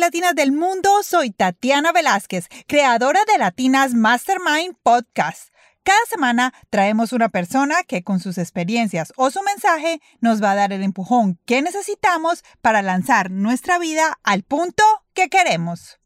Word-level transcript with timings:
latinas 0.00 0.34
del 0.34 0.50
mundo, 0.50 1.02
soy 1.02 1.30
Tatiana 1.30 1.92
Velázquez, 1.92 2.48
creadora 2.66 3.20
de 3.30 3.38
Latinas 3.38 3.92
Mastermind 3.92 4.74
Podcast. 4.82 5.52
Cada 5.84 6.04
semana 6.08 6.54
traemos 6.70 7.12
una 7.12 7.28
persona 7.28 7.82
que 7.86 8.02
con 8.02 8.18
sus 8.18 8.38
experiencias 8.38 9.12
o 9.16 9.30
su 9.30 9.42
mensaje 9.42 10.00
nos 10.20 10.42
va 10.42 10.52
a 10.52 10.54
dar 10.54 10.72
el 10.72 10.82
empujón 10.82 11.38
que 11.44 11.60
necesitamos 11.60 12.42
para 12.62 12.80
lanzar 12.80 13.30
nuestra 13.30 13.78
vida 13.78 14.18
al 14.22 14.42
punto 14.42 14.82
que 15.12 15.28
queremos. 15.28 16.00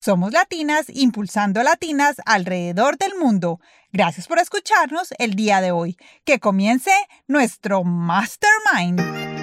Somos 0.00 0.32
latinas 0.32 0.86
impulsando 0.88 1.62
latinas 1.64 2.16
alrededor 2.26 2.98
del 2.98 3.16
mundo. 3.16 3.60
Gracias 3.92 4.28
por 4.28 4.38
escucharnos 4.38 5.12
el 5.18 5.34
día 5.34 5.60
de 5.60 5.72
hoy. 5.72 5.98
Que 6.24 6.38
comience 6.38 6.92
nuestro 7.26 7.82
Mastermind. 7.82 9.39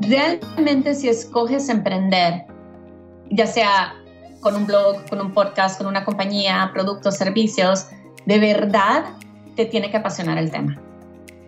Realmente 0.00 0.94
si 0.94 1.08
escoges 1.08 1.68
emprender, 1.68 2.46
ya 3.30 3.46
sea 3.46 3.94
con 4.40 4.56
un 4.56 4.66
blog, 4.66 5.08
con 5.10 5.20
un 5.20 5.32
podcast, 5.32 5.76
con 5.76 5.86
una 5.86 6.04
compañía, 6.04 6.70
productos, 6.72 7.16
servicios, 7.16 7.86
de 8.24 8.38
verdad 8.38 9.04
te 9.56 9.66
tiene 9.66 9.90
que 9.90 9.98
apasionar 9.98 10.38
el 10.38 10.50
tema. 10.50 10.80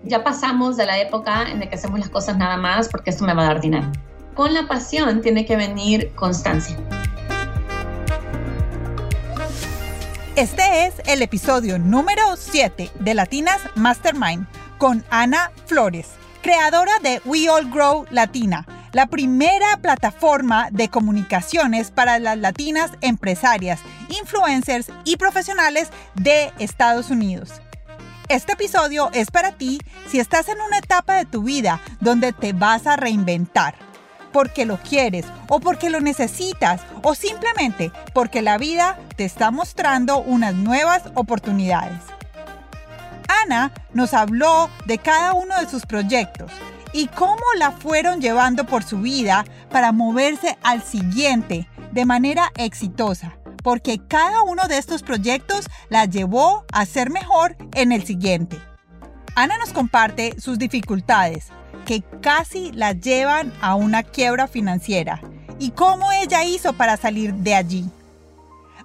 Ya 0.04 0.22
pasamos 0.22 0.76
de 0.76 0.84
la 0.84 1.00
época 1.00 1.50
en 1.50 1.60
la 1.60 1.68
que 1.68 1.76
hacemos 1.76 1.98
las 2.00 2.10
cosas 2.10 2.36
nada 2.36 2.56
más 2.56 2.88
porque 2.88 3.10
esto 3.10 3.24
me 3.24 3.32
va 3.32 3.42
a 3.42 3.46
dar 3.46 3.60
dinero. 3.60 3.90
Con 4.34 4.52
la 4.52 4.68
pasión 4.68 5.22
tiene 5.22 5.46
que 5.46 5.56
venir 5.56 6.12
constancia. 6.14 6.76
Este 10.36 10.86
es 10.86 10.94
el 11.06 11.22
episodio 11.22 11.78
número 11.78 12.36
7 12.36 12.90
de 12.98 13.14
Latinas 13.14 13.60
Mastermind 13.76 14.46
con 14.78 15.04
Ana 15.10 15.52
Flores, 15.66 16.08
creadora 16.42 16.92
de 17.02 17.22
We 17.24 17.48
All 17.48 17.70
Grow 17.70 18.04
Latina 18.10 18.66
la 18.92 19.06
primera 19.06 19.78
plataforma 19.78 20.68
de 20.70 20.88
comunicaciones 20.88 21.90
para 21.90 22.18
las 22.18 22.36
latinas 22.36 22.90
empresarias, 23.00 23.80
influencers 24.20 24.88
y 25.04 25.16
profesionales 25.16 25.88
de 26.14 26.52
Estados 26.58 27.10
Unidos. 27.10 27.50
Este 28.28 28.52
episodio 28.52 29.10
es 29.12 29.30
para 29.30 29.52
ti 29.52 29.80
si 30.08 30.20
estás 30.20 30.48
en 30.48 30.60
una 30.60 30.78
etapa 30.78 31.16
de 31.16 31.24
tu 31.24 31.42
vida 31.42 31.80
donde 32.00 32.32
te 32.32 32.52
vas 32.52 32.86
a 32.86 32.96
reinventar, 32.96 33.74
porque 34.32 34.66
lo 34.66 34.78
quieres 34.78 35.26
o 35.48 35.58
porque 35.58 35.90
lo 35.90 36.00
necesitas 36.00 36.82
o 37.02 37.14
simplemente 37.14 37.92
porque 38.14 38.42
la 38.42 38.58
vida 38.58 38.98
te 39.16 39.24
está 39.24 39.50
mostrando 39.50 40.18
unas 40.18 40.54
nuevas 40.54 41.02
oportunidades. 41.14 42.02
Ana 43.42 43.72
nos 43.92 44.14
habló 44.14 44.68
de 44.86 44.98
cada 44.98 45.32
uno 45.32 45.58
de 45.58 45.68
sus 45.68 45.86
proyectos 45.86 46.52
y 46.92 47.06
cómo 47.08 47.42
la 47.58 47.70
fueron 47.70 48.20
llevando 48.20 48.66
por 48.66 48.84
su 48.84 48.98
vida 48.98 49.44
para 49.70 49.92
moverse 49.92 50.58
al 50.62 50.82
siguiente 50.82 51.68
de 51.92 52.04
manera 52.04 52.52
exitosa, 52.56 53.36
porque 53.62 54.00
cada 54.06 54.42
uno 54.42 54.68
de 54.68 54.78
estos 54.78 55.02
proyectos 55.02 55.66
la 55.88 56.04
llevó 56.04 56.64
a 56.72 56.84
ser 56.84 57.10
mejor 57.10 57.56
en 57.74 57.92
el 57.92 58.04
siguiente. 58.04 58.60
Ana 59.34 59.56
nos 59.58 59.72
comparte 59.72 60.38
sus 60.38 60.58
dificultades, 60.58 61.48
que 61.86 62.02
casi 62.20 62.70
la 62.72 62.92
llevan 62.92 63.52
a 63.60 63.74
una 63.74 64.02
quiebra 64.02 64.46
financiera, 64.46 65.20
y 65.58 65.70
cómo 65.70 66.12
ella 66.12 66.44
hizo 66.44 66.74
para 66.74 66.96
salir 66.96 67.32
de 67.34 67.54
allí. 67.54 67.90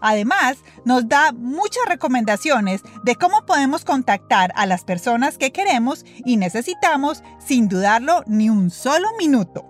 Además, 0.02 0.58
nos 0.86 1.08
da 1.08 1.32
muchas 1.32 1.86
recomendaciones 1.88 2.82
de 3.04 3.16
cómo 3.16 3.46
podemos 3.46 3.86
contactar 3.86 4.52
a 4.56 4.66
las 4.66 4.84
personas 4.84 5.38
que 5.38 5.52
queremos 5.52 6.06
y 6.26 6.38
necesitamos 6.38 7.24
sin 7.40 7.68
dudarlo 7.68 8.24
ni 8.28 8.50
un 8.50 8.70
solo 8.70 9.10
minuto. 9.18 9.66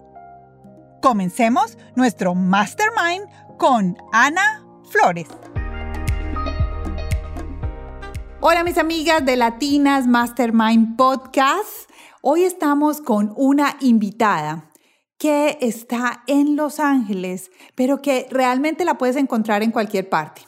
Comencemos 1.02 1.78
nuestro 1.96 2.36
mastermind 2.36 3.28
con 3.58 3.98
Ana 4.12 4.66
Flores. 4.90 5.28
Hola 8.40 8.64
mis 8.64 8.78
amigas 8.78 9.26
de 9.26 9.36
Latinas 9.36 10.08
Mastermind 10.08 10.96
Podcast. 10.96 11.90
Hoy 12.22 12.44
estamos 12.44 13.02
con 13.02 13.34
una 13.36 13.78
invitada 13.80 14.67
que 15.18 15.58
está 15.62 16.24
en 16.28 16.56
Los 16.56 16.80
Ángeles, 16.80 17.52
pero 17.76 18.02
que 18.02 18.28
realmente 18.30 18.86
la 18.86 18.98
puedes 18.98 19.16
encontrar 19.16 19.64
en 19.64 19.72
cualquier 19.72 20.10
parte. 20.10 20.44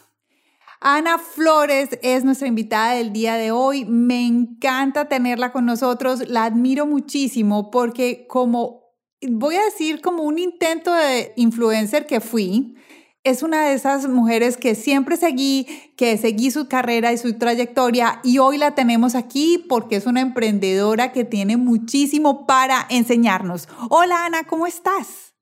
Ana 0.81 1.17
Flores 1.17 1.89
es 2.01 2.23
nuestra 2.23 2.47
invitada 2.47 2.93
del 2.93 3.11
día 3.11 3.35
de 3.35 3.51
hoy. 3.51 3.83
Me 3.83 4.25
encanta 4.25 5.09
tenerla 5.09 5.51
con 5.51 5.65
nosotros. 5.65 6.29
La 6.29 6.45
admiro 6.45 6.85
muchísimo 6.85 7.69
porque 7.69 8.25
como, 8.27 8.93
voy 9.21 9.55
a 9.55 9.65
decir, 9.65 9.99
como 9.99 10.23
un 10.23 10.39
intento 10.39 10.93
de 10.93 11.33
influencer 11.35 12.05
que 12.05 12.21
fui, 12.21 12.75
es 13.23 13.43
una 13.43 13.65
de 13.65 13.73
esas 13.73 14.07
mujeres 14.07 14.55
que 14.55 14.75
siempre 14.75 15.17
seguí, 15.17 15.67
que 15.97 16.17
seguí 16.17 16.51
su 16.51 16.67
carrera 16.67 17.11
y 17.11 17.17
su 17.17 17.37
trayectoria 17.37 18.21
y 18.23 18.39
hoy 18.39 18.57
la 18.57 18.75
tenemos 18.75 19.15
aquí 19.15 19.65
porque 19.67 19.97
es 19.97 20.05
una 20.05 20.21
emprendedora 20.21 21.11
que 21.11 21.25
tiene 21.25 21.57
muchísimo 21.57 22.47
para 22.47 22.85
enseñarnos. 22.89 23.67
Hola 23.89 24.25
Ana, 24.25 24.45
¿cómo 24.45 24.67
estás? 24.67 25.33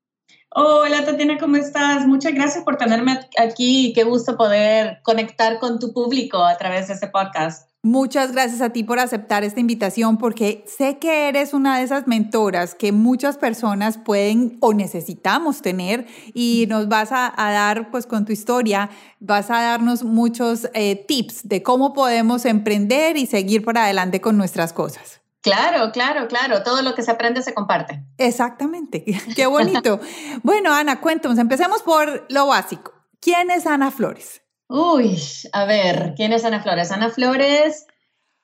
Hola 0.49 1.05
Tatiana, 1.05 1.37
¿cómo 1.37 1.57
estás? 1.57 2.07
Muchas 2.07 2.33
gracias 2.33 2.63
por 2.63 2.77
tenerme 2.77 3.19
aquí. 3.37 3.93
Qué 3.93 4.03
gusto 4.03 4.37
poder 4.37 5.01
conectar 5.03 5.59
con 5.59 5.77
tu 5.79 5.93
público 5.93 6.43
a 6.43 6.57
través 6.57 6.87
de 6.87 6.95
este 6.95 7.07
podcast. 7.07 7.66
Muchas 7.83 8.31
gracias 8.31 8.61
a 8.61 8.71
ti 8.71 8.83
por 8.83 8.99
aceptar 8.99 9.43
esta 9.43 9.59
invitación 9.59 10.17
porque 10.17 10.65
sé 10.67 10.97
que 10.97 11.29
eres 11.29 11.53
una 11.53 11.77
de 11.77 11.83
esas 11.83 12.07
mentoras 12.07 12.75
que 12.75 12.91
muchas 12.91 13.37
personas 13.37 13.97
pueden 13.97 14.57
o 14.61 14.73
necesitamos 14.73 15.61
tener 15.61 16.07
y 16.33 16.65
nos 16.69 16.89
vas 16.89 17.09
a, 17.11 17.31
dar, 17.37 17.89
pues 17.91 18.05
con 18.05 18.25
tu 18.25 18.33
historia, 18.33 18.89
vas 19.19 19.49
a 19.51 19.61
darnos 19.61 20.03
muchos 20.03 20.69
eh, 20.73 21.05
tips 21.07 21.47
de 21.47 21.63
cómo 21.63 21.93
podemos 21.93 22.45
emprender 22.45 23.15
y 23.15 23.25
seguir 23.25 23.63
por 23.63 23.77
adelante 23.77 24.21
con 24.21 24.37
nuestras 24.37 24.73
cosas. 24.73 25.21
Claro, 25.41 25.91
claro, 25.93 26.27
claro. 26.27 26.63
Todo 26.63 26.81
lo 26.81 26.93
que 26.93 27.03
se 27.03 27.11
aprende 27.11 27.41
se 27.41 27.53
comparte. 27.53 28.03
Exactamente. 28.17 29.05
Qué 29.35 29.45
bonito. 29.45 30.01
bueno, 30.43 30.73
Ana, 30.73 30.99
cuéntanos. 30.99 31.37
Empecemos 31.37 31.83
por 31.83 32.25
lo 32.29 32.47
básico. 32.47 32.91
¿Quién 33.21 33.49
es 33.51 33.65
Ana 33.65 33.91
Flores? 33.91 34.41
Uy, 34.69 35.17
a 35.53 35.63
ver, 35.63 36.13
¿quién 36.17 36.33
es 36.33 36.43
Ana 36.43 36.61
Flores? 36.61 36.91
Ana 36.91 37.09
Flores 37.09 37.87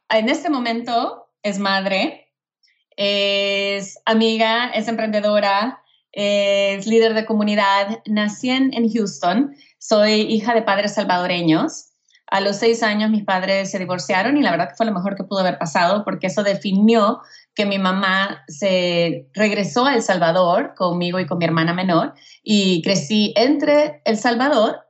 en 0.09 0.29
este 0.29 0.49
momento 0.49 1.27
es 1.41 1.59
madre, 1.59 2.31
es 2.95 3.99
amiga, 4.05 4.69
es 4.69 4.87
emprendedora, 4.87 5.83
es 6.13 6.87
líder 6.87 7.13
de 7.13 7.25
comunidad. 7.25 7.99
Nací 8.05 8.51
en, 8.51 8.71
Houston, 8.89 9.53
soy 9.79 10.21
hija 10.21 10.53
de 10.53 10.61
padres 10.61 10.93
salvadoreños. 10.93 11.89
A 12.27 12.39
los 12.39 12.55
seis 12.55 12.83
años 12.83 13.11
mis 13.11 13.25
padres 13.25 13.69
se 13.69 13.79
divorciaron 13.79 14.37
y 14.37 14.41
la 14.41 14.51
verdad 14.51 14.69
que 14.69 14.75
fue 14.75 14.85
lo 14.85 14.93
mejor 14.93 15.15
que 15.15 15.25
pudo 15.25 15.41
haber 15.41 15.59
pasado 15.59 16.05
porque 16.05 16.27
eso 16.27 16.41
definió 16.41 17.19
que 17.53 17.65
mi 17.65 17.79
mamá 17.79 18.45
se 18.47 19.27
regresó 19.33 19.85
a 19.85 19.93
El 19.93 20.01
Salvador 20.01 20.73
conmigo 20.75 21.19
y 21.19 21.25
con 21.25 21.37
mi 21.37 21.45
hermana 21.45 21.73
menor 21.73 22.13
y 22.41 22.81
crecí 22.81 23.33
entre 23.35 24.01
El 24.05 24.17
Salvador 24.17 24.83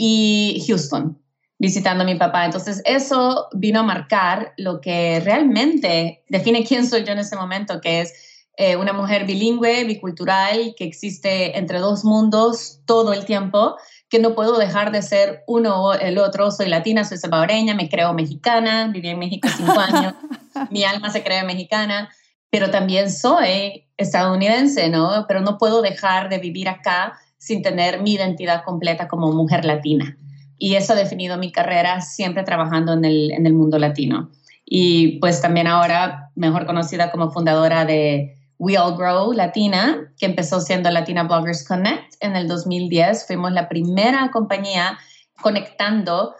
y 0.00 0.64
Houston, 0.66 1.20
visitando 1.58 2.04
a 2.04 2.06
mi 2.06 2.14
papá. 2.14 2.46
Entonces 2.46 2.80
eso 2.86 3.48
vino 3.52 3.80
a 3.80 3.82
marcar 3.82 4.54
lo 4.56 4.80
que 4.80 5.20
realmente 5.20 6.22
define 6.28 6.64
quién 6.64 6.86
soy 6.86 7.04
yo 7.04 7.12
en 7.12 7.18
ese 7.18 7.36
momento, 7.36 7.80
que 7.80 8.00
es 8.00 8.14
eh, 8.56 8.76
una 8.76 8.92
mujer 8.92 9.26
bilingüe, 9.26 9.84
bicultural, 9.84 10.74
que 10.76 10.84
existe 10.84 11.58
entre 11.58 11.80
dos 11.80 12.04
mundos 12.04 12.80
todo 12.86 13.12
el 13.12 13.24
tiempo, 13.24 13.76
que 14.08 14.20
no 14.20 14.34
puedo 14.36 14.56
dejar 14.56 14.92
de 14.92 15.02
ser 15.02 15.42
uno 15.48 15.82
o 15.82 15.92
el 15.94 16.18
otro. 16.18 16.50
Soy 16.52 16.68
latina, 16.68 17.04
soy 17.04 17.18
salvadoreña, 17.18 17.74
me 17.74 17.88
creo 17.88 18.14
mexicana, 18.14 18.88
viví 18.92 19.08
en 19.08 19.18
México 19.18 19.48
cinco 19.54 19.78
años, 19.78 20.14
mi 20.70 20.84
alma 20.84 21.10
se 21.10 21.24
cree 21.24 21.42
mexicana, 21.42 22.08
pero 22.50 22.70
también 22.70 23.10
soy 23.10 23.84
estadounidense, 23.96 24.88
¿no? 24.88 25.24
Pero 25.26 25.40
no 25.40 25.58
puedo 25.58 25.82
dejar 25.82 26.28
de 26.28 26.38
vivir 26.38 26.68
acá 26.68 27.18
sin 27.38 27.62
tener 27.62 28.02
mi 28.02 28.14
identidad 28.14 28.64
completa 28.64 29.08
como 29.08 29.32
mujer 29.32 29.64
latina. 29.64 30.16
Y 30.58 30.74
eso 30.74 30.92
ha 30.92 30.96
definido 30.96 31.38
mi 31.38 31.52
carrera 31.52 32.00
siempre 32.00 32.42
trabajando 32.42 32.92
en 32.92 33.04
el, 33.04 33.30
en 33.30 33.46
el 33.46 33.54
mundo 33.54 33.78
latino. 33.78 34.30
Y 34.64 35.18
pues 35.20 35.40
también 35.40 35.66
ahora 35.66 36.30
mejor 36.34 36.66
conocida 36.66 37.10
como 37.10 37.30
fundadora 37.30 37.84
de 37.84 38.34
We 38.58 38.76
All 38.76 38.96
Grow 38.96 39.32
Latina, 39.32 40.12
que 40.18 40.26
empezó 40.26 40.60
siendo 40.60 40.90
Latina 40.90 41.22
Bloggers 41.22 41.66
Connect 41.66 42.14
en 42.20 42.36
el 42.36 42.48
2010. 42.48 43.26
Fuimos 43.26 43.52
la 43.52 43.68
primera 43.68 44.30
compañía 44.32 44.98
conectando 45.40 46.34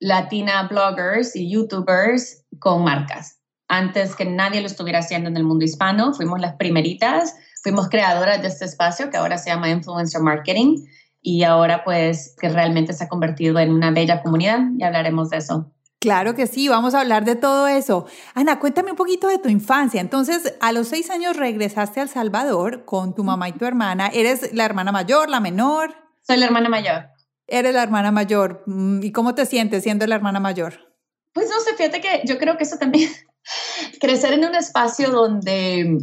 Latina 0.00 0.66
bloggers 0.68 1.36
y 1.36 1.50
YouTubers 1.50 2.44
con 2.58 2.84
marcas. 2.84 3.40
Antes 3.68 4.16
que 4.16 4.24
nadie 4.24 4.60
lo 4.60 4.66
estuviera 4.66 5.00
haciendo 5.00 5.28
en 5.28 5.36
el 5.36 5.44
mundo 5.44 5.64
hispano, 5.64 6.14
fuimos 6.14 6.40
las 6.40 6.54
primeritas 6.54 7.34
fuimos 7.62 7.88
creadoras 7.88 8.40
de 8.42 8.48
este 8.48 8.64
espacio 8.64 9.10
que 9.10 9.16
ahora 9.16 9.38
se 9.38 9.50
llama 9.50 9.70
Influencer 9.70 10.20
Marketing 10.20 10.84
y 11.20 11.42
ahora 11.44 11.84
pues 11.84 12.34
que 12.40 12.48
realmente 12.48 12.92
se 12.92 13.04
ha 13.04 13.08
convertido 13.08 13.58
en 13.58 13.72
una 13.72 13.90
bella 13.90 14.22
comunidad 14.22 14.60
y 14.76 14.82
hablaremos 14.82 15.30
de 15.30 15.38
eso. 15.38 15.72
Claro 16.00 16.36
que 16.36 16.46
sí, 16.46 16.68
vamos 16.68 16.94
a 16.94 17.00
hablar 17.00 17.24
de 17.24 17.34
todo 17.34 17.66
eso. 17.66 18.06
Ana, 18.34 18.60
cuéntame 18.60 18.92
un 18.92 18.96
poquito 18.96 19.26
de 19.26 19.38
tu 19.38 19.48
infancia. 19.48 20.00
Entonces, 20.00 20.54
a 20.60 20.70
los 20.70 20.88
seis 20.88 21.10
años 21.10 21.36
regresaste 21.36 21.98
a 21.98 22.04
El 22.04 22.08
Salvador 22.08 22.84
con 22.84 23.16
tu 23.16 23.24
mamá 23.24 23.48
y 23.48 23.52
tu 23.52 23.64
hermana. 23.64 24.08
¿Eres 24.14 24.54
la 24.54 24.64
hermana 24.64 24.92
mayor, 24.92 25.28
la 25.28 25.40
menor? 25.40 25.96
Soy 26.24 26.36
la 26.36 26.46
hermana 26.46 26.68
mayor. 26.68 27.08
Eres 27.48 27.74
la 27.74 27.82
hermana 27.82 28.12
mayor. 28.12 28.62
Mm, 28.66 29.02
¿Y 29.02 29.10
cómo 29.10 29.34
te 29.34 29.44
sientes 29.44 29.82
siendo 29.82 30.06
la 30.06 30.14
hermana 30.14 30.38
mayor? 30.38 30.94
Pues 31.32 31.48
no 31.50 31.58
sé, 31.60 31.74
fíjate 31.74 32.00
que 32.00 32.22
yo 32.24 32.38
creo 32.38 32.56
que 32.56 32.64
eso 32.64 32.78
también, 32.78 33.10
crecer 34.00 34.34
en 34.34 34.44
un 34.44 34.54
espacio 34.54 35.10
donde, 35.10 35.98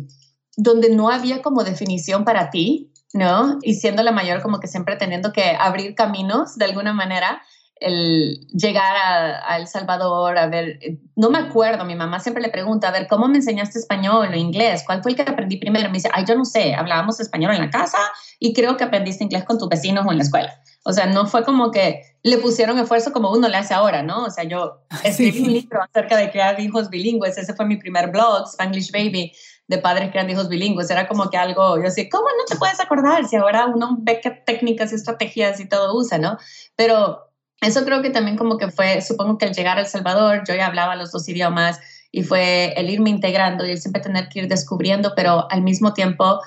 donde 0.57 0.89
no 0.89 1.09
había 1.09 1.41
como 1.41 1.63
definición 1.63 2.23
para 2.23 2.49
ti, 2.49 2.91
¿no? 3.13 3.59
Y 3.61 3.75
siendo 3.75 4.03
la 4.03 4.11
mayor 4.11 4.41
como 4.41 4.59
que 4.59 4.67
siempre 4.67 4.95
teniendo 4.95 5.31
que 5.31 5.55
abrir 5.59 5.95
caminos 5.95 6.55
de 6.55 6.65
alguna 6.65 6.93
manera, 6.93 7.41
el 7.79 8.47
llegar 8.47 8.95
a, 8.95 9.57
El 9.57 9.67
Salvador, 9.67 10.37
a 10.37 10.47
ver, 10.47 10.79
no 11.15 11.29
me 11.29 11.39
acuerdo, 11.39 11.83
mi 11.83 11.95
mamá 11.95 12.19
siempre 12.19 12.41
le 12.41 12.49
pregunta, 12.49 12.87
a 12.87 12.91
ver, 12.91 13.07
¿cómo 13.07 13.27
me 13.27 13.37
enseñaste 13.37 13.79
español 13.79 14.29
o 14.31 14.35
inglés? 14.35 14.83
¿Cuál 14.85 15.03
fue 15.03 15.11
el 15.11 15.17
que 15.17 15.23
aprendí 15.23 15.57
primero? 15.57 15.89
Me 15.89 15.95
dice, 15.95 16.09
ay, 16.13 16.23
yo 16.27 16.35
no 16.35 16.45
sé, 16.45 16.73
hablábamos 16.73 17.19
español 17.19 17.53
en 17.53 17.61
la 17.61 17.69
casa 17.69 17.97
y 18.39 18.53
creo 18.53 18.77
que 18.77 18.85
aprendiste 18.85 19.23
inglés 19.23 19.43
con 19.43 19.57
tus 19.57 19.67
vecinos 19.67 20.05
o 20.07 20.11
en 20.11 20.17
la 20.17 20.23
escuela. 20.23 20.61
O 20.87 20.93
sea, 20.93 21.07
no 21.07 21.25
fue 21.25 21.43
como 21.43 21.71
que 21.71 22.01
le 22.23 22.37
pusieron 22.37 22.77
esfuerzo 22.77 23.11
como 23.11 23.31
uno 23.31 23.49
le 23.49 23.57
hace 23.57 23.73
ahora, 23.73 24.03
¿no? 24.03 24.25
O 24.25 24.29
sea, 24.29 24.45
yo 24.45 24.85
escribí 25.03 25.41
un 25.41 25.53
libro 25.53 25.81
acerca 25.81 26.15
de 26.15 26.31
crear 26.31 26.59
hijos 26.59 26.89
bilingües, 26.89 27.37
ese 27.37 27.53
fue 27.53 27.65
mi 27.65 27.77
primer 27.77 28.11
blog, 28.11 28.47
Spanglish 28.47 28.91
Baby, 28.91 29.33
de 29.67 29.77
padres 29.77 30.12
creando 30.12 30.33
hijos 30.33 30.50
bilingües. 30.50 30.89
Era 30.89 31.07
como 31.07 31.29
que 31.29 31.38
algo, 31.38 31.77
yo 31.77 31.83
decía, 31.83 32.06
¿cómo 32.12 32.25
no 32.25 32.45
te 32.47 32.56
puedes 32.56 32.79
acordar 32.79 33.25
si 33.27 33.35
ahora 33.35 33.65
uno 33.65 33.97
ve 34.00 34.19
qué 34.21 34.31
técnicas 34.31 34.91
y 34.91 34.95
estrategias 34.95 35.59
y 35.59 35.67
todo 35.67 35.95
usa, 35.95 36.17
¿no? 36.17 36.38
Pero 36.75 37.31
eso 37.62 37.83
creo 37.83 38.01
que 38.01 38.09
también 38.09 38.38
como 38.38 38.57
que 38.57 38.69
fue, 38.69 39.01
supongo 39.01 39.38
que 39.38 39.45
al 39.45 39.53
llegar 39.53 39.77
a 39.77 39.81
El 39.81 39.88
Salvador, 39.88 40.44
yo 40.47 40.56
ya 40.56 40.67
hablaba 40.67 40.95
los 40.95 41.12
dos 41.12 41.27
idiomas 41.27 41.79
y 42.12 42.23
fue 42.23 42.73
el 42.77 42.89
irme 42.89 43.09
integrando 43.09 43.65
y 43.65 43.71
el 43.71 43.81
siempre 43.81 44.01
tener 44.01 44.29
que 44.29 44.39
ir 44.39 44.47
descubriendo, 44.47 45.13
pero 45.15 45.47
al 45.50 45.62
mismo 45.62 45.94
tiempo 45.94 46.41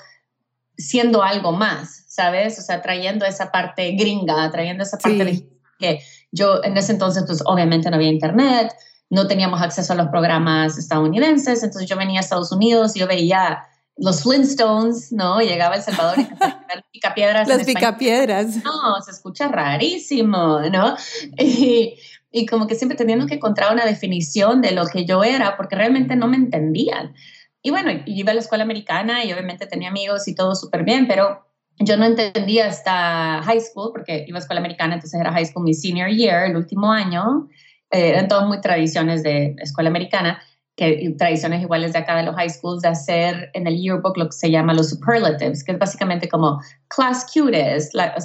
siendo 0.77 1.21
algo 1.21 1.51
más, 1.51 2.05
¿sabes? 2.07 2.57
O 2.57 2.61
sea, 2.61 2.81
trayendo 2.81 3.25
esa 3.25 3.51
parte 3.51 3.91
gringa, 3.91 4.49
trayendo 4.49 4.83
esa 4.83 4.97
parte 4.97 5.25
de 5.25 5.49
que 5.77 5.99
yo 6.31 6.63
en 6.63 6.77
ese 6.77 6.93
entonces, 6.93 7.23
pues 7.27 7.43
obviamente 7.45 7.89
no 7.89 7.97
había 7.97 8.09
internet, 8.09 8.73
no 9.09 9.27
teníamos 9.27 9.61
acceso 9.61 9.93
a 9.93 9.95
los 9.95 10.07
programas 10.07 10.77
estadounidenses, 10.77 11.63
entonces 11.63 11.89
yo 11.89 11.97
venía 11.97 12.19
a 12.19 12.23
Estados 12.23 12.51
Unidos 12.51 12.95
y 12.95 12.99
yo 12.99 13.07
veía 13.07 13.63
los 13.97 14.23
Flintstones, 14.23 15.11
¿no? 15.11 15.41
Llegaba 15.41 15.75
El 15.75 15.81
Salvador 15.81 16.19
y 16.19 16.21
las 16.39 16.83
picapiedras. 16.91 17.47
Las 17.47 17.63
picapiedras. 17.63 18.63
No, 18.63 19.01
se 19.03 19.11
escucha 19.11 19.47
rarísimo, 19.47 20.59
¿no? 20.71 20.95
Y, 21.37 21.95
y, 22.31 22.45
como 22.45 22.67
que 22.67 22.75
siempre 22.75 22.97
teniendo 22.97 23.25
que 23.25 23.35
encontrar 23.35 23.73
una 23.73 23.85
definición 23.85 24.61
de 24.61 24.71
lo 24.71 24.85
que 24.85 25.05
yo 25.05 25.23
era, 25.23 25.57
porque 25.57 25.75
realmente 25.75 26.15
no 26.15 26.27
me 26.27 26.37
entendían. 26.37 27.13
Y 27.61 27.71
bueno, 27.71 27.91
iba 28.05 28.31
a 28.31 28.35
la 28.35 28.39
escuela 28.39 28.63
americana 28.63 29.25
y 29.25 29.33
obviamente 29.33 29.65
tenía 29.65 29.89
amigos 29.89 30.27
y 30.27 30.35
todo 30.35 30.55
súper 30.55 30.83
bien, 30.83 31.07
pero 31.07 31.45
yo 31.79 31.97
no 31.97 32.05
entendía 32.05 32.67
hasta 32.67 33.41
high 33.43 33.61
school, 33.61 33.91
porque 33.91 34.25
iba 34.27 34.37
a 34.37 34.41
escuela 34.41 34.59
americana, 34.59 34.95
entonces 34.95 35.19
era 35.19 35.31
high 35.31 35.45
school 35.45 35.63
mi 35.63 35.73
senior 35.73 36.09
year, 36.09 36.45
el 36.45 36.55
último 36.55 36.91
año. 36.91 37.49
Eh, 37.91 38.09
eran 38.09 38.27
todas 38.27 38.47
muy 38.47 38.61
tradiciones 38.61 39.23
de 39.23 39.55
escuela 39.59 39.89
americana 39.89 40.39
que 40.79 41.13
tradiciones 41.17 41.61
iguales 41.61 41.91
de 41.91 41.99
acá 41.99 42.15
de 42.15 42.23
los 42.23 42.35
high 42.35 42.49
schools, 42.49 42.81
de 42.81 42.87
hacer 42.87 43.51
en 43.53 43.67
el 43.67 43.77
yearbook 43.77 44.17
lo 44.17 44.27
que 44.27 44.31
se 44.31 44.49
llama 44.49 44.73
los 44.73 44.89
superlatives, 44.91 45.61
que 45.65 45.73
es 45.73 45.79
básicamente 45.79 46.29
como 46.29 46.61
class 46.87 47.25
cutest, 47.33 47.93
la, 47.93 48.15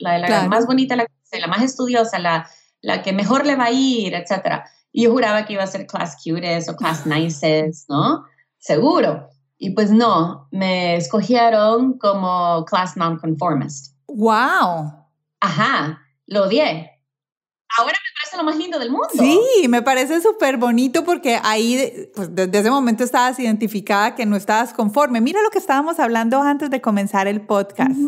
la, 0.00 0.18
la, 0.18 0.48
más 0.48 0.66
bonita, 0.66 0.96
la, 0.96 1.06
la 1.30 1.46
más 1.46 1.62
estudiosa, 1.62 2.18
la, 2.18 2.50
la 2.80 3.02
que 3.02 3.12
mejor 3.12 3.46
le 3.46 3.54
va 3.54 3.66
a 3.66 3.70
ir, 3.70 4.14
etc. 4.14 4.64
Y 4.90 5.04
yo 5.04 5.12
juraba 5.12 5.44
que 5.46 5.52
iba 5.52 5.62
a 5.62 5.68
ser 5.68 5.86
class 5.86 6.16
cutest 6.24 6.68
o 6.70 6.74
class 6.74 7.06
nicest, 7.06 7.88
¿no? 7.88 8.24
Seguro. 8.58 9.28
Y 9.56 9.70
pues 9.70 9.92
no, 9.92 10.48
me 10.50 10.96
escogieron 10.96 11.98
como 11.98 12.64
class 12.64 12.96
nonconformist. 12.96 13.94
¡Wow! 14.08 14.92
Ajá, 15.38 16.00
lo 16.26 16.46
odié 16.46 16.91
ahora 17.78 17.92
me 17.92 18.20
parece 18.20 18.36
lo 18.36 18.44
más 18.44 18.56
lindo 18.56 18.78
del 18.78 18.90
mundo. 18.90 19.08
Sí, 19.12 19.68
me 19.68 19.82
parece 19.82 20.20
súper 20.20 20.56
bonito 20.56 21.04
porque 21.04 21.38
ahí, 21.42 22.10
pues 22.14 22.34
desde 22.34 22.58
ese 22.58 22.70
momento 22.70 23.04
estabas 23.04 23.38
identificada 23.38 24.14
que 24.14 24.26
no 24.26 24.36
estabas 24.36 24.72
conforme. 24.72 25.20
Mira 25.20 25.42
lo 25.42 25.50
que 25.50 25.58
estábamos 25.58 25.98
hablando 25.98 26.40
antes 26.42 26.70
de 26.70 26.80
comenzar 26.80 27.26
el 27.26 27.40
podcast, 27.46 27.98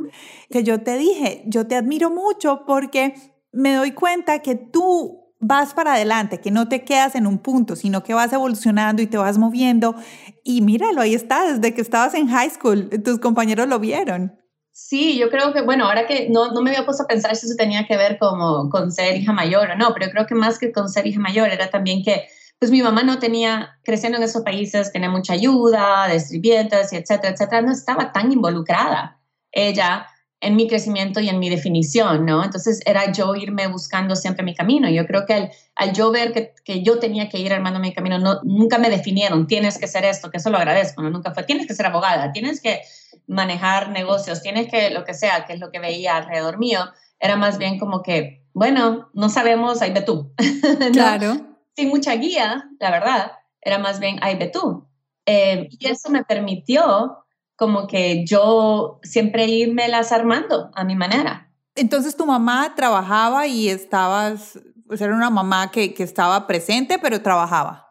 que 0.50 0.62
yo 0.62 0.82
te 0.82 0.96
dije, 0.96 1.42
yo 1.46 1.66
te 1.66 1.76
admiro 1.76 2.10
mucho 2.10 2.64
porque 2.66 3.14
me 3.52 3.74
doy 3.74 3.92
cuenta 3.92 4.40
que 4.40 4.54
tú 4.54 5.20
vas 5.40 5.74
para 5.74 5.94
adelante, 5.94 6.40
que 6.40 6.50
no 6.50 6.68
te 6.68 6.84
quedas 6.84 7.14
en 7.14 7.26
un 7.26 7.38
punto, 7.38 7.76
sino 7.76 8.02
que 8.02 8.14
vas 8.14 8.32
evolucionando 8.32 9.02
y 9.02 9.06
te 9.06 9.18
vas 9.18 9.36
moviendo. 9.38 9.94
Y 10.42 10.62
míralo, 10.62 11.02
ahí 11.02 11.14
está, 11.14 11.52
desde 11.52 11.74
que 11.74 11.82
estabas 11.82 12.14
en 12.14 12.28
high 12.28 12.50
school, 12.50 12.88
tus 13.04 13.18
compañeros 13.18 13.68
lo 13.68 13.78
vieron. 13.78 14.43
Sí, 14.76 15.16
yo 15.16 15.30
creo 15.30 15.52
que, 15.52 15.62
bueno, 15.62 15.86
ahora 15.86 16.04
que 16.04 16.28
no, 16.30 16.50
no 16.50 16.60
me 16.60 16.70
había 16.70 16.84
puesto 16.84 17.04
a 17.04 17.06
pensar 17.06 17.36
si 17.36 17.46
eso 17.46 17.54
tenía 17.56 17.86
que 17.86 17.96
ver 17.96 18.18
como 18.18 18.68
con 18.70 18.90
ser 18.90 19.16
hija 19.16 19.32
mayor 19.32 19.70
o 19.70 19.76
no, 19.76 19.94
pero 19.94 20.10
creo 20.10 20.26
que 20.26 20.34
más 20.34 20.58
que 20.58 20.72
con 20.72 20.88
ser 20.88 21.06
hija 21.06 21.20
mayor 21.20 21.48
era 21.50 21.70
también 21.70 22.02
que, 22.02 22.26
pues 22.58 22.72
mi 22.72 22.82
mamá 22.82 23.04
no 23.04 23.20
tenía, 23.20 23.78
creciendo 23.84 24.18
en 24.18 24.24
esos 24.24 24.42
países, 24.42 24.90
tenía 24.90 25.08
mucha 25.08 25.34
ayuda 25.34 26.08
de 26.08 26.18
sirvientas 26.18 26.92
y 26.92 26.96
etcétera, 26.96 27.34
etcétera, 27.34 27.62
no 27.62 27.70
estaba 27.70 28.10
tan 28.10 28.32
involucrada 28.32 29.20
ella 29.52 30.08
en 30.40 30.56
mi 30.56 30.66
crecimiento 30.66 31.20
y 31.20 31.28
en 31.28 31.38
mi 31.38 31.48
definición, 31.50 32.26
¿no? 32.26 32.42
Entonces 32.42 32.80
era 32.84 33.12
yo 33.12 33.36
irme 33.36 33.68
buscando 33.68 34.16
siempre 34.16 34.44
mi 34.44 34.56
camino. 34.56 34.90
Yo 34.90 35.06
creo 35.06 35.24
que 35.24 35.34
al, 35.34 35.52
al 35.76 35.92
yo 35.94 36.10
ver 36.10 36.32
que, 36.32 36.52
que, 36.64 36.82
yo 36.82 36.98
tenía 36.98 37.28
que 37.28 37.38
ir 37.38 37.52
armando 37.52 37.78
mi 37.78 37.94
camino, 37.94 38.18
no, 38.18 38.40
nunca 38.42 38.78
me 38.78 38.90
definieron, 38.90 39.46
tienes 39.46 39.78
que 39.78 39.86
ser 39.86 40.04
esto, 40.04 40.32
que 40.32 40.38
eso 40.38 40.50
lo 40.50 40.58
agradezco, 40.58 41.00
¿no? 41.00 41.10
Nunca 41.10 41.32
fue, 41.32 41.44
tienes 41.44 41.68
que 41.68 41.74
ser 41.74 41.86
abogada, 41.86 42.32
tienes 42.32 42.60
que 42.60 42.82
manejar 43.26 43.90
negocios, 43.90 44.42
tienes 44.42 44.68
que 44.68 44.90
lo 44.90 45.04
que 45.04 45.14
sea, 45.14 45.46
que 45.46 45.54
es 45.54 45.60
lo 45.60 45.70
que 45.70 45.78
veía 45.78 46.16
alrededor 46.16 46.58
mío, 46.58 46.80
era 47.18 47.36
más 47.36 47.58
bien 47.58 47.78
como 47.78 48.02
que, 48.02 48.46
bueno, 48.52 49.10
no 49.14 49.28
sabemos, 49.28 49.82
ahí 49.82 49.92
ve 49.92 50.02
tú. 50.02 50.32
Claro. 50.92 51.36
Sin 51.76 51.88
mucha 51.88 52.14
guía, 52.14 52.68
la 52.78 52.90
verdad, 52.90 53.32
era 53.60 53.78
más 53.78 53.98
bien 53.98 54.18
ahí 54.22 54.36
ve 54.36 54.48
tú. 54.48 54.86
Eh, 55.26 55.68
y 55.70 55.88
eso 55.88 56.10
me 56.10 56.24
permitió 56.24 57.24
como 57.56 57.86
que 57.86 58.24
yo 58.26 59.00
siempre 59.02 59.46
irme 59.46 59.88
las 59.88 60.12
armando 60.12 60.70
a 60.74 60.84
mi 60.84 60.94
manera. 60.94 61.50
Entonces 61.74 62.16
tu 62.16 62.26
mamá 62.26 62.74
trabajaba 62.76 63.46
y 63.46 63.68
estabas, 63.68 64.58
pues 64.86 65.00
era 65.00 65.14
una 65.14 65.30
mamá 65.30 65.70
que, 65.70 65.94
que 65.94 66.02
estaba 66.02 66.46
presente, 66.46 66.98
pero 66.98 67.22
trabajaba 67.22 67.83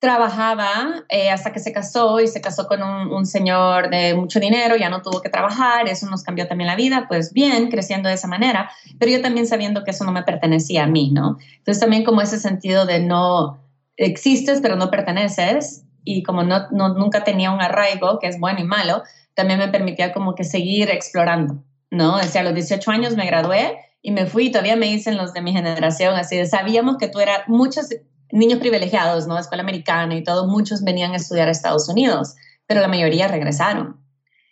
trabajaba 0.00 1.04
eh, 1.10 1.28
hasta 1.28 1.52
que 1.52 1.60
se 1.60 1.72
casó 1.72 2.20
y 2.20 2.26
se 2.26 2.40
casó 2.40 2.66
con 2.66 2.82
un, 2.82 3.26
señor 3.26 3.90
de 3.90 4.14
mucho 4.14 4.40
dinero, 4.40 4.74
ya 4.76 4.88
no 4.88 5.02
tuvo 5.02 5.20
que 5.20 5.28
trabajar, 5.28 5.88
eso 5.88 6.06
nos 6.06 6.22
cambió 6.22 6.48
también 6.48 6.68
la 6.68 6.74
vida, 6.74 7.04
pues 7.06 7.34
bien, 7.34 7.68
creciendo 7.70 8.08
de 8.08 8.14
esa 8.14 8.26
manera, 8.26 8.70
pero 8.98 9.12
yo 9.12 9.20
también 9.20 9.46
sabiendo 9.46 9.84
que 9.84 9.90
eso 9.90 10.04
no 10.04 10.12
me 10.12 10.22
pertenecía 10.22 10.84
a 10.84 10.86
mí, 10.86 11.10
¿no? 11.10 11.36
Entonces 11.58 11.80
también 11.80 12.02
como 12.02 12.22
ese 12.22 12.40
sentido 12.40 12.86
de 12.86 13.00
no 13.00 13.62
existes, 13.98 14.62
pero 14.62 14.76
no 14.76 14.90
perteneces, 14.90 15.84
y 16.02 16.22
como 16.22 16.44
no, 16.44 16.70
no 16.70 16.94
nunca 16.94 17.22
tenía 17.22 17.50
un 17.50 17.60
arraigo, 17.60 18.18
que 18.20 18.28
es 18.28 18.40
bueno 18.40 18.60
y 18.60 18.64
malo, 18.64 19.02
también 19.34 19.58
me 19.58 19.68
permitía 19.68 20.14
como 20.14 20.34
que 20.34 20.44
seguir 20.44 20.88
explorando, 20.88 21.62
¿no? 21.90 22.16
Decía, 22.16 22.40
a 22.40 22.44
los 22.44 22.54
18 22.54 22.90
años 22.90 23.16
me 23.16 23.26
gradué 23.26 23.76
y 24.00 24.12
me 24.12 24.24
fui, 24.24 24.50
todavía 24.50 24.76
me 24.76 24.86
dicen 24.86 25.18
los 25.18 25.34
de 25.34 25.42
mi 25.42 25.52
generación, 25.52 26.14
así 26.14 26.38
de, 26.38 26.46
sabíamos 26.46 26.96
que 26.96 27.08
tú 27.08 27.20
eras, 27.20 27.40
muchos 27.48 27.88
niños 28.32 28.58
privilegiados, 28.58 29.26
¿no? 29.26 29.38
Escuela 29.38 29.62
americana 29.62 30.14
y 30.14 30.24
todo, 30.24 30.46
muchos 30.46 30.82
venían 30.82 31.12
a 31.12 31.16
estudiar 31.16 31.48
a 31.48 31.52
Estados 31.52 31.88
Unidos, 31.88 32.34
pero 32.66 32.80
la 32.80 32.88
mayoría 32.88 33.28
regresaron. 33.28 34.00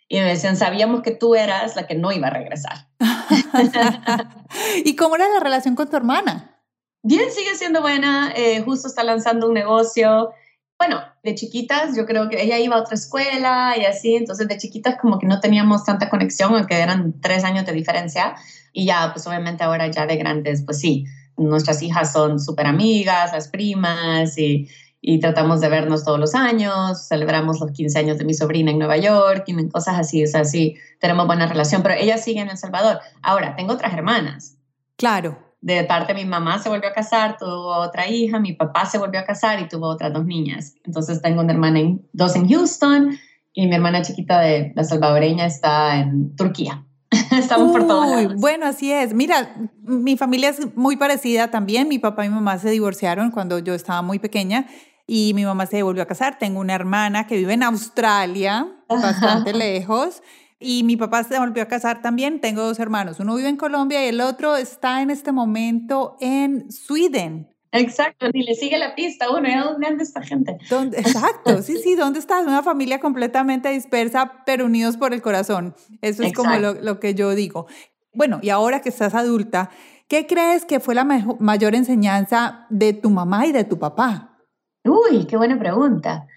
Y 0.07 0.17
me 0.17 0.25
decían, 0.25 0.57
sabíamos 0.57 1.03
que 1.03 1.11
tú 1.11 1.35
eras 1.35 1.75
la 1.75 1.85
que 1.85 1.95
no 1.95 2.11
iba 2.11 2.27
a 2.27 2.31
regresar. 2.31 2.87
¿Y 4.83 4.95
cómo 4.95 5.15
era 5.15 5.29
la 5.29 5.39
relación 5.39 5.75
con 5.75 5.87
tu 5.87 5.95
hermana? 5.95 6.59
Bien, 7.03 7.31
sigue 7.31 7.55
siendo 7.55 7.81
buena. 7.81 8.33
Eh, 8.35 8.61
justo 8.61 8.87
está 8.87 9.03
lanzando 9.03 9.47
un 9.47 9.53
negocio. 9.53 10.31
Bueno, 10.79 11.01
de 11.23 11.35
chiquitas, 11.35 11.95
yo 11.95 12.05
creo 12.05 12.27
que 12.27 12.41
ella 12.41 12.57
iba 12.57 12.75
a 12.77 12.79
otra 12.79 12.95
escuela 12.95 13.75
y 13.77 13.85
así, 13.85 14.15
entonces 14.15 14.47
de 14.47 14.57
chiquitas 14.57 14.97
como 14.99 15.19
que 15.19 15.27
no 15.27 15.39
teníamos 15.39 15.83
tanta 15.83 16.09
conexión, 16.09 16.55
aunque 16.55 16.79
eran 16.79 17.19
tres 17.21 17.43
años 17.43 17.65
de 17.65 17.73
diferencia. 17.73 18.35
Y 18.73 18.85
ya, 18.85 19.11
pues 19.13 19.27
obviamente 19.27 19.63
ahora 19.63 19.87
ya 19.87 20.07
de 20.07 20.15
grandes, 20.15 20.63
pues 20.65 20.79
sí, 20.79 21.05
nuestras 21.39 21.81
hijas 21.81 22.13
son 22.13 22.39
súper 22.39 22.67
amigas, 22.67 23.31
las 23.31 23.47
primas, 23.47 24.37
y, 24.37 24.67
y, 25.01 25.19
tratamos 25.19 25.61
de 25.61 25.69
vernos 25.69 26.03
todos 26.03 26.19
los 26.19 26.35
años, 26.35 27.07
celebramos 27.07 27.59
los 27.59 27.71
15 27.71 27.99
años 27.99 28.17
de 28.17 28.25
mi 28.25 28.33
sobrina 28.33 28.71
en 28.71 28.79
Nueva 28.79 28.97
York, 28.97 29.43
y 29.47 29.69
cosas 29.69 29.97
así, 29.97 30.23
o 30.23 30.27
sea, 30.27 30.43
sí, 30.43 30.75
tenemos 30.99 31.25
buena 31.27 31.47
relación, 31.47 31.81
pero 31.81 31.95
ella 31.95 32.17
sigue 32.17 32.41
en 32.41 32.49
El 32.49 32.57
Salvador. 32.57 32.99
Ahora, 33.21 33.55
tengo 33.55 33.73
otras 33.73 33.93
hermanas. 33.93 34.57
Claro. 34.97 35.37
De 35.61 35.83
parte 35.83 36.13
de 36.13 36.23
mi 36.23 36.29
mamá 36.29 36.59
se 36.59 36.69
volvió 36.69 36.89
a 36.89 36.93
casar, 36.93 37.37
tuvo 37.37 37.75
otra 37.77 38.07
hija, 38.07 38.39
mi 38.39 38.53
papá 38.53 38.85
se 38.85 38.97
volvió 38.97 39.19
a 39.19 39.25
casar 39.25 39.59
y 39.59 39.67
tuvo 39.67 39.87
otras 39.87 40.13
dos 40.13 40.25
niñas. 40.25 40.75
Entonces 40.85 41.21
tengo 41.21 41.41
una 41.41 41.53
hermana, 41.53 41.79
en, 41.79 42.07
dos 42.13 42.35
en 42.35 42.47
Houston, 42.47 43.17
y 43.53 43.67
mi 43.67 43.75
hermana 43.75 44.01
chiquita 44.01 44.39
de 44.39 44.71
la 44.75 44.83
salvadoreña 44.83 45.45
está 45.45 45.99
en 45.99 46.35
Turquía. 46.35 46.85
Estamos 47.31 47.71
por 47.71 47.87
todos 47.87 48.07
lados. 48.07 48.35
Bueno, 48.35 48.65
así 48.65 48.91
es. 48.91 49.13
Mira, 49.13 49.55
mi 49.83 50.17
familia 50.17 50.49
es 50.49 50.75
muy 50.75 50.97
parecida 50.97 51.51
también. 51.51 51.87
Mi 51.87 51.99
papá 51.99 52.25
y 52.25 52.29
mi 52.29 52.35
mamá 52.35 52.57
se 52.57 52.69
divorciaron 52.69 53.31
cuando 53.31 53.59
yo 53.59 53.73
estaba 53.73 54.01
muy 54.01 54.19
pequeña 54.19 54.67
y 55.07 55.33
mi 55.33 55.43
mamá 55.43 55.65
se 55.65 55.81
volvió 55.81 56.03
a 56.03 56.05
casar. 56.05 56.37
Tengo 56.37 56.59
una 56.59 56.75
hermana 56.75 57.25
que 57.25 57.35
vive 57.35 57.53
en 57.53 57.63
Australia, 57.63 58.67
bastante 58.87 59.53
lejos. 59.53 60.21
Y 60.59 60.83
mi 60.83 60.97
papá 60.97 61.23
se 61.23 61.39
volvió 61.39 61.63
a 61.63 61.67
casar 61.67 62.01
también. 62.01 62.41
Tengo 62.41 62.63
dos 62.63 62.79
hermanos. 62.79 63.19
Uno 63.19 63.35
vive 63.35 63.49
en 63.49 63.57
Colombia 63.57 64.05
y 64.05 64.09
el 64.09 64.21
otro 64.21 64.55
está 64.55 65.01
en 65.01 65.09
este 65.09 65.31
momento 65.31 66.17
en 66.19 66.71
Sweden. 66.71 67.48
Exacto, 67.71 68.27
ni 68.33 68.43
le 68.43 68.55
sigue 68.55 68.77
la 68.77 68.95
pista 68.95 69.29
uno, 69.29 69.47
¿dónde 69.63 69.87
anda 69.87 70.03
esta 70.03 70.21
gente? 70.21 70.57
Exacto, 70.97 71.61
sí, 71.61 71.77
sí, 71.77 71.95
¿dónde 71.95 72.19
estás? 72.19 72.45
Una 72.45 72.63
familia 72.63 72.99
completamente 72.99 73.69
dispersa, 73.69 74.43
pero 74.45 74.65
unidos 74.65 74.97
por 74.97 75.13
el 75.13 75.21
corazón. 75.21 75.75
Eso 76.01 76.23
es 76.23 76.33
como 76.33 76.55
lo, 76.57 76.73
lo, 76.73 76.99
que 76.99 77.13
yo 77.13 77.35
digo. 77.35 77.67
Bueno, 78.13 78.39
y 78.41 78.49
ahora 78.49 78.81
que 78.81 78.89
estás 78.89 79.13
adulta, 79.13 79.69
¿qué 80.07 80.25
crees 80.25 80.65
que 80.65 80.79
fue 80.79 80.95
la 80.95 81.03
mayor 81.03 81.75
enseñanza 81.75 82.65
de 82.69 82.93
tu 82.93 83.11
mamá 83.11 83.45
y 83.45 83.51
de 83.51 83.63
tu 83.63 83.77
papá? 83.77 84.37
Uy, 84.83 85.27
qué 85.27 85.37
buena 85.37 85.59
pregunta. 85.59 86.27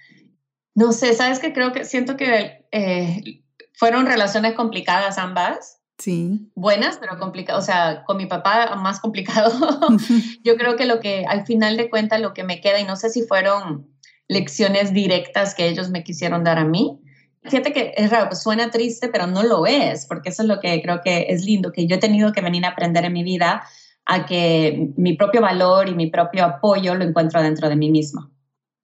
No 0.74 0.92
sé, 0.92 1.14
sabes 1.14 1.38
que 1.38 1.52
creo 1.52 1.72
que 1.72 1.84
siento 1.84 2.16
que 2.16 2.66
eh, 2.72 3.42
fueron 3.74 4.06
relaciones 4.06 4.54
complicadas 4.54 5.18
ambas. 5.18 5.81
Sí. 6.02 6.50
Buenas, 6.56 6.98
pero 6.98 7.16
complicadas. 7.16 7.62
O 7.62 7.64
sea, 7.64 8.02
con 8.04 8.16
mi 8.16 8.26
papá 8.26 8.74
más 8.74 8.98
complicado. 8.98 9.52
Yo 10.42 10.56
creo 10.56 10.74
que 10.74 10.84
lo 10.84 10.98
que 10.98 11.24
al 11.26 11.46
final 11.46 11.76
de 11.76 11.88
cuentas 11.88 12.20
lo 12.20 12.34
que 12.34 12.42
me 12.42 12.60
queda, 12.60 12.80
y 12.80 12.84
no 12.84 12.96
sé 12.96 13.08
si 13.08 13.22
fueron 13.22 13.88
lecciones 14.26 14.92
directas 14.92 15.54
que 15.54 15.68
ellos 15.68 15.90
me 15.90 16.02
quisieron 16.02 16.42
dar 16.42 16.58
a 16.58 16.64
mí. 16.64 17.00
Fíjate 17.44 17.72
que 17.72 17.94
es 17.96 18.10
raro, 18.10 18.30
pues 18.30 18.42
suena 18.42 18.68
triste, 18.72 19.10
pero 19.10 19.28
no 19.28 19.44
lo 19.44 19.64
es, 19.64 20.06
porque 20.06 20.30
eso 20.30 20.42
es 20.42 20.48
lo 20.48 20.58
que 20.58 20.82
creo 20.82 21.02
que 21.04 21.26
es 21.28 21.44
lindo, 21.44 21.70
que 21.70 21.86
yo 21.86 21.94
he 21.94 22.00
tenido 22.00 22.32
que 22.32 22.40
venir 22.40 22.64
a 22.64 22.70
aprender 22.70 23.04
en 23.04 23.12
mi 23.12 23.22
vida 23.22 23.62
a 24.04 24.26
que 24.26 24.92
mi 24.96 25.16
propio 25.16 25.40
valor 25.40 25.88
y 25.88 25.94
mi 25.94 26.08
propio 26.08 26.44
apoyo 26.44 26.96
lo 26.96 27.04
encuentro 27.04 27.40
dentro 27.42 27.68
de 27.68 27.76
mí 27.76 27.92
mismo. 27.92 28.28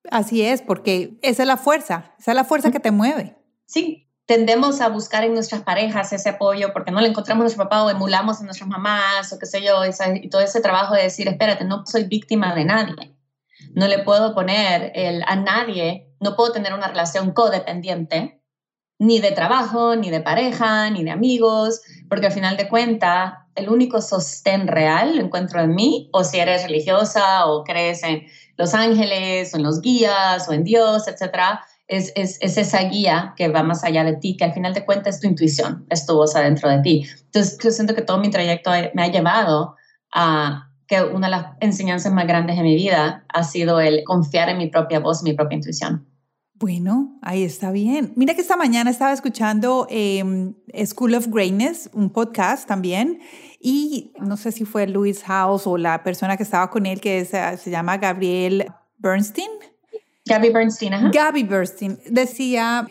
Así 0.08 0.42
es, 0.42 0.62
porque 0.62 1.18
esa 1.22 1.42
es 1.42 1.48
la 1.48 1.56
fuerza, 1.56 2.14
esa 2.20 2.30
es 2.30 2.37
la 2.37 2.44
fuerza 2.44 2.70
que 2.70 2.78
te 2.78 2.92
mueve. 2.92 3.37
Sí, 3.66 4.07
tendemos 4.28 4.82
a 4.82 4.90
buscar 4.90 5.25
en 5.25 5.32
nuestras 5.32 5.62
parejas 5.62 6.12
ese 6.12 6.28
apoyo 6.28 6.75
porque 6.75 6.90
no 6.90 7.00
le 7.00 7.08
encontramos 7.08 7.40
a 7.40 7.44
nuestro 7.44 7.64
papá 7.64 7.82
o 7.82 7.88
emulamos 7.88 8.38
a 8.38 8.44
nuestras 8.44 8.68
mamás 8.68 9.32
o 9.32 9.38
qué 9.38 9.47
sé 9.47 9.62
yo, 9.62 9.80
y 9.87 10.28
todo 10.28 10.42
ese 10.42 10.61
trabajo 10.61 10.94
de 10.94 11.04
decir, 11.04 11.28
espérate, 11.28 11.64
no 11.64 11.87
soy 11.87 12.04
víctima 12.04 12.54
de 12.54 12.66
nadie. 12.66 13.16
No 13.73 13.88
le 13.88 14.00
puedo 14.00 14.35
poner 14.35 14.92
el, 14.94 15.25
a 15.26 15.35
nadie, 15.35 16.12
no 16.20 16.37
puedo 16.37 16.52
tener 16.52 16.75
una 16.75 16.88
relación 16.88 17.30
codependiente, 17.32 18.42
ni 18.99 19.18
de 19.18 19.32
trabajo, 19.32 19.97
ni 19.97 20.11
de 20.11 20.20
pareja, 20.20 20.90
ni 20.90 21.04
de 21.04 21.11
amigos, 21.11 21.80
porque 22.11 22.26
al 22.26 22.32
final 22.32 22.58
de 22.58 22.68
cuentas, 22.68 23.32
el 23.54 23.70
único 23.70 24.02
sostén 24.02 24.68
real 24.68 25.16
lo 25.16 25.23
encuentro 25.23 25.62
en 25.62 25.75
mí, 25.75 26.11
o 26.12 26.23
si 26.23 26.38
eres 26.38 26.64
religiosa 26.64 27.47
o 27.47 27.64
crees 27.64 28.02
en 28.02 28.26
los 28.58 28.75
ángeles, 28.75 29.54
o 29.54 29.56
en 29.56 29.62
los 29.62 29.80
guías, 29.80 30.47
o 30.50 30.52
en 30.52 30.64
Dios, 30.64 31.08
etcétera, 31.08 31.64
es, 31.88 32.12
esa 32.14 32.83
guía 32.85 33.35
que 33.37 33.49
va 33.49 33.62
más 33.62 33.83
allá 33.83 34.04
de 34.04 34.14
ti, 34.16 34.37
que 34.37 34.45
al 34.45 34.52
final 34.52 34.75
de 34.75 34.85
cuentas 34.85 35.16
es 35.16 35.21
tu 35.23 35.26
intuición, 35.26 35.87
es 35.88 36.07
tu 36.07 36.14
voz 36.14 36.37
adentro 36.37 36.68
de 36.68 36.80
ti. 36.83 37.07
Entonces, 37.26 37.59
yo 37.62 37.71
siento 37.71 37.95
que 37.95 38.02
todo 38.02 38.18
mi 38.18 38.30
trayecto 38.30 38.71
me 38.95 39.02
ha 39.02 39.09
llevado 39.09 39.75
a 40.12 40.71
que 40.87 41.02
una 41.02 41.26
de 41.26 41.30
las 41.30 41.47
enseñanzas 41.61 42.12
más 42.12 42.26
grandes 42.26 42.57
de 42.57 42.62
mi 42.62 42.75
vida 42.75 43.25
ha 43.28 43.42
sido 43.42 43.80
el 43.80 44.04
confiar 44.04 44.49
en 44.49 44.59
mi 44.59 44.68
propia 44.68 45.00
voz, 45.00 45.23
mi 45.23 45.33
propia 45.33 45.57
intuición. 45.57 46.07
Bueno, 46.54 47.18
ahí 47.23 47.45
está 47.45 47.71
bien. 47.71 48.12
Mira 48.16 48.35
que 48.35 48.40
esta 48.40 48.57
mañana 48.57 48.90
estaba 48.90 49.12
escuchando 49.12 49.87
em, 49.90 50.54
School 50.87 51.14
of 51.14 51.28
Greatness, 51.28 51.88
un 51.92 52.11
podcast 52.11 52.66
también, 52.66 53.21
y 53.61 54.12
no 54.18 54.37
sé 54.37 54.50
si 54.50 54.64
fue 54.64 54.87
Louis 54.87 55.23
House 55.23 55.66
o 55.66 55.78
la 55.78 56.02
persona 56.02 56.37
que 56.37 56.42
estaba 56.42 56.68
con 56.68 56.85
él, 56.85 57.00
que 57.00 57.25
se 57.25 57.71
llama 57.71 57.99
Gabriel 57.99 58.66
Bernstein. 58.99 59.50
Gabby 60.28 60.50
Bernstein, 60.50 60.94
ajá. 60.94 61.11
Gabby 61.12 61.42
Bernstein 61.42 61.99
decía, 62.06 62.87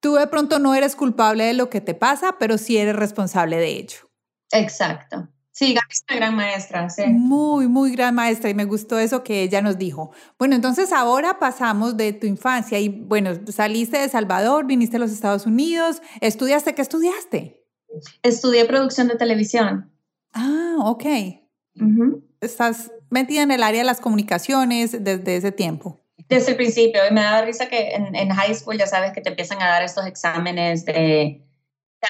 tú 0.00 0.14
de 0.14 0.26
pronto 0.26 0.58
no 0.58 0.74
eres 0.74 0.96
culpable 0.96 1.44
de 1.44 1.54
lo 1.54 1.70
que 1.70 1.80
te 1.80 1.94
pasa, 1.94 2.36
pero 2.38 2.58
sí 2.58 2.76
eres 2.76 2.96
responsable 2.96 3.56
de 3.56 3.68
ello. 3.68 3.98
Exacto. 4.52 5.28
Sí, 5.52 5.74
Gaby 5.74 5.86
es 5.90 6.04
una 6.08 6.16
gran 6.16 6.36
maestra, 6.36 6.88
sí. 6.88 7.02
Muy, 7.08 7.68
muy 7.68 7.92
gran 7.92 8.14
maestra 8.14 8.48
y 8.48 8.54
me 8.54 8.64
gustó 8.64 8.98
eso 8.98 9.22
que 9.22 9.42
ella 9.42 9.60
nos 9.60 9.76
dijo. 9.76 10.10
Bueno, 10.38 10.54
entonces 10.54 10.92
ahora 10.92 11.38
pasamos 11.38 11.96
de 11.96 12.12
tu 12.12 12.26
infancia 12.26 12.78
y 12.78 12.88
bueno, 12.88 13.32
saliste 13.46 13.98
de 13.98 14.08
Salvador, 14.08 14.64
viniste 14.66 14.96
a 14.96 15.00
los 15.00 15.10
Estados 15.10 15.44
Unidos, 15.46 16.00
estudiaste, 16.20 16.74
¿qué 16.74 16.82
estudiaste? 16.82 17.66
Estudié 18.22 18.64
producción 18.64 19.08
de 19.08 19.16
televisión. 19.16 19.92
Ah, 20.32 20.76
ok. 20.78 21.04
Estás 22.40 22.90
metida 23.10 23.42
en 23.42 23.50
el 23.50 23.62
área 23.62 23.80
de 23.80 23.86
las 23.86 24.00
comunicaciones 24.00 24.92
desde 25.04 25.36
ese 25.36 25.52
tiempo. 25.52 25.99
Desde 26.28 26.52
el 26.52 26.56
principio, 26.56 27.02
y 27.08 27.12
me 27.12 27.20
da 27.20 27.42
risa 27.42 27.68
que 27.68 27.92
en, 27.94 28.30
high 28.30 28.54
school 28.54 28.78
ya 28.78 28.86
sabes 28.86 29.12
que 29.12 29.20
te 29.20 29.30
empiezan 29.30 29.60
a 29.62 29.68
dar 29.68 29.82
estos 29.82 30.06
exámenes 30.06 30.84
de, 30.84 31.42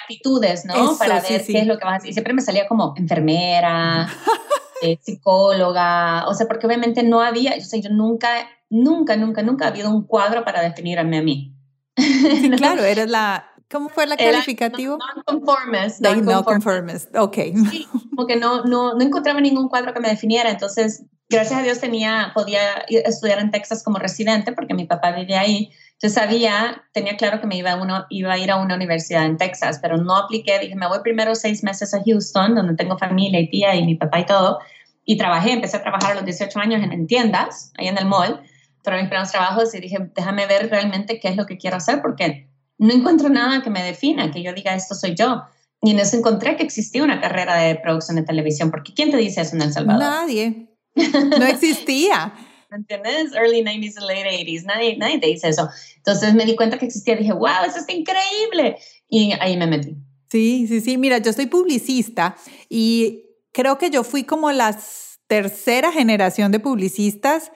aptitudes, 0.02 0.64
¿no? 0.64 0.96
Para 0.98 1.20
ver 1.20 1.44
qué 1.44 1.58
es 1.58 1.66
lo 1.66 1.78
que 1.78 1.84
vas 1.84 1.94
a 1.94 1.96
hacer. 1.96 2.10
Y 2.10 2.12
siempre 2.12 2.32
me 2.32 2.42
salía 2.42 2.68
como 2.68 2.94
enfermera, 2.96 4.08
eh, 4.82 4.98
psicóloga, 5.02 6.26
o 6.28 6.34
sea, 6.34 6.46
porque 6.46 6.66
obviamente 6.66 7.02
no 7.02 7.20
había, 7.20 7.54
o 7.56 7.60
sea, 7.60 7.80
yo 7.80 7.90
nunca, 7.90 8.28
nunca, 8.68 9.16
nunca, 9.16 9.42
nunca 9.42 9.64
ha 9.64 9.68
habido 9.68 9.90
un 9.90 10.04
cuadro 10.04 10.44
para 10.44 10.62
definirme 10.62 11.18
a 11.18 11.22
mí. 11.22 11.56
claro, 12.56 12.84
eres 12.84 13.10
la, 13.10 13.50
¿Cómo 13.70 13.88
fue 13.88 14.06
la 14.06 14.16
calificativo? 14.16 14.98
Non-conformist. 14.98 16.00
Non-conformist, 16.00 17.16
ok. 17.16 17.36
Sí, 17.70 17.86
porque 18.16 18.34
no, 18.34 18.64
no, 18.64 18.94
no 18.94 19.00
encontraba 19.00 19.40
ningún 19.40 19.68
cuadro 19.68 19.94
que 19.94 20.00
me 20.00 20.08
definiera, 20.08 20.50
entonces 20.50 21.04
gracias 21.30 21.60
a 21.60 21.62
Dios 21.62 21.80
tenía, 21.80 22.32
podía 22.34 22.84
estudiar 22.88 23.38
en 23.38 23.50
Texas 23.50 23.82
como 23.82 23.98
residente 23.98 24.52
porque 24.52 24.74
mi 24.74 24.84
papá 24.84 25.12
vivía 25.12 25.40
ahí. 25.40 25.70
Entonces 25.92 26.14
sabía, 26.14 26.82
tenía 26.92 27.16
claro 27.16 27.40
que 27.40 27.46
me 27.46 27.56
iba, 27.56 27.76
uno, 27.76 28.06
iba 28.10 28.32
a 28.32 28.38
ir 28.38 28.50
a 28.50 28.56
una 28.56 28.74
universidad 28.74 29.24
en 29.24 29.36
Texas, 29.36 29.78
pero 29.80 29.96
no 29.96 30.16
apliqué. 30.16 30.58
Dije, 30.58 30.74
me 30.74 30.88
voy 30.88 30.98
primero 31.02 31.34
seis 31.34 31.62
meses 31.62 31.94
a 31.94 32.02
Houston, 32.04 32.54
donde 32.54 32.74
tengo 32.74 32.98
familia 32.98 33.38
y 33.40 33.48
tía 33.48 33.76
y 33.76 33.86
mi 33.86 33.94
papá 33.94 34.20
y 34.20 34.26
todo. 34.26 34.58
Y 35.04 35.16
trabajé, 35.16 35.52
empecé 35.52 35.76
a 35.76 35.82
trabajar 35.82 36.12
a 36.12 36.14
los 36.16 36.24
18 36.24 36.58
años 36.58 36.82
en, 36.82 37.06
tiendas, 37.06 37.72
ahí 37.78 37.88
en 37.88 37.96
el 37.96 38.06
mall, 38.06 38.42
para 38.82 38.96
mis 38.96 39.06
primeros 39.06 39.30
trabajos 39.30 39.74
y 39.74 39.80
dije, 39.80 39.98
déjame 40.14 40.46
ver 40.46 40.68
realmente 40.68 41.20
qué 41.20 41.28
es 41.28 41.36
lo 41.36 41.46
que 41.46 41.58
quiero 41.58 41.76
hacer 41.76 42.00
porque 42.02 42.48
no 42.78 42.92
encuentro 42.92 43.28
nada 43.28 43.62
que 43.62 43.70
me 43.70 43.82
defina, 43.82 44.30
que 44.30 44.42
yo 44.42 44.52
diga, 44.52 44.74
esto 44.74 44.94
soy 44.94 45.14
yo. 45.14 45.42
Y 45.82 45.92
en 45.92 46.00
encontré 46.00 46.56
que 46.56 46.62
existía 46.62 47.04
una 47.04 47.20
carrera 47.20 47.56
de 47.56 47.76
producción 47.76 48.16
de 48.16 48.22
televisión, 48.22 48.70
porque 48.70 48.92
¿quién 48.94 49.10
te 49.10 49.16
dice 49.16 49.42
eso 49.42 49.54
en 49.56 49.62
El 49.62 49.72
Salvador? 49.72 50.02
Nadie. 50.02 50.69
No 50.94 51.46
existía. 51.46 52.32
¿Me 52.70 52.76
entiendes? 52.76 53.32
Early 53.34 53.62
90s 53.62 53.96
and 53.96 54.06
late 54.06 54.24
80s. 54.24 54.64
Nadie, 54.64 54.96
nadie 54.96 55.18
te 55.18 55.26
dice 55.26 55.48
eso. 55.48 55.68
Entonces 55.96 56.34
me 56.34 56.44
di 56.44 56.54
cuenta 56.54 56.78
que 56.78 56.86
existía. 56.86 57.16
Dije, 57.16 57.32
wow, 57.32 57.64
eso 57.66 57.78
está 57.78 57.92
increíble. 57.92 58.76
Y 59.08 59.32
ahí 59.40 59.56
me 59.56 59.66
metí. 59.66 59.96
Sí, 60.30 60.66
sí, 60.68 60.80
sí. 60.80 60.96
Mira, 60.96 61.18
yo 61.18 61.32
soy 61.32 61.46
publicista 61.46 62.36
y 62.68 63.24
creo 63.52 63.78
que 63.78 63.90
yo 63.90 64.04
fui 64.04 64.22
como 64.22 64.52
la 64.52 64.78
tercera 65.26 65.90
generación 65.90 66.52
de 66.52 66.60
publicistas 66.60 67.50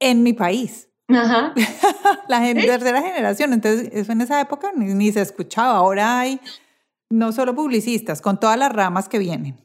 en 0.00 0.22
mi 0.24 0.32
país. 0.32 0.88
Ajá. 1.08 1.54
la 2.28 2.40
tercera 2.40 3.00
generación. 3.00 3.52
Entonces, 3.52 3.90
eso 3.92 4.12
en 4.12 4.20
esa 4.20 4.40
época 4.40 4.72
ni, 4.76 4.94
ni 4.94 5.12
se 5.12 5.20
escuchaba. 5.20 5.76
Ahora 5.76 6.18
hay 6.18 6.40
no 7.10 7.32
solo 7.32 7.54
publicistas, 7.54 8.20
con 8.20 8.38
todas 8.38 8.58
las 8.58 8.72
ramas 8.72 9.08
que 9.08 9.18
vienen. 9.18 9.60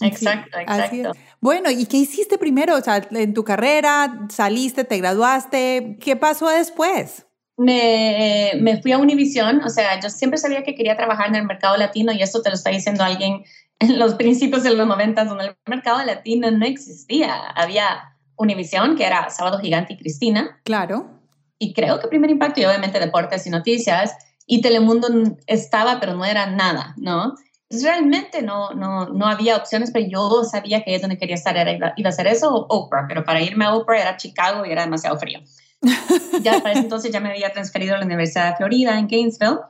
Exacto, 0.00 0.58
exacto. 0.58 1.12
Bueno, 1.40 1.70
¿y 1.70 1.86
qué 1.86 1.98
hiciste 1.98 2.38
primero? 2.38 2.76
O 2.76 2.80
sea, 2.80 3.06
en 3.10 3.34
tu 3.34 3.44
carrera, 3.44 4.26
saliste, 4.30 4.84
te 4.84 4.98
graduaste, 4.98 5.98
¿qué 6.00 6.16
pasó 6.16 6.48
después? 6.48 7.26
Me, 7.56 8.52
me 8.60 8.80
fui 8.80 8.92
a 8.92 8.98
Univision, 8.98 9.62
o 9.62 9.68
sea, 9.68 10.00
yo 10.00 10.10
siempre 10.10 10.38
sabía 10.38 10.62
que 10.62 10.74
quería 10.74 10.96
trabajar 10.96 11.28
en 11.28 11.36
el 11.36 11.44
mercado 11.44 11.76
latino 11.76 12.12
y 12.12 12.22
esto 12.22 12.42
te 12.42 12.50
lo 12.50 12.54
está 12.54 12.70
diciendo 12.70 13.04
alguien 13.04 13.42
en 13.78 13.98
los 13.98 14.14
principios 14.14 14.62
de 14.64 14.74
los 14.74 14.86
90 14.86 15.24
donde 15.24 15.46
el 15.46 15.56
mercado 15.66 16.04
latino 16.04 16.50
no 16.50 16.66
existía. 16.66 17.34
Había 17.50 18.16
Univision, 18.36 18.96
que 18.96 19.04
era 19.04 19.30
Sábado 19.30 19.58
Gigante 19.58 19.94
y 19.94 19.96
Cristina. 19.98 20.60
Claro. 20.64 21.10
Y 21.58 21.74
creo 21.74 21.98
que 22.00 22.08
Primer 22.08 22.30
Impacto 22.30 22.60
y 22.60 22.64
obviamente 22.64 23.00
Deportes 23.00 23.46
y 23.46 23.50
Noticias. 23.50 24.14
Y 24.46 24.62
Telemundo 24.62 25.08
estaba, 25.46 26.00
pero 26.00 26.14
no 26.14 26.24
era 26.24 26.46
nada, 26.46 26.94
¿no? 26.96 27.34
Realmente 27.70 28.42
no, 28.42 28.70
no, 28.70 29.08
no 29.08 29.26
había 29.26 29.56
opciones, 29.56 29.90
pero 29.90 30.06
yo 30.06 30.44
sabía 30.44 30.82
que 30.82 30.94
es 30.94 31.02
donde 31.02 31.18
quería 31.18 31.34
estar, 31.34 31.56
era, 31.56 31.72
iba, 31.72 31.92
a 32.04 32.08
hacer 32.08 32.26
eso 32.26 32.54
o 32.54 32.66
Oprah, 32.68 33.06
pero 33.06 33.24
para 33.24 33.42
irme 33.42 33.66
a 33.66 33.74
Oprah 33.74 34.00
era 34.00 34.16
Chicago 34.16 34.64
y 34.64 34.72
era 34.72 34.82
demasiado 34.82 35.18
frío. 35.18 35.40
ya 36.42 36.60
para 36.60 36.72
ese 36.72 36.80
entonces 36.80 37.12
ya 37.12 37.20
me 37.20 37.30
había 37.30 37.52
transferido 37.52 37.94
a 37.94 37.98
la 37.98 38.04
Universidad 38.04 38.50
de 38.50 38.56
Florida 38.56 38.98
en 38.98 39.06
Gainesville 39.06 39.60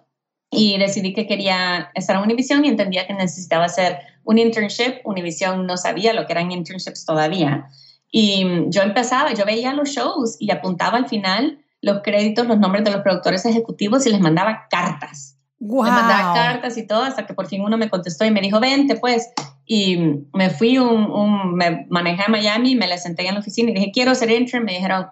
y 0.51 0.79
decidí 0.79 1.13
que 1.13 1.27
quería 1.27 1.91
estar 1.95 2.17
en 2.17 2.23
Univision 2.23 2.65
y 2.65 2.69
entendía 2.69 3.07
que 3.07 3.13
necesitaba 3.13 3.67
hacer 3.67 3.99
un 4.25 4.39
internship. 4.39 5.01
Univision 5.05 5.67
no 5.67 5.77
sabía 5.77 6.15
lo 6.15 6.27
que 6.27 6.33
eran 6.33 6.51
internships 6.53 7.05
todavía. 7.05 7.69
Y 8.11 8.47
yo 8.69 8.83
empezaba, 8.83 9.35
yo 9.35 9.45
veía 9.45 9.75
los 9.75 9.91
shows 9.91 10.37
y 10.39 10.51
apuntaba 10.51 10.97
al 10.97 11.09
final 11.09 11.63
los 11.83 12.01
créditos, 12.03 12.47
los 12.47 12.59
nombres 12.59 12.85
de 12.85 12.93
los 12.93 13.03
productores 13.03 13.45
ejecutivos 13.45 14.07
y 14.07 14.11
les 14.11 14.21
mandaba 14.21 14.67
cartas 14.71 15.38
Wow. 15.61 15.85
Le 15.85 15.91
mandaba 15.91 16.35
cartas 16.35 16.77
y 16.79 16.87
todo 16.87 17.03
hasta 17.03 17.27
que 17.27 17.35
por 17.35 17.49
fin 17.49 17.63
uno 17.63 17.77
me 17.77 17.91
contestó 17.91 18.25
y 18.25 18.31
me 18.31 18.41
dijo, 18.41 18.61
vente 18.61 18.97
pues. 18.97 19.31
Y 19.67 19.99
me 20.33 20.49
fui, 20.51 20.79
un, 20.79 21.11
un, 21.11 21.55
me 21.55 21.87
manejé 21.91 22.23
a 22.27 22.31
Miami, 22.31 22.75
me 22.75 22.87
le 22.87 22.97
senté 22.97 23.27
en 23.27 23.35
la 23.35 23.41
oficina 23.41 23.71
y 23.71 23.75
dije, 23.75 23.91
quiero 23.93 24.15
ser 24.15 24.31
intern. 24.31 24.65
Me 24.65 24.73
dijeron, 24.73 25.09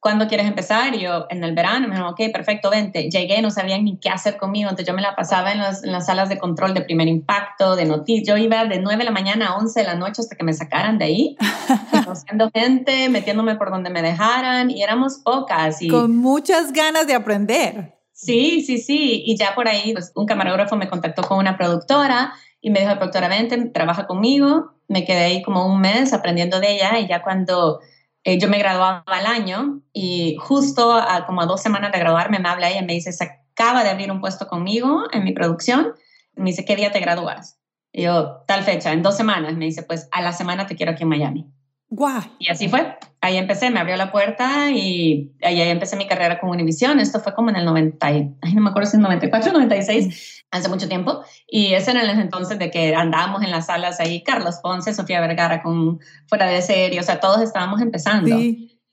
¿cuándo 0.00 0.26
quieres 0.26 0.48
empezar? 0.48 0.94
Y 0.96 1.00
yo, 1.00 1.26
en 1.30 1.44
el 1.44 1.54
verano, 1.54 1.86
me 1.86 1.94
dijeron, 1.94 2.10
ok, 2.10 2.20
perfecto, 2.32 2.70
vente. 2.70 3.08
Llegué, 3.08 3.40
no 3.40 3.52
sabían 3.52 3.84
ni 3.84 3.98
qué 3.98 4.08
hacer 4.08 4.36
conmigo, 4.36 4.68
entonces 4.68 4.88
yo 4.88 4.94
me 4.94 5.02
la 5.02 5.14
pasaba 5.14 5.52
en, 5.52 5.60
en 5.60 5.92
las 5.92 6.06
salas 6.06 6.28
de 6.28 6.38
control 6.38 6.74
de 6.74 6.82
primer 6.82 7.06
impacto, 7.06 7.76
de 7.76 7.84
noticias. 7.84 8.26
Yo 8.26 8.36
iba 8.36 8.64
de 8.64 8.80
9 8.80 8.98
de 8.98 9.04
la 9.04 9.12
mañana 9.12 9.48
a 9.48 9.56
11 9.58 9.78
de 9.78 9.86
la 9.86 9.94
noche 9.94 10.20
hasta 10.20 10.34
que 10.34 10.42
me 10.42 10.52
sacaran 10.52 10.98
de 10.98 11.04
ahí, 11.04 11.36
conociendo 12.04 12.50
gente, 12.52 13.08
metiéndome 13.10 13.54
por 13.54 13.70
donde 13.70 13.90
me 13.90 14.02
dejaran, 14.02 14.70
y 14.70 14.82
éramos 14.82 15.20
pocas. 15.24 15.80
Y... 15.80 15.86
Con 15.86 16.16
muchas 16.16 16.72
ganas 16.72 17.06
de 17.06 17.14
aprender. 17.14 18.01
Sí, 18.22 18.62
sí, 18.62 18.78
sí. 18.78 19.24
Y 19.26 19.36
ya 19.36 19.52
por 19.56 19.66
ahí, 19.66 19.92
pues, 19.92 20.12
un 20.14 20.26
camarógrafo 20.26 20.76
me 20.76 20.88
contactó 20.88 21.22
con 21.22 21.38
una 21.38 21.56
productora 21.56 22.32
y 22.60 22.70
me 22.70 22.78
dijo, 22.78 22.94
productora, 22.94 23.26
vente, 23.26 23.58
trabaja 23.70 24.06
conmigo. 24.06 24.74
Me 24.86 25.04
quedé 25.04 25.24
ahí 25.24 25.42
como 25.42 25.66
un 25.66 25.80
mes 25.80 26.12
aprendiendo 26.12 26.60
de 26.60 26.72
ella 26.72 27.00
y 27.00 27.08
ya 27.08 27.22
cuando 27.22 27.80
eh, 28.22 28.38
yo 28.38 28.48
me 28.48 28.58
graduaba 28.58 29.02
al 29.06 29.26
año 29.26 29.80
y 29.92 30.36
justo 30.38 30.92
a, 30.92 31.26
como 31.26 31.42
a 31.42 31.46
dos 31.46 31.60
semanas 31.62 31.90
de 31.90 31.98
graduarme 31.98 32.38
me 32.38 32.48
habla 32.48 32.70
ella 32.70 32.82
y 32.82 32.86
me 32.86 32.92
dice, 32.92 33.10
se 33.12 33.24
acaba 33.24 33.82
de 33.82 33.90
abrir 33.90 34.12
un 34.12 34.20
puesto 34.20 34.46
conmigo 34.46 35.02
en 35.12 35.24
mi 35.24 35.32
producción. 35.32 35.92
Me 36.34 36.50
dice, 36.50 36.64
¿qué 36.64 36.76
día 36.76 36.92
te 36.92 37.00
gradúas? 37.00 37.58
Y 37.90 38.02
yo, 38.02 38.44
tal 38.46 38.62
fecha, 38.62 38.92
en 38.92 39.02
dos 39.02 39.16
semanas. 39.16 39.54
Me 39.56 39.64
dice, 39.64 39.82
pues 39.82 40.08
a 40.12 40.22
la 40.22 40.32
semana 40.32 40.68
te 40.68 40.76
quiero 40.76 40.92
aquí 40.92 41.02
en 41.02 41.08
Miami. 41.08 41.52
Guau. 41.94 42.22
Y 42.38 42.48
así 42.50 42.70
fue. 42.70 42.96
Ahí 43.20 43.36
empecé, 43.36 43.70
me 43.70 43.78
abrió 43.78 43.96
la 43.96 44.10
puerta 44.10 44.70
y 44.70 45.30
ahí, 45.42 45.60
empecé 45.60 45.94
mi 45.94 46.06
carrera 46.06 46.40
con 46.40 46.48
Univision. 46.48 46.98
Esto 46.98 47.20
fue 47.20 47.34
como 47.34 47.50
en 47.50 47.56
el 47.56 47.66
90, 47.66 48.06
ay, 48.06 48.34
no 48.54 48.62
me 48.62 48.70
acuerdo 48.70 48.88
si 48.88 48.96
en 48.96 49.02
94 49.02 49.52
96, 49.52 50.44
hace 50.50 50.68
mucho 50.70 50.88
tiempo. 50.88 51.22
Y 51.46 51.74
ese 51.74 51.90
era 51.90 52.00
el 52.00 52.18
entonces 52.18 52.58
de 52.58 52.70
que 52.70 52.94
andábamos 52.94 53.42
en 53.42 53.50
las 53.50 53.66
salas 53.66 54.00
ahí, 54.00 54.22
Carlos 54.22 54.56
Ponce, 54.62 54.94
Sofía 54.94 55.20
Vergara 55.20 55.62
con 55.62 56.00
Fuera 56.28 56.46
de 56.46 56.62
Serie, 56.62 56.98
o 56.98 57.02
sea, 57.02 57.20
todos 57.20 57.42
estábamos 57.42 57.82
empezando. 57.82 58.34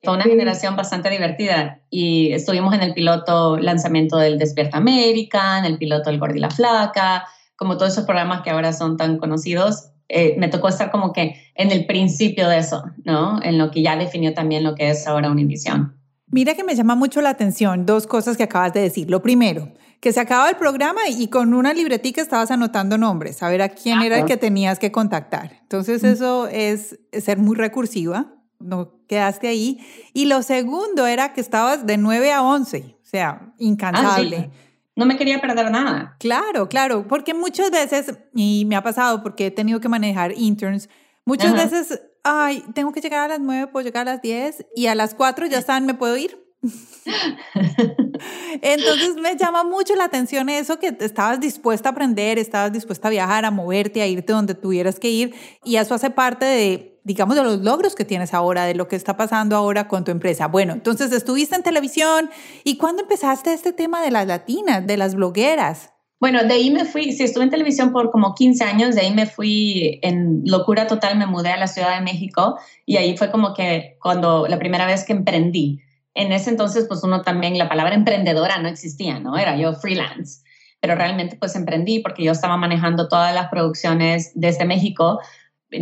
Fue 0.03 0.13
una 0.13 0.25
generación 0.25 0.75
bastante 0.75 1.09
divertida 1.09 1.79
y 1.89 2.33
estuvimos 2.33 2.73
en 2.73 2.83
el 2.83 2.93
piloto 2.93 3.57
lanzamiento 3.57 4.17
del 4.17 4.37
Despierta 4.37 4.77
América, 4.77 5.57
en 5.57 5.63
el 5.63 5.77
piloto 5.77 6.09
del 6.09 6.19
Gordi 6.19 6.39
la 6.39 6.51
Flaca, 6.51 7.25
como 7.55 7.77
todos 7.77 7.93
esos 7.93 8.03
programas 8.03 8.41
que 8.41 8.49
ahora 8.49 8.73
son 8.73 8.97
tan 8.97 9.17
conocidos 9.17 9.93
eh, 10.09 10.35
me 10.37 10.47
tocó 10.47 10.67
estar 10.67 10.89
como 10.89 11.13
que 11.13 11.35
en 11.55 11.71
el 11.71 11.85
principio 11.85 12.49
de 12.49 12.57
eso, 12.57 12.83
¿no? 13.05 13.41
En 13.43 13.57
lo 13.57 13.69
que 13.69 13.83
ya 13.83 13.95
definió 13.95 14.33
también 14.33 14.63
lo 14.63 14.75
que 14.75 14.89
es 14.89 15.07
ahora 15.07 15.29
Univision. 15.29 15.95
Mira 16.31 16.55
que 16.55 16.63
me 16.63 16.75
llama 16.75 16.95
mucho 16.95 17.21
la 17.21 17.29
atención 17.29 17.85
dos 17.85 18.07
cosas 18.07 18.35
que 18.35 18.43
acabas 18.43 18.73
de 18.73 18.81
decir. 18.81 19.09
Lo 19.09 19.21
primero, 19.21 19.71
que 19.99 20.13
se 20.13 20.19
acaba 20.19 20.49
el 20.49 20.55
programa 20.55 21.01
y 21.09 21.27
con 21.27 21.53
una 21.53 21.73
libretica 21.73 22.21
estabas 22.21 22.51
anotando 22.51 22.97
nombres, 22.97 23.43
a 23.43 23.49
ver 23.49 23.61
a 23.61 23.69
quién 23.69 24.01
era 24.01 24.19
el 24.19 24.25
que 24.25 24.37
tenías 24.37 24.79
que 24.79 24.91
contactar. 24.91 25.59
Entonces 25.61 26.03
eso 26.03 26.47
es 26.47 26.99
ser 27.11 27.37
muy 27.37 27.55
recursiva, 27.55 28.33
no 28.59 28.99
quedaste 29.07 29.47
ahí. 29.47 29.79
Y 30.13 30.25
lo 30.25 30.41
segundo 30.41 31.05
era 31.07 31.33
que 31.33 31.41
estabas 31.41 31.85
de 31.85 31.97
9 31.97 32.31
a 32.31 32.41
11, 32.41 32.97
o 33.01 33.05
sea, 33.05 33.53
incansable. 33.57 34.49
Ah, 34.51 34.68
no 34.99 35.05
me 35.05 35.15
quería 35.15 35.39
perder 35.39 35.71
nada. 35.71 36.17
Claro, 36.19 36.67
claro, 36.67 37.07
porque 37.07 37.33
muchas 37.33 37.71
veces, 37.71 38.13
y 38.35 38.65
me 38.65 38.75
ha 38.75 38.83
pasado 38.83 39.23
porque 39.23 39.45
he 39.45 39.51
tenido 39.51 39.79
que 39.79 39.87
manejar 39.87 40.33
interns, 40.35 40.89
muchas 41.23 41.53
veces, 41.53 42.01
ay, 42.23 42.65
tengo 42.75 42.91
que 42.91 42.99
llegar 42.99 43.21
a 43.21 43.27
las 43.29 43.39
9, 43.39 43.67
puedo 43.67 43.85
llegar 43.85 44.09
a 44.09 44.11
las 44.11 44.21
10 44.21 44.65
y 44.75 44.87
a 44.87 44.95
las 44.95 45.15
4 45.15 45.45
ya 45.45 45.59
están, 45.59 45.85
¿me 45.85 45.93
puedo 45.93 46.17
ir? 46.17 46.37
Entonces 48.61 49.15
me 49.15 49.37
llama 49.37 49.63
mucho 49.63 49.95
la 49.95 50.03
atención 50.03 50.49
eso 50.49 50.79
que 50.79 50.97
estabas 50.99 51.39
dispuesta 51.39 51.87
a 51.87 51.91
aprender, 51.93 52.37
estabas 52.37 52.73
dispuesta 52.73 53.07
a 53.07 53.11
viajar, 53.11 53.45
a 53.45 53.51
moverte, 53.51 54.01
a 54.01 54.07
irte 54.07 54.33
donde 54.33 54.53
tuvieras 54.53 54.99
que 54.99 55.09
ir 55.09 55.33
y 55.63 55.77
eso 55.77 55.95
hace 55.95 56.09
parte 56.09 56.43
de 56.43 56.88
digamos, 57.03 57.35
de 57.35 57.43
los 57.43 57.59
logros 57.59 57.95
que 57.95 58.05
tienes 58.05 58.33
ahora, 58.33 58.65
de 58.65 58.75
lo 58.75 58.87
que 58.87 58.95
está 58.95 59.17
pasando 59.17 59.55
ahora 59.55 59.87
con 59.87 60.03
tu 60.03 60.11
empresa. 60.11 60.47
Bueno, 60.47 60.73
entonces 60.73 61.11
estuviste 61.11 61.55
en 61.55 61.63
televisión 61.63 62.29
y 62.63 62.77
¿cuándo 62.77 63.01
empezaste 63.01 63.53
este 63.53 63.73
tema 63.73 64.01
de 64.01 64.11
las 64.11 64.27
latinas, 64.27 64.85
de 64.85 64.97
las 64.97 65.15
blogueras? 65.15 65.91
Bueno, 66.19 66.43
de 66.43 66.53
ahí 66.53 66.69
me 66.69 66.83
fui, 66.83 67.13
sí, 67.13 67.23
estuve 67.23 67.45
en 67.45 67.49
televisión 67.49 67.93
por 67.93 68.11
como 68.11 68.35
15 68.35 68.63
años, 68.65 68.95
de 68.95 69.01
ahí 69.01 69.13
me 69.13 69.25
fui 69.25 69.99
en 70.01 70.41
locura 70.43 70.85
total, 70.85 71.17
me 71.17 71.25
mudé 71.25 71.49
a 71.49 71.57
la 71.57 71.67
Ciudad 71.67 71.95
de 71.95 72.01
México 72.01 72.59
y 72.85 72.97
ahí 72.97 73.15
fue 73.15 73.31
como 73.31 73.53
que 73.53 73.97
cuando 74.01 74.45
la 74.47 74.59
primera 74.59 74.85
vez 74.85 75.05
que 75.05 75.13
emprendí. 75.13 75.81
En 76.13 76.33
ese 76.33 76.49
entonces, 76.49 76.85
pues 76.89 77.03
uno 77.03 77.21
también, 77.21 77.57
la 77.57 77.69
palabra 77.69 77.95
emprendedora 77.95 78.57
no 78.61 78.67
existía, 78.67 79.19
¿no? 79.19 79.37
Era 79.37 79.55
yo 79.55 79.73
freelance, 79.75 80.41
pero 80.81 80.95
realmente 80.95 81.37
pues 81.37 81.55
emprendí 81.55 81.99
porque 81.99 82.23
yo 82.23 82.33
estaba 82.33 82.57
manejando 82.57 83.07
todas 83.07 83.33
las 83.33 83.47
producciones 83.47 84.33
desde 84.35 84.65
México, 84.65 85.21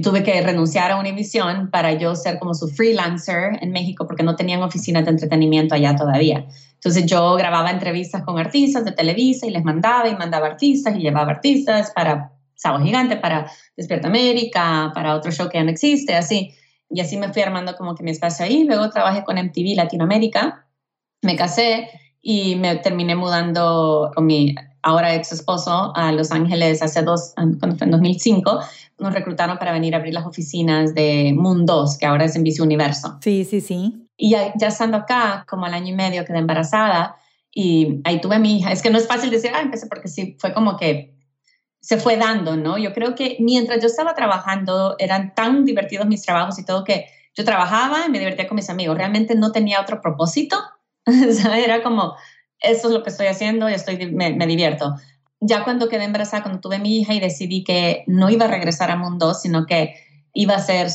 tuve 0.04 0.24
que 0.24 0.42
renunciar 0.42 0.92
a 0.92 1.00
Univision 1.00 1.70
para 1.72 1.94
yo 1.94 2.16
ser 2.16 2.40
como 2.40 2.54
su 2.54 2.68
freelancer 2.68 3.58
en 3.62 3.72
México 3.72 4.06
porque 4.06 4.24
no 4.24 4.36
tenían 4.36 4.62
oficinas 4.62 5.06
de 5.06 5.12
entretenimiento 5.12 5.76
allá 5.76 5.96
todavía. 5.96 6.46
Entonces 6.74 7.06
yo 7.06 7.36
grababa 7.36 7.72
entrevistas 7.72 8.24
con 8.24 8.38
artistas 8.38 8.84
de 8.84 8.92
Televisa 8.92 9.48
y 9.48 9.52
les 9.52 9.64
mandaba 9.64 10.08
y 10.10 10.16
mandaba 10.16 10.48
artistas 10.48 10.96
y 10.96 11.00
llevaba 11.00 11.32
artistas 11.32 11.92
para 11.92 12.34
Sábado 12.56 12.84
Gigante, 12.84 13.18
para 13.18 13.50
Despierta 13.76 14.08
América, 14.08 14.92
para 14.94 15.16
otro 15.16 15.32
show 15.32 15.48
que 15.48 15.58
ya 15.58 15.64
no 15.64 15.72
existe, 15.72 16.16
así. 16.16 16.54
Y 16.90 17.02
así 17.02 17.18
me 17.18 17.32
fui 17.32 17.42
armando 17.42 17.76
como 17.76 17.96
que 17.96 18.04
mi 18.04 18.12
espacio 18.12 18.46
ahí. 18.46 18.64
Luego 18.64 18.90
trabajé 18.90 19.24
con 19.24 19.38
MTV 19.38 19.76
Latinoamérica, 19.76 20.68
me 21.22 21.36
casé 21.36 21.90
y 22.22 22.56
me 22.56 22.76
terminé 22.78 23.16
mudando 23.16 24.12
con 24.14 24.26
mi 24.26 24.56
ahora 24.82 25.16
ex 25.16 25.32
esposo 25.32 25.92
a 25.96 26.12
Los 26.12 26.32
Ángeles 26.32 26.82
hace 26.82 27.02
dos, 27.02 27.34
cuando 27.36 27.76
fue 27.76 27.86
en 27.86 27.92
2005 27.92 28.60
nos 29.00 29.14
reclutaron 29.14 29.58
para 29.58 29.72
venir 29.72 29.94
a 29.94 29.98
abrir 29.98 30.14
las 30.14 30.26
oficinas 30.26 30.96
de 30.96 31.34
Mundos, 31.36 31.98
que 31.98 32.06
ahora 32.06 32.26
es 32.26 32.36
en 32.36 32.44
Vice 32.44 32.62
Universo. 32.62 33.18
Sí, 33.22 33.46
sí, 33.46 33.62
sí. 33.62 34.08
Y 34.18 34.32
ya, 34.32 34.54
ya, 34.56 34.68
estando 34.68 34.98
acá, 34.98 35.46
como 35.48 35.66
al 35.66 35.74
año 35.74 35.94
y 35.94 35.96
medio 35.96 36.26
quedé 36.26 36.40
embarazada 36.40 37.18
y 37.54 38.02
ahí 38.04 38.20
tuve 38.20 38.36
a 38.36 38.40
mi 38.40 38.58
hija. 38.58 38.72
Es 38.72 38.82
que 38.82 38.90
no 38.90 38.98
es 38.98 39.08
fácil 39.08 39.30
decir, 39.30 39.52
ah, 39.54 39.62
empecé 39.62 39.86
porque 39.88 40.08
sí, 40.08 40.36
fue 40.40 40.54
como 40.54 40.78
que 40.78 41.16
se 41.80 41.98
fue 41.98 42.18
dando, 42.18 42.58
¿no? 42.58 42.78
Yo 42.78 42.94
creo 42.94 43.16
que 43.16 43.38
mientras 43.40 43.80
yo 43.80 43.88
estaba 43.88 44.16
trabajando, 44.16 44.96
eran 44.98 45.36
tan 45.36 45.64
divertidos 45.64 46.08
mis 46.08 46.24
trabajos 46.24 46.58
y 46.60 46.66
todo 46.66 46.84
que 46.84 47.06
yo 47.36 47.46
trabajaba 47.46 48.06
y 48.08 48.10
me 48.10 48.20
divertía 48.20 48.48
con 48.48 48.56
mis 48.56 48.70
amigos. 48.70 48.98
Realmente 48.98 49.36
no 49.36 49.52
tenía 49.52 49.80
otro 49.80 50.02
propósito. 50.02 50.58
era 51.06 51.84
como, 51.84 52.16
esto 52.60 52.88
es 52.88 52.94
lo 52.94 53.04
que 53.04 53.10
estoy 53.10 53.28
haciendo 53.28 53.70
y 53.70 53.74
estoy, 53.74 54.12
me, 54.12 54.34
me 54.34 54.48
divierto 54.48 54.96
ya 55.40 55.64
cuando 55.64 55.88
quedé 55.88 56.06
embarazada, 56.06 56.44
cuando 56.44 56.62
tuve 56.62 56.80
mi 56.80 57.00
hija 57.00 57.14
y 57.14 57.20
decidí 57.20 57.64
que 57.64 58.04
no 58.08 58.30
iba 58.30 58.46
a 58.46 58.50
regresar 58.50 58.90
a 58.92 58.96
Mundo, 58.96 59.34
sino 59.34 59.66
que 59.66 59.96
iba 60.34 60.56
a 60.56 60.60
ser 60.60 60.88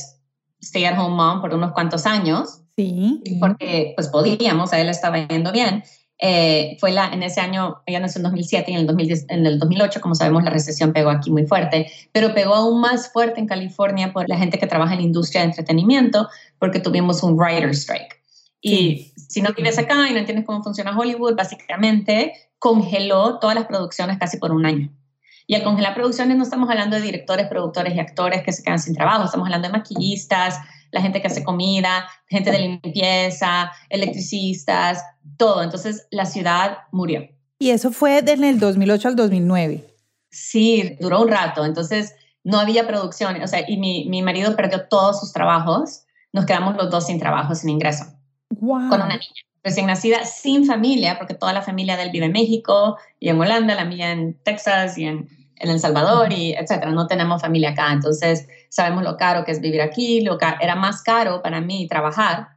stay 0.60 0.84
at 0.84 0.98
home 0.98 1.16
mom 1.16 1.40
por 1.40 1.54
unos 1.54 1.72
cuantos 1.72 2.06
años. 2.06 2.60
Sí. 2.76 3.22
Porque 3.38 3.92
pues 3.96 4.08
podíamos, 4.08 4.72
a 4.72 4.80
él 4.80 4.88
estaba 4.88 5.26
yendo 5.26 5.52
bien. 5.52 5.84
Eh, 6.18 6.76
fue 6.78 6.92
la, 6.92 7.08
en 7.12 7.22
ese 7.24 7.40
año, 7.40 7.82
ella 7.84 7.98
nació 7.98 8.20
en 8.20 8.24
2007 8.24 8.70
y 8.70 8.74
en 8.74 8.80
el, 8.80 8.86
2010, 8.86 9.26
en 9.28 9.46
el 9.46 9.58
2008, 9.58 10.00
como 10.00 10.14
sabemos, 10.14 10.44
la 10.44 10.50
recesión 10.50 10.92
pegó 10.92 11.10
aquí 11.10 11.32
muy 11.32 11.46
fuerte, 11.46 11.90
pero 12.12 12.32
pegó 12.32 12.54
aún 12.54 12.80
más 12.80 13.12
fuerte 13.12 13.40
en 13.40 13.46
California 13.46 14.12
por 14.12 14.28
la 14.28 14.38
gente 14.38 14.58
que 14.58 14.68
trabaja 14.68 14.92
en 14.92 15.00
la 15.00 15.06
industria 15.06 15.42
de 15.42 15.48
entretenimiento, 15.48 16.28
porque 16.60 16.78
tuvimos 16.78 17.24
un 17.24 17.36
writer 17.36 17.70
strike. 17.70 18.20
Y 18.60 19.11
si 19.32 19.40
no 19.40 19.54
vives 19.56 19.78
acá 19.78 20.10
y 20.10 20.12
no 20.12 20.18
entiendes 20.18 20.44
cómo 20.44 20.62
funciona 20.62 20.96
Hollywood, 20.96 21.34
básicamente 21.34 22.34
congeló 22.58 23.38
todas 23.38 23.56
las 23.56 23.64
producciones 23.64 24.18
casi 24.18 24.36
por 24.36 24.52
un 24.52 24.66
año. 24.66 24.92
Y 25.46 25.54
al 25.54 25.62
congelar 25.62 25.94
producciones 25.94 26.36
no 26.36 26.44
estamos 26.44 26.68
hablando 26.68 26.96
de 26.96 27.02
directores, 27.02 27.46
productores 27.46 27.94
y 27.94 27.98
actores 27.98 28.42
que 28.42 28.52
se 28.52 28.62
quedan 28.62 28.78
sin 28.78 28.94
trabajo, 28.94 29.24
estamos 29.24 29.46
hablando 29.46 29.68
de 29.68 29.72
maquillistas, 29.72 30.58
la 30.90 31.00
gente 31.00 31.22
que 31.22 31.28
hace 31.28 31.42
comida, 31.42 32.06
gente 32.28 32.50
de 32.50 32.58
limpieza, 32.58 33.72
electricistas, 33.88 35.02
todo. 35.38 35.62
Entonces 35.62 36.06
la 36.10 36.26
ciudad 36.26 36.80
murió. 36.92 37.26
Y 37.58 37.70
eso 37.70 37.90
fue 37.90 38.20
desde 38.20 38.50
el 38.50 38.60
2008 38.60 39.08
al 39.08 39.16
2009. 39.16 39.86
Sí, 40.30 40.98
duró 41.00 41.22
un 41.22 41.28
rato. 41.28 41.64
Entonces 41.64 42.14
no 42.44 42.58
había 42.58 42.86
producciones. 42.86 43.42
O 43.42 43.46
sea, 43.46 43.64
y 43.66 43.78
mi, 43.78 44.04
mi 44.10 44.20
marido 44.20 44.54
perdió 44.56 44.86
todos 44.88 45.20
sus 45.20 45.32
trabajos. 45.32 46.04
Nos 46.34 46.44
quedamos 46.44 46.76
los 46.76 46.90
dos 46.90 47.06
sin 47.06 47.18
trabajo, 47.18 47.54
sin 47.54 47.70
ingreso. 47.70 48.04
Wow. 48.60 48.88
Con 48.88 49.02
una 49.02 49.16
niña 49.16 49.42
recién 49.64 49.86
nacida, 49.86 50.24
sin 50.24 50.66
familia, 50.66 51.18
porque 51.18 51.34
toda 51.34 51.52
la 51.52 51.62
familia 51.62 51.96
de 51.96 52.04
él 52.04 52.10
vive 52.10 52.26
en 52.26 52.32
México 52.32 52.98
y 53.20 53.28
en 53.28 53.40
Holanda, 53.40 53.74
la 53.74 53.84
mía 53.84 54.10
en 54.10 54.34
Texas 54.42 54.98
y 54.98 55.04
en, 55.04 55.28
en 55.56 55.70
El 55.70 55.78
Salvador, 55.78 56.32
y 56.32 56.52
etcétera. 56.52 56.90
No 56.90 57.06
tenemos 57.06 57.40
familia 57.40 57.70
acá, 57.70 57.92
entonces 57.92 58.48
sabemos 58.68 59.04
lo 59.04 59.16
caro 59.16 59.44
que 59.44 59.52
es 59.52 59.60
vivir 59.60 59.80
aquí, 59.80 60.20
lo 60.22 60.38
era 60.60 60.74
más 60.74 61.02
caro 61.02 61.42
para 61.42 61.60
mí 61.60 61.86
trabajar, 61.88 62.48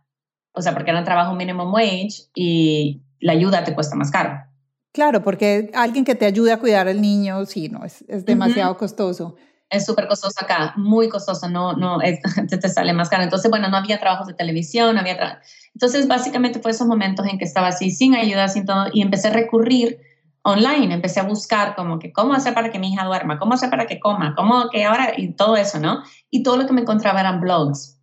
o 0.51 0.61
sea, 0.61 0.73
porque 0.73 0.89
era 0.89 0.99
un 0.99 1.05
trabajo 1.05 1.35
minimum 1.35 1.73
wage 1.73 2.29
y 2.33 3.01
la 3.19 3.33
ayuda 3.33 3.63
te 3.63 3.75
cuesta 3.75 3.95
más 3.95 4.09
caro. 4.09 4.43
Claro, 4.91 5.21
porque 5.21 5.69
alguien 5.73 6.05
que 6.05 6.15
te 6.15 6.25
ayude 6.25 6.53
a 6.53 6.59
cuidar 6.59 6.87
al 6.87 7.01
niño, 7.01 7.45
sí, 7.45 7.67
no, 7.69 7.83
es, 7.83 8.03
es 8.07 8.25
demasiado 8.25 8.77
costoso 8.77 9.35
es 9.69 9.85
súper 9.85 10.07
costoso 10.07 10.35
acá, 10.41 10.73
muy 10.77 11.09
costoso, 11.09 11.49
no, 11.49 11.73
no, 11.73 11.99
te, 12.49 12.57
te, 12.57 12.69
sale 12.69 12.93
más 12.93 13.09
caro. 13.09 13.23
Entonces, 13.23 13.49
bueno, 13.49 13.69
no 13.69 13.77
había 13.77 13.99
trabajos 13.99 14.27
de 14.27 14.33
televisión, 14.33 14.95
no 14.95 15.01
había 15.01 15.41
Entonces, 15.73 16.07
básicamente 16.07 16.59
fue 16.59 16.71
esos 16.71 16.87
momentos 16.87 17.25
en 17.27 17.37
que 17.37 17.45
estaba 17.45 17.67
así, 17.67 17.91
sin 17.91 18.15
ayuda, 18.15 18.47
sin 18.47 18.65
todo, 18.65 18.87
y 18.93 19.01
empecé 19.01 19.29
a 19.29 19.33
recurrir 19.33 19.99
online, 20.43 20.93
empecé 20.93 21.19
a 21.19 21.23
buscar 21.23 21.75
como 21.75 21.97
que 21.97 22.13
cómo 22.13 22.33
hacer 22.33 22.53
para 22.53 22.71
que 22.71 22.77
mi 22.77 22.93
hija 22.93 23.05
duerma, 23.05 23.39
cómo 23.39 23.55
hacer 23.55 23.71
para 23.71 23.87
que 23.87 23.99
coma, 23.99 24.35
cómo 24.35 24.69
que 24.69 24.85
ahora, 24.85 25.13
y 25.17 25.33
todo 25.33 25.57
eso, 25.57 25.79
¿no? 25.79 26.03
Y 26.29 26.43
todo 26.43 26.57
lo 26.57 26.67
que 26.67 26.73
me 26.73 26.81
encontraba 26.81 27.19
eran 27.19 27.41
blogs. 27.41 27.99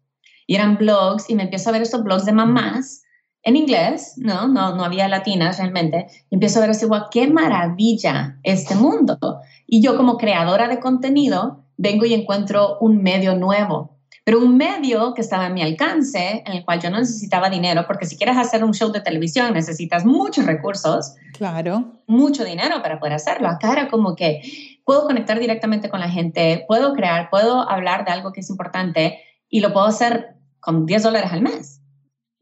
Y 0.47 0.57
eran 0.57 0.77
blogs 0.77 1.31
y 1.31 1.37
me 1.37 1.45
empiezo 1.45 1.71
a 1.71 1.73
ver 1.73 1.83
estos 1.83 2.03
blogs 2.03 2.25
de 2.25 2.33
mamás 2.33 3.02
en 3.43 3.57
inglés, 3.57 4.15
¿no? 4.17 4.49
No, 4.49 4.75
no 4.75 4.85
había 4.85 5.09
latinas 5.09 5.59
realmente. 5.59 6.07
Y 6.31 6.37
empiezo 6.37 6.59
a 6.59 6.63
ver 6.63 6.71
así, 6.71 6.87
guau, 6.87 7.05
qué 7.11 7.29
maravilla 7.29 8.39
este 8.43 8.75
mundo. 8.75 9.19
Y 9.67 9.83
yo 9.83 9.97
como 9.97 10.17
creadora 10.17 10.69
de 10.69 10.81
contenido 10.81 11.65
vengo 11.77 12.05
y 12.05 12.15
encuentro 12.15 12.79
un 12.81 13.03
medio 13.03 13.35
nuevo 13.35 13.93
pero 14.25 14.39
un 14.39 14.57
medio 14.57 15.15
que 15.15 15.21
estaba 15.21 15.47
a 15.47 15.51
mi 15.51 15.63
alcance, 15.63 16.43
en 16.47 16.53
el 16.53 16.65
cual 16.65 16.81
yo 16.81 16.91
no 16.91 16.99
necesitaba 16.99 17.51
dinero, 17.51 17.85
porque 17.87 18.07
si 18.07 18.17
quieres 18.17 18.37
hacer 18.37 18.63
un 18.63 18.73
show 18.73 18.93
de 18.93 19.01
televisión 19.01 19.53
necesitas 19.53 20.05
muchos 20.05 20.47
recursos. 20.47 21.15
Claro. 21.37 22.01
Mucho 22.07 22.45
dinero 22.45 22.83
para 22.83 23.01
poder 23.01 23.15
hacerlo. 23.15 23.49
Acá 23.49 23.73
era 23.73 23.89
como 23.89 24.15
que 24.15 24.43
puedo 24.85 25.07
conectar 25.07 25.41
directamente 25.41 25.89
con 25.89 26.01
la 26.01 26.09
gente, 26.09 26.65
puedo 26.69 26.93
crear, 26.95 27.31
puedo 27.31 27.69
hablar 27.69 28.05
de 28.05 28.13
algo 28.13 28.33
que 28.33 28.41
es 28.41 28.51
importante 28.51 29.19
y 29.49 29.61
lo 29.61 29.73
puedo 29.73 29.87
hacer 29.87 30.37
con 30.61 30.87
10 30.87 31.03
dólares 31.03 31.33
al 31.33 31.43
mes. 31.43 31.82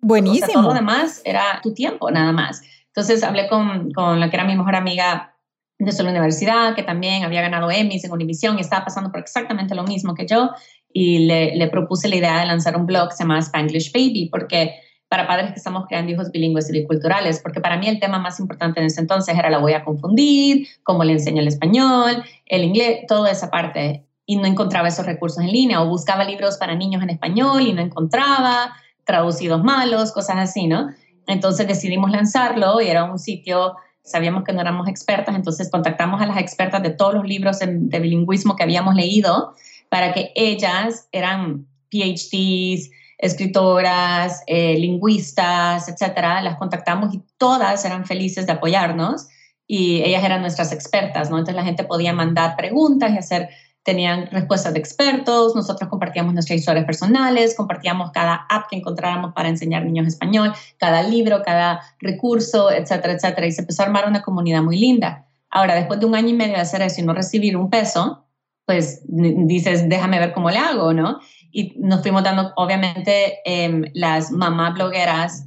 Buenísimo. 0.00 0.52
todo 0.52 0.62
lo 0.68 0.74
demás 0.74 1.22
era 1.24 1.60
tu 1.62 1.74
tiempo, 1.74 2.10
nada 2.10 2.32
más. 2.32 2.62
Entonces 2.86 3.22
hablé 3.22 3.48
con, 3.48 3.92
con 3.92 4.18
la 4.18 4.30
que 4.30 4.36
era 4.36 4.44
mi 4.44 4.56
mejor 4.56 4.74
amiga 4.74 5.36
de 5.80 6.02
la 6.02 6.10
universidad, 6.10 6.74
que 6.74 6.82
también 6.82 7.24
había 7.24 7.40
ganado 7.40 7.70
Emmys 7.70 8.04
en 8.04 8.12
Univision 8.12 8.58
y 8.58 8.60
estaba 8.60 8.84
pasando 8.84 9.10
por 9.10 9.20
exactamente 9.20 9.74
lo 9.74 9.84
mismo 9.84 10.14
que 10.14 10.26
yo 10.26 10.50
y 10.92 11.26
le, 11.26 11.68
propuse 11.68 12.08
la 12.08 12.16
idea 12.16 12.40
de 12.40 12.46
lanzar 12.46 12.76
un 12.76 12.86
blog 12.86 13.08
que 13.08 13.16
se 13.16 13.22
llama 13.22 13.38
Spanglish 13.38 13.92
Baby, 13.92 14.28
porque 14.30 14.74
para 15.08 15.26
padres 15.26 15.52
que 15.52 15.56
estamos 15.56 15.86
creando 15.88 16.12
hijos 16.12 16.30
bilingües 16.30 16.68
y 16.70 16.72
biculturales, 16.72 17.40
porque 17.40 17.60
para 17.60 17.78
mí 17.78 17.88
el 17.88 17.98
tema 17.98 18.18
más 18.18 18.38
importante 18.40 18.80
en 18.80 18.86
ese 18.86 19.00
entonces 19.00 19.36
era 19.36 19.50
la 19.50 19.58
voy 19.58 19.72
a 19.72 19.84
confundir, 19.84 20.68
cómo 20.82 21.02
le 21.02 21.12
enseño 21.12 21.40
el 21.40 21.48
español, 21.48 22.22
el 22.46 22.64
inglés, 22.64 23.06
toda 23.08 23.30
esa 23.30 23.50
parte, 23.50 24.04
y 24.26 24.36
no 24.36 24.46
encontraba 24.46 24.88
esos 24.88 25.06
recursos 25.06 25.42
en 25.42 25.50
línea, 25.50 25.82
o 25.82 25.88
buscaba 25.88 26.24
libros 26.24 26.58
para 26.58 26.74
niños 26.74 27.02
en 27.02 27.10
español 27.10 27.62
y 27.62 27.72
no 27.72 27.80
encontraba, 27.80 28.74
traducidos 29.10 29.64
malos, 29.64 30.12
cosas 30.12 30.36
así, 30.38 30.68
¿no? 30.68 30.88
Entonces 31.26 31.66
decidimos 31.66 32.10
lanzarlo 32.12 32.80
y 32.80 32.86
era 32.86 33.04
un 33.04 33.18
sitio, 33.18 33.74
sabíamos 34.02 34.44
que 34.44 34.52
no 34.52 34.60
éramos 34.60 34.86
expertas, 34.86 35.34
entonces 35.34 35.68
contactamos 35.68 36.22
a 36.22 36.26
las 36.26 36.38
expertas 36.38 36.80
de 36.82 36.90
todos 36.90 37.14
los 37.14 37.24
libros 37.24 37.58
de 37.58 37.98
bilingüismo 37.98 38.54
que 38.54 38.62
habíamos 38.62 38.94
leído 38.94 39.54
para 39.88 40.12
que 40.12 40.30
ellas 40.36 41.08
eran 41.10 41.66
PhDs, 41.90 42.90
escritoras, 43.18 44.42
eh, 44.46 44.78
lingüistas, 44.78 45.88
etcétera, 45.88 46.40
las 46.40 46.56
contactamos 46.56 47.12
y 47.12 47.20
todas 47.36 47.84
eran 47.84 48.06
felices 48.06 48.46
de 48.46 48.52
apoyarnos 48.52 49.26
y 49.66 50.02
ellas 50.02 50.24
eran 50.24 50.40
nuestras 50.40 50.72
expertas, 50.72 51.30
¿no? 51.30 51.36
Entonces 51.36 51.56
la 51.56 51.64
gente 51.64 51.84
podía 51.84 52.12
mandar 52.12 52.56
preguntas 52.56 53.12
y 53.12 53.18
hacer, 53.18 53.50
tenían 53.82 54.28
respuestas 54.30 54.72
de 54.74 54.78
expertos, 54.78 55.56
nosotros 55.56 55.88
compartíamos 55.88 56.34
nuestras 56.34 56.58
historias 56.58 56.84
personales, 56.84 57.54
compartíamos 57.56 58.10
cada 58.12 58.46
app 58.48 58.68
que 58.68 58.76
encontráramos 58.76 59.32
para 59.32 59.48
enseñar 59.48 59.84
niños 59.84 60.06
español, 60.06 60.52
cada 60.78 61.02
libro, 61.02 61.42
cada 61.42 61.80
recurso, 61.98 62.70
etcétera, 62.70 63.14
etcétera, 63.14 63.46
y 63.46 63.52
se 63.52 63.62
empezó 63.62 63.82
a 63.82 63.86
armar 63.86 64.06
una 64.06 64.22
comunidad 64.22 64.62
muy 64.62 64.78
linda. 64.78 65.26
Ahora, 65.50 65.74
después 65.74 65.98
de 65.98 66.06
un 66.06 66.14
año 66.14 66.28
y 66.28 66.34
medio 66.34 66.54
de 66.54 66.60
hacer 66.60 66.82
eso 66.82 67.00
y 67.00 67.04
no 67.04 67.14
recibir 67.14 67.56
un 67.56 67.70
peso, 67.70 68.24
pues 68.66 69.02
dices, 69.06 69.88
déjame 69.88 70.20
ver 70.20 70.32
cómo 70.32 70.50
le 70.50 70.58
hago, 70.58 70.92
¿no? 70.92 71.18
Y 71.50 71.74
nos 71.80 72.02
fuimos 72.02 72.22
dando, 72.22 72.52
obviamente, 72.56 73.38
em, 73.44 73.84
las 73.94 74.30
mamás 74.30 74.74
blogueras, 74.74 75.46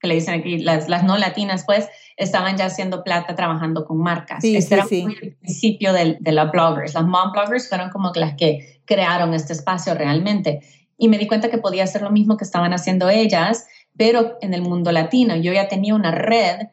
que 0.00 0.08
le 0.08 0.14
dicen 0.14 0.40
aquí, 0.40 0.58
las, 0.58 0.88
las 0.88 1.02
no 1.02 1.18
latinas, 1.18 1.64
pues, 1.66 1.88
estaban 2.18 2.56
ya 2.56 2.66
haciendo 2.66 3.04
plata 3.04 3.34
trabajando 3.34 3.86
con 3.86 3.98
marcas. 3.98 4.42
Sí, 4.42 4.56
este 4.56 4.82
sí, 4.82 5.02
era 5.02 5.12
el 5.22 5.36
principio 5.36 5.92
de, 5.92 6.18
de 6.20 6.32
las 6.32 6.50
bloggers. 6.50 6.94
Las 6.94 7.04
mom 7.04 7.32
bloggers 7.32 7.68
fueron 7.68 7.90
como 7.90 8.12
las 8.14 8.34
que 8.34 8.82
crearon 8.84 9.32
este 9.34 9.52
espacio 9.52 9.94
realmente. 9.94 10.60
Y 10.98 11.08
me 11.08 11.16
di 11.16 11.28
cuenta 11.28 11.48
que 11.48 11.58
podía 11.58 11.84
hacer 11.84 12.02
lo 12.02 12.10
mismo 12.10 12.36
que 12.36 12.44
estaban 12.44 12.72
haciendo 12.72 13.08
ellas, 13.08 13.66
pero 13.96 14.36
en 14.40 14.52
el 14.52 14.62
mundo 14.62 14.90
latino. 14.90 15.36
Yo 15.36 15.52
ya 15.52 15.68
tenía 15.68 15.94
una 15.94 16.10
red 16.10 16.66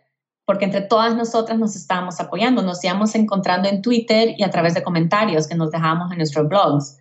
porque 0.45 0.65
entre 0.65 0.81
todas 0.81 1.15
nosotras 1.15 1.57
nos 1.57 1.75
estábamos 1.75 2.19
apoyando, 2.19 2.61
nos 2.61 2.83
íbamos 2.83 3.15
encontrando 3.15 3.69
en 3.69 3.81
Twitter 3.81 4.35
y 4.37 4.43
a 4.43 4.49
través 4.49 4.73
de 4.73 4.83
comentarios 4.83 5.47
que 5.47 5.55
nos 5.55 5.71
dejábamos 5.71 6.11
en 6.11 6.17
nuestros 6.17 6.47
blogs. 6.47 6.97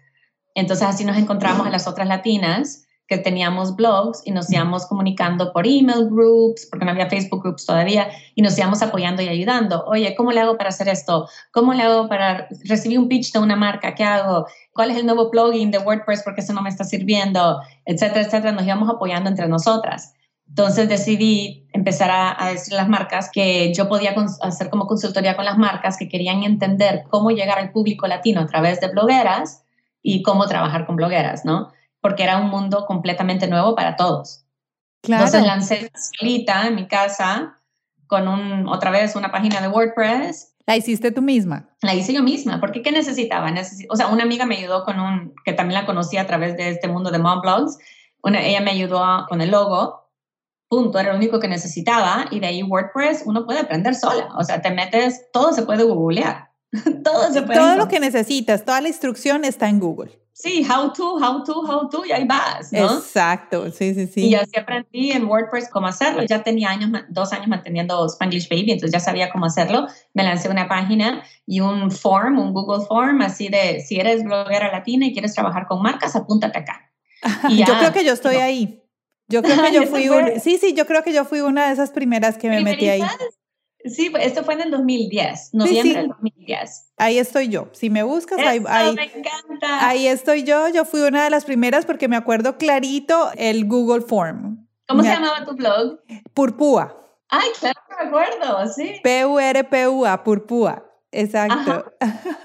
Entonces 0.54 0.86
así 0.86 1.04
nos 1.04 1.16
encontramos 1.16 1.66
a 1.66 1.70
las 1.70 1.86
otras 1.86 2.08
latinas 2.08 2.83
que 3.06 3.18
teníamos 3.18 3.76
blogs 3.76 4.22
y 4.24 4.30
nos 4.30 4.50
íbamos 4.50 4.86
comunicando 4.86 5.52
por 5.52 5.66
email 5.66 6.08
groups, 6.10 6.66
porque 6.70 6.84
no 6.84 6.92
había 6.92 7.10
Facebook 7.10 7.42
groups 7.42 7.66
todavía, 7.66 8.08
y 8.34 8.42
nos 8.42 8.56
íbamos 8.56 8.82
apoyando 8.82 9.22
y 9.22 9.28
ayudando. 9.28 9.84
Oye, 9.86 10.14
¿cómo 10.16 10.32
le 10.32 10.40
hago 10.40 10.56
para 10.56 10.70
hacer 10.70 10.88
esto? 10.88 11.28
¿Cómo 11.52 11.74
le 11.74 11.82
hago 11.82 12.08
para 12.08 12.48
recibir 12.64 12.98
un 12.98 13.08
pitch 13.08 13.32
de 13.32 13.40
una 13.40 13.56
marca? 13.56 13.94
¿Qué 13.94 14.04
hago? 14.04 14.46
¿Cuál 14.72 14.90
es 14.90 14.96
el 14.96 15.06
nuevo 15.06 15.30
plugin 15.30 15.70
de 15.70 15.78
WordPress 15.78 16.22
porque 16.22 16.40
eso 16.40 16.54
no 16.54 16.62
me 16.62 16.70
está 16.70 16.84
sirviendo? 16.84 17.60
Etcétera, 17.84 18.22
etcétera. 18.22 18.52
Nos 18.52 18.64
íbamos 18.64 18.88
apoyando 18.88 19.28
entre 19.28 19.48
nosotras. 19.48 20.14
Entonces 20.48 20.88
decidí 20.88 21.66
empezar 21.72 22.10
a, 22.10 22.50
decir 22.50 22.74
a 22.74 22.78
las 22.78 22.88
marcas 22.88 23.30
que 23.32 23.72
yo 23.74 23.88
podía 23.88 24.14
hacer 24.42 24.70
como 24.70 24.86
consultoría 24.86 25.36
con 25.36 25.44
las 25.44 25.58
marcas 25.58 25.96
que 25.96 26.08
querían 26.08 26.42
entender 26.42 27.04
cómo 27.10 27.30
llegar 27.30 27.58
al 27.58 27.72
público 27.72 28.06
latino 28.06 28.42
a 28.42 28.46
través 28.46 28.80
de 28.80 28.88
blogueras 28.88 29.64
y 30.02 30.22
cómo 30.22 30.46
trabajar 30.46 30.86
con 30.86 30.96
blogueras, 30.96 31.44
¿no? 31.44 31.72
Porque 32.04 32.22
era 32.22 32.36
un 32.36 32.50
mundo 32.50 32.84
completamente 32.84 33.48
nuevo 33.48 33.74
para 33.74 33.96
todos. 33.96 34.44
Claro. 35.00 35.24
Entonces 35.24 35.46
lancé 35.46 35.90
solita 36.18 36.66
en 36.66 36.74
mi 36.74 36.86
casa 36.86 37.58
con 38.06 38.28
un, 38.28 38.68
otra 38.68 38.90
vez 38.90 39.16
una 39.16 39.32
página 39.32 39.62
de 39.62 39.68
WordPress. 39.68 40.54
¿La 40.66 40.76
hiciste 40.76 41.12
tú 41.12 41.22
misma? 41.22 41.70
La 41.80 41.94
hice 41.94 42.12
yo 42.12 42.22
misma, 42.22 42.60
porque 42.60 42.82
¿qué 42.82 42.92
necesitaba? 42.92 43.50
o 43.88 43.96
sea, 43.96 44.08
una 44.08 44.24
amiga 44.24 44.44
me 44.44 44.58
ayudó 44.58 44.84
con 44.84 45.00
un, 45.00 45.34
que 45.46 45.54
también 45.54 45.80
la 45.80 45.86
conocí 45.86 46.18
a 46.18 46.26
través 46.26 46.58
de 46.58 46.68
este 46.68 46.88
mundo 46.88 47.10
de 47.10 47.20
mom 47.20 47.40
blogs, 47.40 47.78
una, 48.22 48.42
ella 48.42 48.60
me 48.60 48.72
ayudó 48.72 49.24
con 49.26 49.40
el 49.40 49.50
logo 49.50 50.10
punto, 50.68 50.98
era 50.98 51.12
lo 51.12 51.16
único 51.16 51.40
que 51.40 51.48
necesitaba 51.48 52.26
y 52.30 52.38
de 52.38 52.48
ahí 52.48 52.62
WordPress 52.62 53.22
uno 53.24 53.46
puede 53.46 53.60
aprender 53.60 53.94
sola, 53.94 54.28
o 54.36 54.44
sea, 54.44 54.60
te 54.60 54.70
metes, 54.70 55.30
todo 55.32 55.54
se 55.54 55.62
puede 55.62 55.84
googlear, 55.84 56.50
todo 57.02 57.32
se 57.32 57.40
puede. 57.40 57.58
Todo 57.58 57.76
lo 57.76 57.88
que 57.88 57.98
necesitas, 57.98 58.66
toda 58.66 58.82
la 58.82 58.88
instrucción 58.88 59.46
está 59.46 59.70
en 59.70 59.80
Google. 59.80 60.23
Sí, 60.36 60.66
how 60.68 60.92
to, 60.92 61.14
how 61.20 61.44
to, 61.44 61.60
how 61.60 61.88
to, 61.88 62.04
y 62.04 62.10
ahí 62.10 62.24
vas, 62.24 62.72
¿no? 62.72 62.98
Exacto, 62.98 63.70
sí, 63.70 63.94
sí, 63.94 64.08
sí. 64.08 64.26
Y 64.26 64.34
así 64.34 64.58
aprendí 64.58 65.12
en 65.12 65.26
WordPress 65.26 65.70
cómo 65.70 65.86
hacerlo. 65.86 66.24
Ya 66.24 66.42
tenía 66.42 66.70
años, 66.70 66.90
dos 67.08 67.32
años 67.32 67.46
manteniendo 67.46 68.04
Spanglish 68.06 68.48
Baby, 68.48 68.72
entonces 68.72 68.90
ya 68.90 68.98
sabía 68.98 69.30
cómo 69.30 69.46
hacerlo. 69.46 69.86
Me 70.12 70.24
lancé 70.24 70.48
una 70.48 70.66
página 70.66 71.22
y 71.46 71.60
un 71.60 71.88
form, 71.92 72.40
un 72.40 72.52
Google 72.52 72.84
Form, 72.84 73.22
así 73.22 73.48
de 73.48 73.78
si 73.78 74.00
eres 74.00 74.24
bloguera 74.24 74.72
latina 74.72 75.06
y 75.06 75.12
quieres 75.12 75.34
trabajar 75.34 75.68
con 75.68 75.80
marcas, 75.80 76.16
apúntate 76.16 76.58
acá. 76.58 76.90
Y 77.48 77.64
yo 77.64 77.72
creo 77.78 77.92
que 77.92 78.04
yo 78.04 78.12
estoy 78.12 78.36
ahí. 78.36 78.82
Yo 79.28 79.40
creo 79.40 79.62
que 79.62 79.72
yo 79.72 79.86
fui 79.86 80.08
un, 80.08 80.40
sí, 80.40 80.58
sí, 80.58 80.74
yo 80.74 80.84
creo 80.84 81.04
que 81.04 81.12
yo 81.12 81.24
fui 81.24 81.42
una 81.42 81.68
de 81.68 81.74
esas 81.74 81.92
primeras 81.92 82.38
que 82.38 82.48
me 82.48 82.60
metí 82.60 82.88
ahí. 82.88 83.02
Sí, 83.84 84.10
esto 84.18 84.44
fue 84.44 84.54
en 84.54 84.62
el 84.62 84.70
2010, 84.70 85.50
noviembre 85.52 86.00
del 86.00 86.08
2010. 86.08 86.92
Ahí 86.96 87.18
estoy 87.18 87.48
yo. 87.48 87.68
Si 87.72 87.90
me 87.90 88.02
buscas, 88.02 88.38
ahí, 88.38 88.62
ahí, 88.66 88.94
me 88.94 89.04
encanta. 89.04 89.86
ahí 89.86 90.06
estoy 90.06 90.42
yo. 90.42 90.68
Yo 90.68 90.86
fui 90.86 91.02
una 91.02 91.24
de 91.24 91.30
las 91.30 91.44
primeras 91.44 91.84
porque 91.84 92.08
me 92.08 92.16
acuerdo 92.16 92.56
clarito 92.56 93.30
el 93.36 93.66
Google 93.66 94.00
Form. 94.00 94.66
¿Cómo 94.88 95.02
se 95.02 95.10
llamaba 95.10 95.44
tu 95.44 95.54
blog? 95.54 96.00
Purpúa. 96.32 96.98
Ay, 97.28 97.48
claro, 97.58 97.80
me 97.98 98.06
acuerdo, 98.06 98.68
sí. 98.68 99.00
P-U-R-P-U-A, 99.02 100.24
Purpúa. 100.24 100.84
Exacto. 101.10 101.92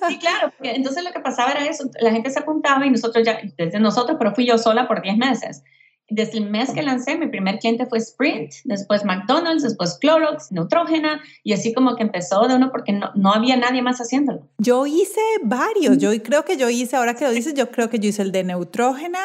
Sí, 0.08 0.20
claro, 0.20 0.52
entonces 0.62 1.04
lo 1.04 1.12
que 1.12 1.20
pasaba 1.22 1.52
era 1.52 1.66
eso, 1.66 1.90
la 2.02 2.12
gente 2.12 2.30
se 2.30 2.40
apuntaba 2.40 2.86
y 2.86 2.92
nosotros 2.92 3.26
ya, 3.26 3.40
desde 3.58 3.80
nosotros, 3.80 4.18
pero 4.20 4.36
fui 4.36 4.46
yo 4.46 4.58
sola 4.58 4.88
por 4.88 5.02
10 5.02 5.18
meses 5.18 5.64
desde 6.10 6.40
el 6.40 6.50
mes 6.50 6.72
que 6.72 6.82
lancé, 6.82 7.18
mi 7.18 7.28
primer 7.28 7.60
cliente 7.60 7.86
fue 7.86 8.00
Sprint, 8.00 8.52
después 8.64 9.06
McDonald's, 9.06 9.64
después 9.64 9.98
Clorox, 10.00 10.52
Neutrógena, 10.52 11.22
y 11.44 11.54
así 11.54 11.74
como 11.74 11.96
que 11.96 12.04
empezó 12.04 12.48
de 12.48 12.56
uno 12.56 12.72
porque 12.72 12.94
no, 12.94 13.12
no 13.16 13.32
había 13.32 13.56
nadie 13.58 13.82
más 13.82 14.00
haciéndolo. 14.00 14.48
Yo 14.58 14.88
hice 14.88 15.22
varios, 15.44 15.98
yo 15.98 16.12
creo 16.24 16.46
que 16.46 16.58
yo 16.58 16.70
hice, 16.70 16.96
ahora 16.96 17.14
que 17.14 17.26
lo 17.26 17.32
dices, 17.32 17.54
yo 17.54 17.72
creo 17.72 17.90
que 17.90 18.00
yo 18.00 18.10
hice 18.10 18.22
el 18.22 18.32
de 18.32 18.44
Neutrógena, 18.44 19.22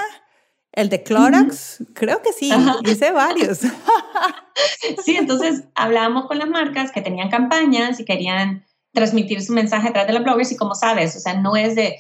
el 0.73 0.89
de 0.89 1.03
Clorox, 1.03 1.85
creo 1.95 2.21
que 2.21 2.33
sí, 2.33 2.51
hice 2.85 3.13
varios. 3.13 3.59
sí, 5.05 5.17
entonces 5.17 5.65
hablábamos 5.75 6.27
con 6.27 6.39
las 6.39 6.49
marcas 6.49 6.91
que 6.91 7.01
tenían 7.01 7.31
campañas 7.31 8.01
y 8.01 8.05
querían 8.05 8.65
transmitir 8.93 9.43
su 9.43 9.53
mensaje 9.53 9.89
a 9.89 9.93
través 9.93 10.09
de 10.09 10.15
los 10.15 10.25
bloggers 10.25 10.53
y 10.53 10.57
como 10.57 10.75
sabes, 10.75 11.17
o 11.17 11.21
sea, 11.21 11.35
no 11.35 11.57
es 11.57 11.75
de 11.75 11.99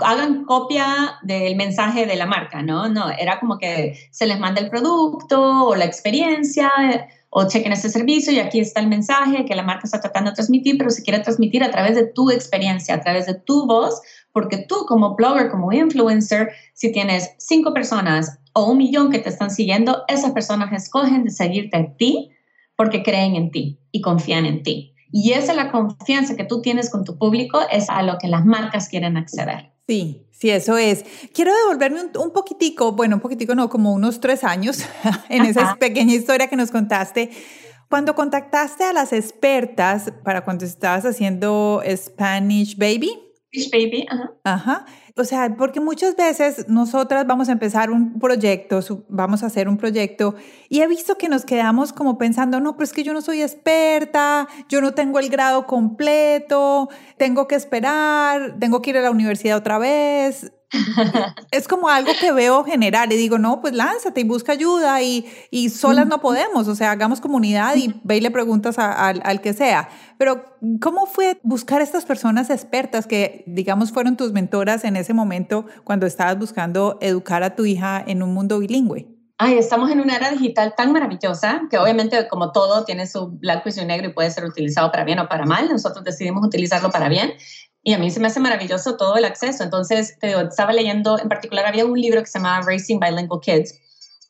hagan 0.00 0.44
copia 0.44 1.18
del 1.22 1.56
mensaje 1.56 2.06
de 2.06 2.16
la 2.16 2.26
marca, 2.26 2.62
¿no? 2.62 2.88
No, 2.88 3.10
era 3.10 3.38
como 3.38 3.58
que 3.58 3.98
se 4.10 4.26
les 4.26 4.38
manda 4.38 4.60
el 4.60 4.70
producto 4.70 5.66
o 5.66 5.74
la 5.76 5.84
experiencia 5.84 6.70
o 7.30 7.46
chequen 7.48 7.72
ese 7.72 7.90
servicio 7.90 8.32
y 8.32 8.38
aquí 8.38 8.60
está 8.60 8.80
el 8.80 8.88
mensaje 8.88 9.44
que 9.44 9.54
la 9.54 9.62
marca 9.62 9.82
está 9.84 10.00
tratando 10.00 10.30
de 10.30 10.36
transmitir, 10.36 10.78
pero 10.78 10.90
se 10.90 11.02
quiere 11.02 11.20
transmitir 11.20 11.62
a 11.62 11.70
través 11.70 11.94
de 11.94 12.06
tu 12.06 12.30
experiencia, 12.30 12.94
a 12.94 13.00
través 13.00 13.26
de 13.26 13.34
tu 13.34 13.66
voz, 13.66 14.00
porque 14.32 14.64
tú 14.68 14.86
como 14.86 15.14
blogger, 15.14 15.50
como 15.50 15.72
influencer, 15.72 16.50
si 16.74 16.92
tienes 16.92 17.34
cinco 17.38 17.74
personas 17.74 18.38
o 18.54 18.70
un 18.70 18.78
millón 18.78 19.10
que 19.10 19.18
te 19.18 19.28
están 19.28 19.50
siguiendo, 19.50 20.04
esas 20.08 20.32
personas 20.32 20.72
escogen 20.72 21.24
de 21.24 21.30
seguirte 21.30 21.76
a 21.76 21.96
ti 21.96 22.30
porque 22.74 23.02
creen 23.02 23.36
en 23.36 23.50
ti 23.50 23.80
y 23.92 24.00
confían 24.00 24.46
en 24.46 24.62
ti. 24.62 24.94
Y 25.12 25.32
esa 25.32 25.52
es 25.52 25.56
la 25.56 25.70
confianza 25.70 26.36
que 26.36 26.44
tú 26.44 26.60
tienes 26.62 26.90
con 26.90 27.04
tu 27.04 27.18
público, 27.18 27.60
es 27.70 27.88
a 27.88 28.02
lo 28.02 28.18
que 28.18 28.28
las 28.28 28.44
marcas 28.44 28.88
quieren 28.88 29.16
acceder. 29.16 29.75
Sí, 29.86 30.26
sí, 30.32 30.50
eso 30.50 30.76
es. 30.76 31.04
Quiero 31.32 31.54
devolverme 31.54 32.00
un, 32.18 32.32
poquitico, 32.32 32.92
bueno, 32.92 33.16
un 33.16 33.20
poquitico 33.20 33.54
no, 33.54 33.68
como 33.68 33.92
unos 33.92 34.20
tres 34.20 34.44
años 34.44 34.84
en 35.28 35.44
esa 35.44 35.76
pequeña 35.76 36.14
historia 36.14 36.48
que 36.48 36.56
nos 36.56 36.70
contaste. 36.70 37.30
Cuando 37.88 38.14
contactaste 38.16 38.84
a 38.84 38.92
las 38.92 39.12
expertas 39.12 40.12
para 40.24 40.44
cuando 40.44 40.64
estabas 40.64 41.04
haciendo 41.06 41.82
Spanish 41.96 42.76
Baby. 42.76 43.12
Spanish 43.54 43.70
Baby, 43.70 44.06
ajá. 44.10 44.32
Ajá 44.42 44.86
o 45.18 45.24
sea, 45.24 45.56
porque 45.56 45.80
muchas 45.80 46.14
veces 46.14 46.68
nosotras 46.68 47.26
vamos 47.26 47.48
a 47.48 47.52
empezar 47.52 47.90
un 47.90 48.18
proyecto, 48.18 48.80
vamos 49.08 49.42
a 49.42 49.46
hacer 49.46 49.66
un 49.66 49.78
proyecto 49.78 50.34
y 50.68 50.82
he 50.82 50.86
visto 50.86 51.16
que 51.16 51.30
nos 51.30 51.46
quedamos 51.46 51.94
como 51.94 52.18
pensando, 52.18 52.60
no, 52.60 52.74
pero 52.74 52.84
es 52.84 52.92
que 52.92 53.02
yo 53.02 53.14
no 53.14 53.22
soy 53.22 53.40
experta, 53.40 54.46
yo 54.68 54.82
no 54.82 54.92
tengo 54.92 55.18
el 55.18 55.30
grado 55.30 55.66
completo, 55.66 56.90
tengo 57.16 57.48
que 57.48 57.54
esperar, 57.54 58.56
tengo 58.60 58.82
que 58.82 58.90
ir 58.90 58.98
a 58.98 59.02
la 59.02 59.10
universidad 59.10 59.56
otra 59.56 59.78
vez 59.78 60.52
es 61.50 61.68
como 61.68 61.88
algo 61.88 62.12
que 62.20 62.32
veo 62.32 62.64
general 62.64 63.12
y 63.12 63.16
digo, 63.16 63.38
no, 63.38 63.60
pues 63.60 63.74
lánzate 63.74 64.20
y 64.20 64.24
busca 64.24 64.52
ayuda 64.52 65.00
y, 65.02 65.26
y 65.50 65.70
solas 65.70 66.06
no 66.06 66.20
podemos, 66.20 66.66
o 66.68 66.74
sea, 66.74 66.90
hagamos 66.90 67.20
comunidad 67.20 67.76
y 67.76 67.94
ve 68.02 68.16
y 68.16 68.20
le 68.20 68.30
preguntas 68.30 68.76
al 68.78 69.40
que 69.40 69.52
sea. 69.52 69.88
Pero, 70.18 70.44
¿cómo 70.80 71.06
fue 71.06 71.38
buscar 71.42 71.82
estas 71.82 72.04
personas 72.04 72.50
expertas 72.50 73.06
que, 73.06 73.44
digamos, 73.46 73.92
fueron 73.92 74.16
tus 74.16 74.32
mentoras 74.32 74.84
en 74.84 74.96
ese 74.96 75.12
momento 75.12 75.66
cuando 75.84 76.06
estabas 76.06 76.38
buscando 76.38 76.98
educar 77.00 77.42
a 77.42 77.54
tu 77.54 77.64
hija 77.64 78.02
en 78.06 78.22
un 78.22 78.34
mundo 78.34 78.58
bilingüe? 78.58 79.16
Ay, 79.38 79.58
estamos 79.58 79.90
en 79.90 80.00
una 80.00 80.16
era 80.16 80.30
digital 80.30 80.72
tan 80.74 80.92
maravillosa 80.92 81.64
que 81.70 81.76
obviamente 81.76 82.26
como 82.26 82.52
todo 82.52 82.84
tiene 82.84 83.06
su 83.06 83.32
blanco 83.32 83.68
y 83.68 83.72
su 83.72 83.84
negro 83.84 84.08
y 84.08 84.14
puede 84.14 84.30
ser 84.30 84.46
utilizado 84.46 84.90
para 84.90 85.04
bien 85.04 85.18
o 85.18 85.28
para 85.28 85.44
mal. 85.44 85.68
Nosotros 85.68 86.02
decidimos 86.04 86.42
utilizarlo 86.46 86.90
para 86.90 87.10
bien 87.10 87.34
y 87.86 87.94
a 87.94 87.98
mí 87.98 88.10
se 88.10 88.18
me 88.18 88.26
hace 88.26 88.40
maravilloso 88.40 88.96
todo 88.96 89.16
el 89.16 89.24
acceso. 89.24 89.62
Entonces, 89.62 90.18
te 90.18 90.26
digo, 90.26 90.40
estaba 90.40 90.72
leyendo, 90.72 91.20
en 91.20 91.28
particular 91.28 91.66
había 91.66 91.86
un 91.86 91.96
libro 92.00 92.20
que 92.20 92.26
se 92.26 92.40
llama 92.40 92.60
Racing 92.62 92.98
Bilingual 92.98 93.40
Kids. 93.40 93.78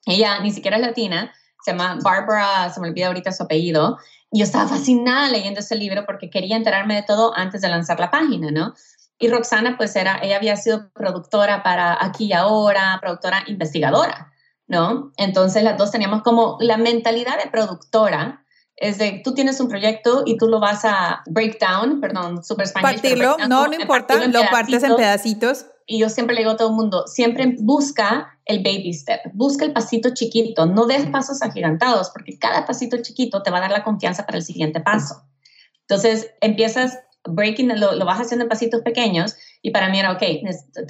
Ella 0.05 0.40
ni 0.40 0.53
siquiera 0.53 0.77
es 0.77 0.83
latina, 0.83 1.33
se 1.64 1.71
llama 1.71 1.99
Barbara, 2.03 2.69
se 2.69 2.79
me 2.83 2.88
olvida 2.88 3.07
ahorita 3.07 3.33
su 3.33 3.45
apellido. 3.45 3.97
Y 4.31 4.40
yo 4.40 4.45
estaba 4.45 4.69
fascinada 4.69 5.31
leyendo 5.31 5.61
ese 5.61 5.75
libro 5.75 6.05
porque 6.05 6.29
quería 6.29 6.55
enterarme 6.55 6.97
de 6.97 7.05
todo 7.05 7.33
antes 7.35 7.62
de 7.62 7.71
lanzar 7.71 7.99
la 7.99 8.11
página, 8.11 8.51
¿no? 8.51 8.75
Y 9.19 9.29
Roxana, 9.29 9.79
pues 9.79 9.97
era, 9.97 10.19
ella 10.23 10.37
había 10.37 10.57
sido 10.57 10.90
productora 10.92 11.62
para 11.62 11.97
Aquí 12.05 12.27
y 12.27 12.33
Ahora, 12.35 12.99
productora 13.01 13.42
investigadora, 13.47 14.35
¿no? 14.66 15.12
Entonces 15.16 15.62
las 15.62 15.79
dos 15.79 15.90
teníamos 15.90 16.21
como 16.23 16.59
la 16.61 16.77
mentalidad 16.77 17.42
de 17.42 17.49
productora, 17.51 18.45
es 18.77 18.99
de 18.99 19.23
tú 19.25 19.35
tienes 19.35 19.59
un 19.61 19.69
proyecto 19.69 20.23
y 20.27 20.37
tú 20.37 20.49
lo 20.49 20.61
vas 20.61 20.85
a 20.85 21.23
break 21.27 21.59
down, 21.59 22.01
perdón, 22.01 22.45
super 22.45 22.67
español. 22.67 22.93
Partirlo, 22.93 23.37
no, 23.49 23.67
no 23.67 23.75
importa, 23.75 24.27
lo 24.27 24.43
partes 24.51 24.83
en 24.83 24.97
pedacitos. 24.97 25.67
Y 25.87 26.01
yo 26.01 26.09
siempre 26.09 26.35
le 26.35 26.41
digo 26.41 26.53
a 26.53 26.57
todo 26.57 26.69
el 26.69 26.75
mundo, 26.75 27.07
siempre 27.07 27.55
busca 27.61 28.39
el 28.45 28.59
baby 28.59 28.93
step, 28.93 29.21
busca 29.33 29.65
el 29.65 29.73
pasito 29.73 30.11
chiquito, 30.12 30.67
no 30.67 30.87
des 30.87 31.07
pasos 31.07 31.43
agigantados, 31.43 32.11
porque 32.11 32.39
cada 32.39 32.67
pasito 32.67 32.97
chiquito 32.99 33.43
te 33.43 33.51
va 33.51 33.59
a 33.59 33.61
dar 33.62 33.71
la 33.71 33.85
confianza 33.85 34.27
para 34.27 34.39
el 34.39 34.45
siguiente 34.45 34.81
paso. 34.81 35.23
Entonces 35.83 36.31
empiezas 36.41 36.99
breaking, 37.25 37.81
lo, 37.81 37.95
lo 37.95 38.05
vas 38.05 38.21
haciendo 38.21 38.45
en 38.45 38.49
pasitos 38.49 38.83
pequeños 38.83 39.37
y 39.62 39.71
para 39.71 39.89
mí 39.89 39.99
era, 39.99 40.12
ok, 40.12 40.23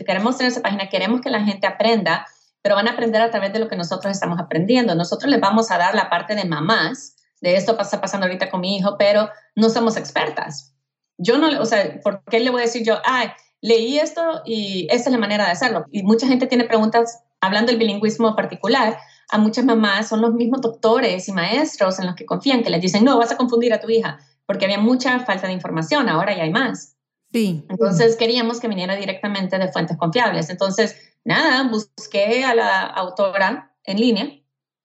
queremos 0.06 0.38
tener 0.38 0.52
esa 0.52 0.62
página, 0.62 0.88
queremos 0.88 1.20
que 1.20 1.30
la 1.30 1.44
gente 1.44 1.66
aprenda, 1.66 2.26
pero 2.62 2.74
van 2.74 2.88
a 2.88 2.92
aprender 2.92 3.20
a 3.22 3.30
través 3.30 3.52
de 3.52 3.58
lo 3.58 3.68
que 3.68 3.76
nosotros 3.76 4.10
estamos 4.10 4.38
aprendiendo. 4.40 4.94
Nosotros 4.94 5.30
les 5.30 5.40
vamos 5.40 5.70
a 5.70 5.78
dar 5.78 5.94
la 5.94 6.10
parte 6.10 6.34
de 6.34 6.44
mamás, 6.44 7.15
de 7.40 7.56
esto 7.56 7.78
está 7.80 8.00
pasando 8.00 8.26
ahorita 8.26 8.50
con 8.50 8.60
mi 8.60 8.76
hijo, 8.76 8.96
pero 8.98 9.28
no 9.54 9.68
somos 9.68 9.96
expertas. 9.96 10.74
Yo 11.18 11.38
no, 11.38 11.60
o 11.60 11.64
sea, 11.64 12.00
¿por 12.02 12.22
qué 12.24 12.40
le 12.40 12.50
voy 12.50 12.60
a 12.60 12.64
decir 12.64 12.84
yo, 12.84 12.98
ay, 13.04 13.28
leí 13.60 13.98
esto 13.98 14.42
y 14.44 14.86
esta 14.90 15.08
es 15.08 15.12
la 15.12 15.18
manera 15.18 15.46
de 15.46 15.52
hacerlo? 15.52 15.86
Y 15.90 16.02
mucha 16.02 16.26
gente 16.26 16.46
tiene 16.46 16.64
preguntas, 16.64 17.22
hablando 17.40 17.70
del 17.70 17.78
bilingüismo 17.78 18.34
particular, 18.36 18.98
a 19.28 19.38
muchas 19.38 19.64
mamás 19.64 20.08
son 20.08 20.20
los 20.20 20.34
mismos 20.34 20.60
doctores 20.60 21.28
y 21.28 21.32
maestros 21.32 21.98
en 21.98 22.06
los 22.06 22.14
que 22.14 22.26
confían, 22.26 22.62
que 22.62 22.70
les 22.70 22.80
dicen, 22.80 23.04
no, 23.04 23.18
vas 23.18 23.32
a 23.32 23.36
confundir 23.36 23.72
a 23.72 23.80
tu 23.80 23.88
hija, 23.90 24.18
porque 24.46 24.66
había 24.66 24.78
mucha 24.78 25.20
falta 25.20 25.46
de 25.46 25.52
información, 25.52 26.08
ahora 26.08 26.36
ya 26.36 26.44
hay 26.44 26.50
más. 26.50 26.96
Sí. 27.32 27.64
Entonces 27.68 28.16
queríamos 28.16 28.60
que 28.60 28.68
viniera 28.68 28.94
directamente 28.94 29.58
de 29.58 29.72
fuentes 29.72 29.96
confiables. 29.96 30.48
Entonces, 30.48 30.96
nada, 31.24 31.68
busqué 31.68 32.44
a 32.44 32.54
la 32.54 32.82
autora 32.82 33.74
en 33.84 34.00
línea, 34.00 34.30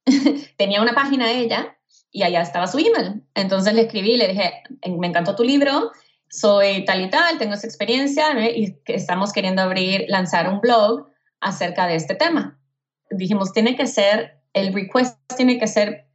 tenía 0.58 0.82
una 0.82 0.94
página 0.94 1.32
ella 1.32 1.78
y 2.12 2.24
allá 2.24 2.42
estaba 2.42 2.68
su 2.68 2.78
email. 2.78 3.24
Entonces 3.34 3.74
le 3.74 3.84
escribí, 3.84 4.18
le 4.18 4.28
dije, 4.28 4.64
me 4.98 5.08
encantó 5.08 5.36
tu 5.36 5.44
libro, 5.44 5.92
soy 6.30 6.86
tal 6.86 7.02
y 7.02 7.10
tal, 7.10 7.38
tengo 7.38 7.54
esa 7.54 7.68
experiencia 7.68 8.38
y 8.50 8.78
estamos 8.86 9.34
queriendo 9.34 9.62
abrir, 9.62 10.06
lanzar 10.08 10.50
un 10.50 10.60
blog 10.60 11.08
acerca 11.40 11.88
de 11.88 11.96
este 11.96 12.16
tema. 12.16 12.60
Dijimos, 13.10 13.52
tiene 13.54 13.76
que 13.76 13.88
ser, 13.88 14.42
el 14.54 14.74
request 14.74 15.18
tiene 15.36 15.58
que 15.58 15.68
ser 15.68 16.08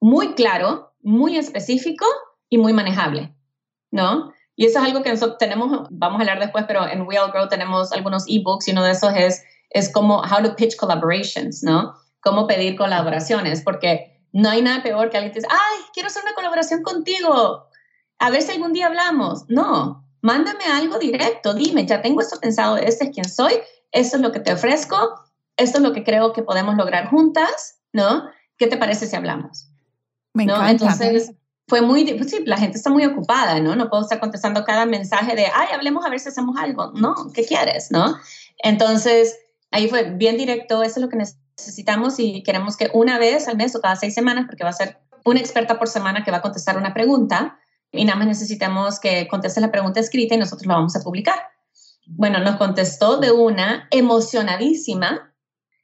muy 0.00 0.34
claro, 0.34 0.94
muy 1.02 1.36
específico 1.36 2.06
y 2.48 2.58
muy 2.58 2.72
manejable, 2.72 3.34
¿no? 3.90 4.32
Y 4.54 4.66
eso 4.66 4.78
es 4.78 4.84
algo 4.84 5.02
que 5.02 5.10
nosotros 5.10 5.38
tenemos, 5.38 5.88
vamos 5.90 6.18
a 6.18 6.22
hablar 6.22 6.40
después, 6.40 6.64
pero 6.66 6.86
en 6.86 7.02
We 7.02 7.18
All 7.18 7.32
Grow 7.32 7.48
tenemos 7.48 7.92
algunos 7.92 8.24
ebooks 8.28 8.68
y 8.68 8.72
uno 8.72 8.84
de 8.84 8.92
esos 8.92 9.14
es, 9.16 9.42
es 9.70 9.90
como 9.90 10.20
how 10.20 10.42
to 10.42 10.56
pitch 10.56 10.76
collaborations, 10.76 11.62
¿no? 11.62 11.94
Cómo 12.20 12.46
pedir 12.46 12.76
colaboraciones, 12.76 13.62
porque 13.62 14.11
no 14.32 14.48
hay 14.48 14.62
nada 14.62 14.82
peor 14.82 15.10
que 15.10 15.18
alguien 15.18 15.32
te 15.32 15.40
dice, 15.40 15.48
ay, 15.50 15.84
quiero 15.92 16.08
hacer 16.08 16.22
una 16.22 16.34
colaboración 16.34 16.82
contigo, 16.82 17.66
a 18.18 18.30
ver 18.30 18.42
si 18.42 18.52
algún 18.52 18.72
día 18.72 18.86
hablamos. 18.86 19.44
No, 19.48 20.04
mándame 20.22 20.64
algo 20.64 20.98
directo, 20.98 21.54
dime, 21.54 21.86
ya 21.86 22.00
tengo 22.00 22.20
esto 22.20 22.40
pensado, 22.40 22.76
este 22.76 23.04
es 23.04 23.10
quien 23.10 23.28
soy, 23.28 23.54
esto 23.90 24.16
es 24.16 24.22
lo 24.22 24.32
que 24.32 24.40
te 24.40 24.52
ofrezco, 24.52 24.96
esto 25.56 25.78
es 25.78 25.84
lo 25.84 25.92
que 25.92 26.04
creo 26.04 26.32
que 26.32 26.42
podemos 26.42 26.76
lograr 26.76 27.08
juntas, 27.08 27.80
¿no? 27.92 28.24
¿Qué 28.56 28.66
te 28.66 28.76
parece 28.76 29.06
si 29.06 29.16
hablamos? 29.16 29.68
Me 30.32 30.46
¿No? 30.46 30.66
Entonces, 30.66 31.32
fue 31.68 31.82
muy, 31.82 32.04
pues 32.14 32.30
sí, 32.30 32.42
la 32.46 32.56
gente 32.56 32.78
está 32.78 32.90
muy 32.90 33.04
ocupada, 33.04 33.60
¿no? 33.60 33.76
No 33.76 33.90
puedo 33.90 34.02
estar 34.02 34.20
contestando 34.20 34.64
cada 34.64 34.86
mensaje 34.86 35.34
de, 35.36 35.46
ay, 35.46 35.68
hablemos 35.72 36.04
a 36.06 36.10
ver 36.10 36.20
si 36.20 36.28
hacemos 36.28 36.56
algo. 36.56 36.92
No, 36.94 37.14
¿qué 37.34 37.44
quieres, 37.44 37.90
no? 37.90 38.16
Entonces, 38.58 39.38
ahí 39.70 39.88
fue 39.88 40.04
bien 40.10 40.36
directo, 40.36 40.82
eso 40.82 41.00
es 41.00 41.02
lo 41.02 41.08
que 41.08 41.16
necesitamos 41.16 41.41
necesitamos 41.56 42.18
y 42.18 42.42
queremos 42.42 42.76
que 42.76 42.90
una 42.92 43.18
vez 43.18 43.48
al 43.48 43.56
mes 43.56 43.74
o 43.76 43.80
cada 43.80 43.96
seis 43.96 44.14
semanas, 44.14 44.46
porque 44.46 44.64
va 44.64 44.70
a 44.70 44.74
ser 44.74 44.98
una 45.24 45.40
experta 45.40 45.78
por 45.78 45.88
semana 45.88 46.24
que 46.24 46.30
va 46.30 46.38
a 46.38 46.42
contestar 46.42 46.76
una 46.76 46.94
pregunta, 46.94 47.58
y 47.92 48.04
nada 48.04 48.18
más 48.18 48.26
necesitamos 48.26 48.98
que 48.98 49.28
conteste 49.28 49.60
la 49.60 49.70
pregunta 49.70 50.00
escrita 50.00 50.34
y 50.34 50.38
nosotros 50.38 50.66
la 50.66 50.74
vamos 50.74 50.96
a 50.96 51.00
publicar. 51.00 51.38
Bueno, 52.06 52.40
nos 52.40 52.56
contestó 52.56 53.18
de 53.18 53.30
una 53.30 53.86
emocionadísima 53.90 55.34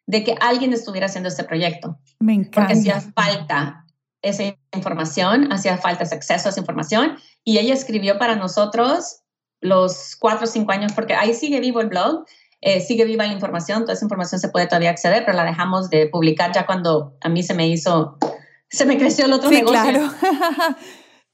de 0.07 0.25
que 0.25 0.35
alguien 0.41 0.73
estuviera 0.73 1.07
haciendo 1.07 1.29
este 1.29 1.45
proyecto. 1.45 1.99
Me 2.19 2.33
encanta. 2.33 2.61
Porque 2.61 2.73
hacía 2.73 3.01
falta 3.01 3.85
esa 4.23 4.43
información, 4.73 5.53
hacía 5.53 5.77
falta 5.77 6.05
ese 6.05 6.15
acceso 6.15 6.49
a 6.49 6.51
esa 6.51 6.61
información 6.61 7.19
y 7.45 7.59
ella 7.59 7.75
escribió 7.75 8.19
para 8.19 8.35
nosotros 8.35 9.21
los 9.61 10.17
cuatro 10.19 10.45
o 10.45 10.51
cinco 10.51 10.73
años, 10.73 10.93
porque 10.93 11.15
ahí 11.15 11.35
sigue 11.35 11.61
vivo 11.61 11.81
el 11.81 11.89
blog, 11.89 12.25
eh, 12.61 12.81
sigue 12.81 13.05
viva 13.05 13.27
la 13.27 13.33
información, 13.33 13.83
toda 13.83 13.95
esa 13.95 14.05
información 14.05 14.41
se 14.41 14.49
puede 14.49 14.67
todavía 14.67 14.91
acceder, 14.91 15.25
pero 15.25 15.37
la 15.37 15.45
dejamos 15.45 15.91
de 15.91 16.09
publicar 16.09 16.53
ya 16.53 16.67
cuando 16.67 17.17
a 17.21 17.29
mí 17.29 17.43
se 17.43 17.55
me 17.55 17.69
hizo, 17.69 18.19
se 18.69 18.85
me 18.85 18.99
creció 18.99 19.27
el 19.27 19.33
otro 19.33 19.49
sí, 19.49 19.57
negocio. 19.57 19.81
Claro. 19.81 20.11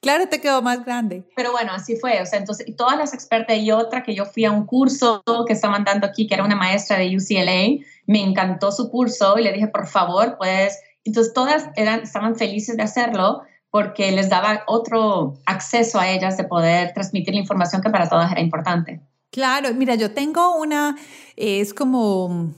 claro, 0.02 0.28
te 0.28 0.40
quedó 0.40 0.60
más 0.60 0.84
grande. 0.84 1.26
Pero 1.34 1.52
bueno, 1.52 1.72
así 1.72 1.96
fue. 1.96 2.20
O 2.20 2.26
sea, 2.26 2.38
entonces, 2.38 2.66
todas 2.76 2.98
las 2.98 3.14
expertas 3.14 3.56
y 3.56 3.70
otra 3.70 4.02
que 4.02 4.14
yo 4.14 4.26
fui 4.26 4.44
a 4.44 4.50
un 4.50 4.66
curso 4.66 5.22
que 5.46 5.54
estaban 5.54 5.84
dando 5.84 6.06
aquí, 6.06 6.26
que 6.26 6.34
era 6.34 6.44
una 6.44 6.56
maestra 6.56 6.98
de 6.98 7.16
UCLA, 7.16 7.84
me 8.06 8.20
encantó 8.20 8.70
su 8.70 8.90
curso 8.90 9.38
y 9.38 9.44
le 9.44 9.52
dije, 9.52 9.68
por 9.68 9.86
favor, 9.86 10.36
pues, 10.36 10.78
entonces 11.04 11.32
todas 11.32 11.68
eran, 11.76 12.00
estaban 12.00 12.36
felices 12.36 12.76
de 12.76 12.82
hacerlo 12.82 13.42
porque 13.70 14.12
les 14.12 14.28
daba 14.28 14.62
otro 14.66 15.34
acceso 15.46 15.98
a 15.98 16.08
ellas 16.08 16.36
de 16.36 16.44
poder 16.44 16.92
transmitir 16.92 17.34
la 17.34 17.40
información 17.40 17.82
que 17.82 17.90
para 17.90 18.08
todas 18.08 18.30
era 18.30 18.40
importante. 18.40 19.00
Claro, 19.34 19.74
mira, 19.74 19.96
yo 19.96 20.12
tengo 20.12 20.54
una, 20.54 20.96
es 21.34 21.74
como, 21.74 22.52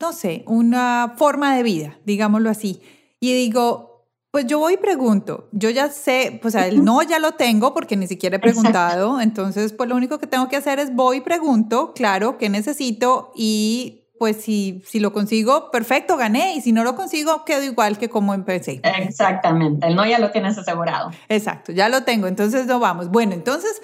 no 0.00 0.12
sé, 0.12 0.42
una 0.48 1.14
forma 1.16 1.54
de 1.54 1.62
vida, 1.62 1.98
digámoslo 2.04 2.50
así. 2.50 2.82
Y 3.20 3.32
digo, 3.32 4.08
pues 4.32 4.44
yo 4.46 4.58
voy 4.58 4.74
y 4.74 4.76
pregunto, 4.76 5.48
yo 5.52 5.70
ya 5.70 5.88
sé, 5.88 6.40
pues 6.42 6.56
el 6.56 6.84
no 6.84 7.00
ya 7.04 7.20
lo 7.20 7.34
tengo 7.34 7.72
porque 7.72 7.96
ni 7.96 8.08
siquiera 8.08 8.38
he 8.38 8.40
preguntado, 8.40 9.20
entonces 9.20 9.72
pues 9.72 9.88
lo 9.88 9.94
único 9.94 10.18
que 10.18 10.26
tengo 10.26 10.48
que 10.48 10.56
hacer 10.56 10.80
es 10.80 10.92
voy 10.92 11.18
y 11.18 11.20
pregunto, 11.20 11.92
claro, 11.94 12.38
qué 12.38 12.48
necesito 12.48 13.30
y 13.36 14.08
pues 14.18 14.38
si, 14.38 14.82
si 14.84 14.98
lo 14.98 15.12
consigo, 15.12 15.70
perfecto, 15.70 16.16
gané. 16.16 16.56
Y 16.56 16.60
si 16.60 16.72
no 16.72 16.82
lo 16.82 16.96
consigo, 16.96 17.44
quedo 17.44 17.62
igual 17.62 17.98
que 17.98 18.10
como 18.10 18.34
empecé. 18.34 18.80
Exactamente, 18.82 19.86
el 19.86 19.94
no 19.94 20.04
ya 20.04 20.18
lo 20.18 20.32
tienes 20.32 20.58
asegurado. 20.58 21.12
Exacto, 21.28 21.70
ya 21.70 21.88
lo 21.88 22.02
tengo, 22.02 22.26
entonces 22.26 22.66
no 22.66 22.80
vamos. 22.80 23.10
Bueno, 23.10 23.32
entonces 23.32 23.80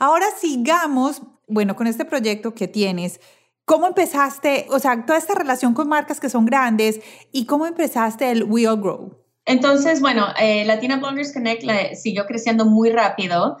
ahora 0.00 0.26
sigamos 0.40 1.22
bueno, 1.48 1.76
con 1.76 1.86
este 1.86 2.04
proyecto 2.04 2.54
que 2.54 2.68
tienes, 2.68 3.20
¿cómo 3.64 3.86
empezaste, 3.86 4.66
o 4.70 4.78
sea, 4.78 5.04
toda 5.04 5.18
esta 5.18 5.34
relación 5.34 5.74
con 5.74 5.88
marcas 5.88 6.20
que 6.20 6.30
son 6.30 6.46
grandes 6.46 7.00
y 7.32 7.46
cómo 7.46 7.66
empezaste 7.66 8.30
el 8.30 8.44
We 8.44 8.66
All 8.68 8.80
Grow? 8.80 9.24
Entonces, 9.44 10.00
bueno, 10.00 10.26
eh, 10.38 10.64
Latina 10.66 10.98
Bloggers 10.98 11.32
Connect 11.32 11.94
siguió 11.94 12.26
creciendo 12.26 12.66
muy 12.66 12.90
rápido 12.90 13.56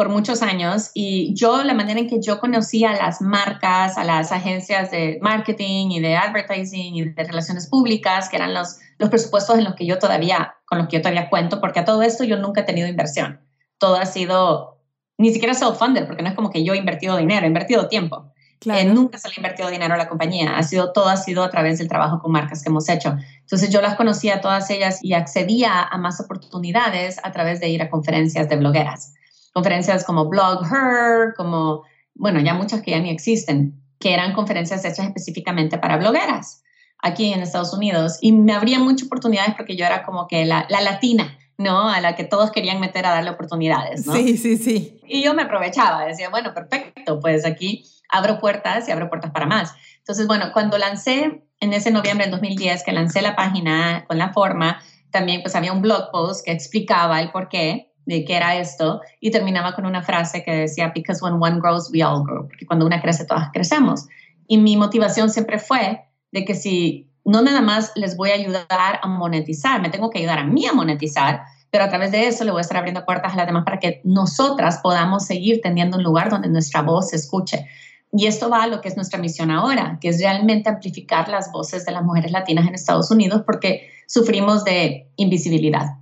por 0.00 0.08
muchos 0.08 0.40
años 0.40 0.90
y 0.94 1.34
yo, 1.34 1.62
la 1.62 1.74
manera 1.74 2.00
en 2.00 2.08
que 2.08 2.22
yo 2.22 2.40
conocía 2.40 2.92
a 2.92 2.96
las 2.96 3.20
marcas, 3.20 3.98
a 3.98 4.04
las 4.04 4.32
agencias 4.32 4.90
de 4.90 5.18
marketing 5.20 5.90
y 5.90 6.00
de 6.00 6.16
advertising 6.16 6.94
y 6.94 7.04
de 7.04 7.24
relaciones 7.24 7.66
públicas, 7.66 8.30
que 8.30 8.36
eran 8.36 8.54
los, 8.54 8.78
los 8.96 9.10
presupuestos 9.10 9.58
en 9.58 9.64
los 9.64 9.74
que 9.74 9.84
yo 9.84 9.98
todavía, 9.98 10.54
con 10.64 10.78
los 10.78 10.88
que 10.88 10.96
yo 10.96 11.02
todavía 11.02 11.28
cuento, 11.28 11.60
porque 11.60 11.80
a 11.80 11.84
todo 11.84 12.00
esto 12.00 12.24
yo 12.24 12.38
nunca 12.38 12.62
he 12.62 12.64
tenido 12.64 12.88
inversión. 12.88 13.40
Todo 13.76 13.96
ha 13.96 14.06
sido, 14.06 14.79
ni 15.20 15.32
siquiera 15.32 15.54
self-funded, 15.54 16.06
porque 16.06 16.22
no 16.22 16.30
es 16.30 16.34
como 16.34 16.50
que 16.50 16.64
yo 16.64 16.72
he 16.72 16.78
invertido 16.78 17.16
dinero, 17.16 17.44
he 17.44 17.48
invertido 17.48 17.88
tiempo. 17.88 18.32
Eh, 18.66 18.84
nunca 18.84 19.18
se 19.18 19.28
le 19.28 19.34
ha 19.34 19.38
invertido 19.38 19.70
dinero 19.70 19.94
a 19.94 19.96
la 19.96 20.08
compañía, 20.08 20.56
ha 20.56 20.62
sido 20.62 20.92
todo 20.92 21.08
ha 21.08 21.16
sido 21.16 21.42
a 21.42 21.50
través 21.50 21.78
del 21.78 21.88
trabajo 21.88 22.20
con 22.20 22.32
marcas 22.32 22.62
que 22.62 22.68
hemos 22.68 22.88
hecho. 22.88 23.16
Entonces 23.40 23.70
yo 23.70 23.80
las 23.80 23.96
conocía 23.96 24.36
a 24.36 24.40
todas 24.40 24.68
ellas 24.70 24.98
y 25.02 25.12
accedía 25.12 25.82
a 25.82 25.98
más 25.98 26.20
oportunidades 26.20 27.18
a 27.22 27.32
través 27.32 27.60
de 27.60 27.68
ir 27.68 27.82
a 27.82 27.90
conferencias 27.90 28.48
de 28.48 28.56
blogueras. 28.56 29.14
Conferencias 29.52 30.04
como 30.04 30.26
Blog 30.26 30.64
Her, 30.64 31.34
como, 31.36 31.82
bueno, 32.14 32.40
ya 32.40 32.54
muchas 32.54 32.82
que 32.82 32.92
ya 32.92 33.00
ni 33.00 33.10
existen, 33.10 33.82
que 33.98 34.14
eran 34.14 34.32
conferencias 34.32 34.84
hechas 34.84 35.06
específicamente 35.06 35.78
para 35.78 35.96
blogueras 35.96 36.62
aquí 37.02 37.32
en 37.32 37.40
Estados 37.40 37.72
Unidos. 37.72 38.18
Y 38.20 38.32
me 38.32 38.52
abría 38.52 38.78
muchas 38.78 39.06
oportunidades 39.06 39.54
porque 39.54 39.76
yo 39.76 39.84
era 39.84 40.02
como 40.02 40.28
que 40.28 40.44
la, 40.44 40.66
la 40.68 40.80
latina, 40.82 41.38
¿no? 41.60 41.90
A 41.90 42.00
la 42.00 42.16
que 42.16 42.24
todos 42.24 42.50
querían 42.50 42.80
meter 42.80 43.04
a 43.04 43.10
darle 43.10 43.30
oportunidades, 43.30 44.06
¿no? 44.06 44.14
Sí, 44.14 44.38
sí, 44.38 44.56
sí. 44.56 44.98
Y 45.06 45.22
yo 45.22 45.34
me 45.34 45.42
aprovechaba, 45.42 46.06
decía, 46.06 46.30
bueno, 46.30 46.54
perfecto, 46.54 47.20
pues 47.20 47.44
aquí 47.44 47.84
abro 48.08 48.40
puertas 48.40 48.88
y 48.88 48.92
abro 48.92 49.10
puertas 49.10 49.30
para 49.30 49.44
más. 49.44 49.74
Entonces, 49.98 50.26
bueno, 50.26 50.52
cuando 50.54 50.78
lancé 50.78 51.44
en 51.60 51.72
ese 51.74 51.90
noviembre 51.90 52.24
del 52.24 52.32
2010, 52.32 52.82
que 52.82 52.92
lancé 52.92 53.20
la 53.20 53.36
página 53.36 54.06
con 54.08 54.16
la 54.16 54.32
forma, 54.32 54.80
también 55.10 55.42
pues 55.42 55.54
había 55.54 55.72
un 55.72 55.82
blog 55.82 56.10
post 56.10 56.46
que 56.46 56.52
explicaba 56.52 57.20
el 57.20 57.30
por 57.30 57.48
qué 57.48 57.92
de 58.06 58.24
qué 58.24 58.36
era 58.36 58.56
esto 58.56 59.02
y 59.20 59.30
terminaba 59.30 59.74
con 59.74 59.84
una 59.84 60.02
frase 60.02 60.42
que 60.42 60.52
decía, 60.52 60.92
because 60.94 61.22
when 61.22 61.34
one 61.34 61.60
grows, 61.60 61.90
we 61.92 62.02
all 62.02 62.24
grow, 62.24 62.48
porque 62.48 62.64
cuando 62.64 62.86
una 62.86 63.02
crece, 63.02 63.26
todas 63.26 63.50
crecemos. 63.52 64.06
Y 64.48 64.56
mi 64.56 64.78
motivación 64.78 65.28
siempre 65.28 65.58
fue 65.58 66.06
de 66.32 66.44
que 66.46 66.54
si 66.54 67.09
no 67.24 67.42
nada 67.42 67.60
más 67.60 67.92
les 67.94 68.16
voy 68.16 68.30
a 68.30 68.34
ayudar 68.34 69.00
a 69.02 69.06
monetizar, 69.06 69.80
me 69.80 69.90
tengo 69.90 70.10
que 70.10 70.18
ayudar 70.18 70.38
a 70.38 70.44
mí 70.44 70.66
a 70.66 70.72
monetizar, 70.72 71.42
pero 71.70 71.84
a 71.84 71.88
través 71.88 72.10
de 72.10 72.26
eso 72.26 72.44
le 72.44 72.50
voy 72.50 72.60
a 72.60 72.62
estar 72.62 72.76
abriendo 72.76 73.04
puertas 73.04 73.32
a 73.32 73.36
las 73.36 73.46
demás 73.46 73.64
para 73.64 73.78
que 73.78 74.00
nosotras 74.04 74.80
podamos 74.82 75.26
seguir 75.26 75.60
teniendo 75.62 75.96
un 75.96 76.02
lugar 76.02 76.30
donde 76.30 76.48
nuestra 76.48 76.82
voz 76.82 77.10
se 77.10 77.16
escuche. 77.16 77.66
Y 78.12 78.26
esto 78.26 78.50
va 78.50 78.64
a 78.64 78.66
lo 78.66 78.80
que 78.80 78.88
es 78.88 78.96
nuestra 78.96 79.20
misión 79.20 79.52
ahora, 79.52 79.98
que 80.00 80.08
es 80.08 80.20
realmente 80.20 80.68
amplificar 80.68 81.28
las 81.28 81.52
voces 81.52 81.84
de 81.84 81.92
las 81.92 82.02
mujeres 82.02 82.32
latinas 82.32 82.66
en 82.66 82.74
Estados 82.74 83.10
Unidos 83.10 83.42
porque 83.46 83.88
sufrimos 84.08 84.64
de 84.64 85.12
invisibilidad. 85.16 85.98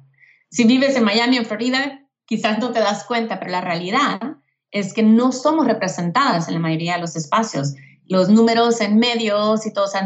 Si 0.50 0.64
vives 0.64 0.96
en 0.96 1.04
Miami 1.04 1.37
o 1.37 1.40
en 1.42 1.46
Florida, 1.46 2.00
quizás 2.24 2.59
no 2.59 2.70
te 2.70 2.81
das 2.81 3.04
cuenta, 3.04 3.38
pero 3.38 3.50
la 3.50 3.61
realidad 3.61 4.18
es 4.70 4.94
que 4.94 5.02
no 5.02 5.33
somos 5.33 5.66
representadas 5.66 6.48
en 6.48 6.54
la 6.54 6.61
mayoría 6.61 6.94
de 6.94 7.00
los 7.00 7.16
espacios. 7.16 7.74
Los 8.08 8.28
números 8.28 8.80
en 8.80 8.98
medios 8.98 9.66
y 9.66 9.72
todo, 9.72 9.84
o 9.84 9.88
sea, 9.88 10.04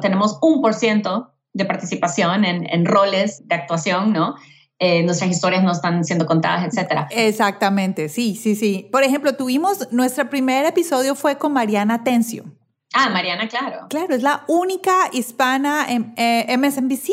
tenemos 0.00 0.38
un 0.42 0.60
por 0.60 0.74
ciento 0.74 1.32
de 1.52 1.64
participación 1.64 2.44
en, 2.44 2.68
en 2.68 2.84
roles 2.84 3.46
de 3.46 3.54
actuación, 3.54 4.12
¿no? 4.12 4.36
Eh, 4.82 5.02
nuestras 5.02 5.30
historias 5.30 5.62
no 5.62 5.72
están 5.72 6.04
siendo 6.04 6.24
contadas, 6.24 6.64
etcétera. 6.64 7.06
Exactamente, 7.10 8.08
sí, 8.08 8.34
sí, 8.34 8.56
sí. 8.56 8.88
Por 8.90 9.02
ejemplo, 9.02 9.36
tuvimos, 9.36 9.92
nuestro 9.92 10.30
primer 10.30 10.64
episodio 10.64 11.14
fue 11.14 11.36
con 11.36 11.52
Mariana 11.52 12.02
Tencio. 12.02 12.44
Ah, 12.94 13.10
Mariana, 13.10 13.46
claro. 13.46 13.88
Claro, 13.90 14.14
es 14.14 14.22
la 14.22 14.44
única 14.48 15.10
hispana 15.12 15.84
en 15.86 16.14
eh, 16.16 16.56
MSNBC. 16.56 17.10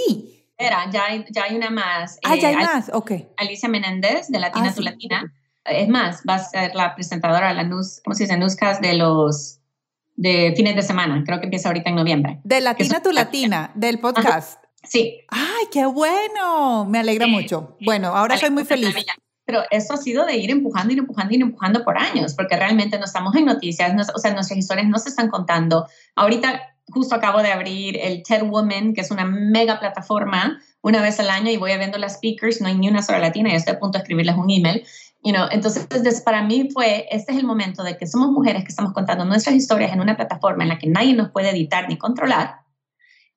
Era, 0.57 0.89
ya 0.89 1.05
hay, 1.07 1.25
ya 1.29 1.43
hay 1.43 1.57
una 1.57 1.69
más. 1.69 2.19
Ah, 2.23 2.35
ya 2.35 2.47
hay 2.47 2.55
eh, 2.55 2.57
más, 2.57 2.89
ok. 2.93 3.11
Alicia 3.35 3.67
Menéndez, 3.67 4.29
de 4.29 4.39
Latina 4.39 4.69
ah, 4.69 4.73
tu 4.73 4.81
Latina. 4.81 5.33
Es 5.65 5.89
más, 5.89 6.23
va 6.27 6.35
a 6.35 6.39
ser 6.39 6.73
la 6.73 6.95
presentadora, 6.95 7.53
la 7.53 7.63
news, 7.63 7.99
¿cómo 8.03 8.15
se 8.15 8.23
dice? 8.23 8.37
Newscast 8.37 8.81
de 8.81 8.93
los 8.93 9.56
de 10.17 10.53
fines 10.57 10.75
de 10.75 10.81
semana. 10.81 11.23
Creo 11.25 11.39
que 11.39 11.45
empieza 11.45 11.69
ahorita 11.69 11.89
en 11.89 11.95
noviembre. 11.95 12.41
De 12.43 12.59
Latina 12.59 13.01
tu 13.01 13.11
Latina, 13.11 13.71
del 13.75 13.99
podcast. 13.99 14.61
Sí. 14.83 15.21
¡Ay, 15.29 15.67
qué 15.71 15.85
bueno! 15.85 16.85
Me 16.85 16.99
alegra 16.99 17.27
mucho. 17.27 17.77
Bueno, 17.81 18.09
ahora 18.09 18.37
soy 18.37 18.49
muy 18.49 18.65
feliz. 18.65 18.93
Pero 19.45 19.61
eso 19.71 19.93
ha 19.93 19.97
sido 19.97 20.25
de 20.25 20.35
ir 20.35 20.51
empujando, 20.51 20.91
ir 20.91 20.99
empujando, 20.99 21.33
ir 21.33 21.41
empujando 21.41 21.85
por 21.85 21.97
años, 21.97 22.33
porque 22.33 22.57
realmente 22.57 22.99
no 22.99 23.05
estamos 23.05 23.33
en 23.35 23.45
noticias, 23.45 23.93
o 24.13 24.19
sea, 24.19 24.33
nuestras 24.33 24.59
historias 24.59 24.87
no 24.87 24.99
se 24.99 25.07
están 25.07 25.29
contando. 25.29 25.87
Ahorita 26.15 26.61
justo 26.89 27.15
acabo 27.15 27.41
de 27.41 27.51
abrir 27.51 27.97
el 28.01 28.23
TED 28.23 28.43
Woman, 28.43 28.93
que 28.93 29.01
es 29.01 29.11
una 29.11 29.25
mega 29.25 29.79
plataforma, 29.79 30.59
una 30.81 31.01
vez 31.01 31.19
al 31.19 31.29
año 31.29 31.51
y 31.51 31.57
voy 31.57 31.75
viendo 31.77 31.97
las 31.97 32.15
speakers, 32.15 32.61
no 32.61 32.67
hay 32.67 32.75
ni 32.75 32.87
una 32.87 33.01
sola 33.01 33.19
latina 33.19 33.51
y 33.51 33.55
estoy 33.55 33.75
a 33.75 33.79
punto 33.79 33.97
de 33.97 34.03
escribirles 34.03 34.35
un 34.35 34.49
email. 34.49 34.85
You 35.23 35.33
know, 35.33 35.47
entonces, 35.51 35.87
para 36.21 36.43
mí 36.43 36.69
fue, 36.71 37.07
este 37.11 37.33
es 37.33 37.37
el 37.39 37.45
momento 37.45 37.83
de 37.83 37.97
que 37.97 38.07
somos 38.07 38.29
mujeres 38.29 38.63
que 38.63 38.69
estamos 38.69 38.93
contando 38.93 39.25
nuestras 39.25 39.55
historias 39.55 39.91
en 39.91 39.99
una 39.99 40.15
plataforma 40.15 40.63
en 40.63 40.69
la 40.69 40.77
que 40.77 40.87
nadie 40.87 41.13
nos 41.15 41.31
puede 41.31 41.49
editar 41.49 41.89
ni 41.89 41.97
controlar 41.97 42.67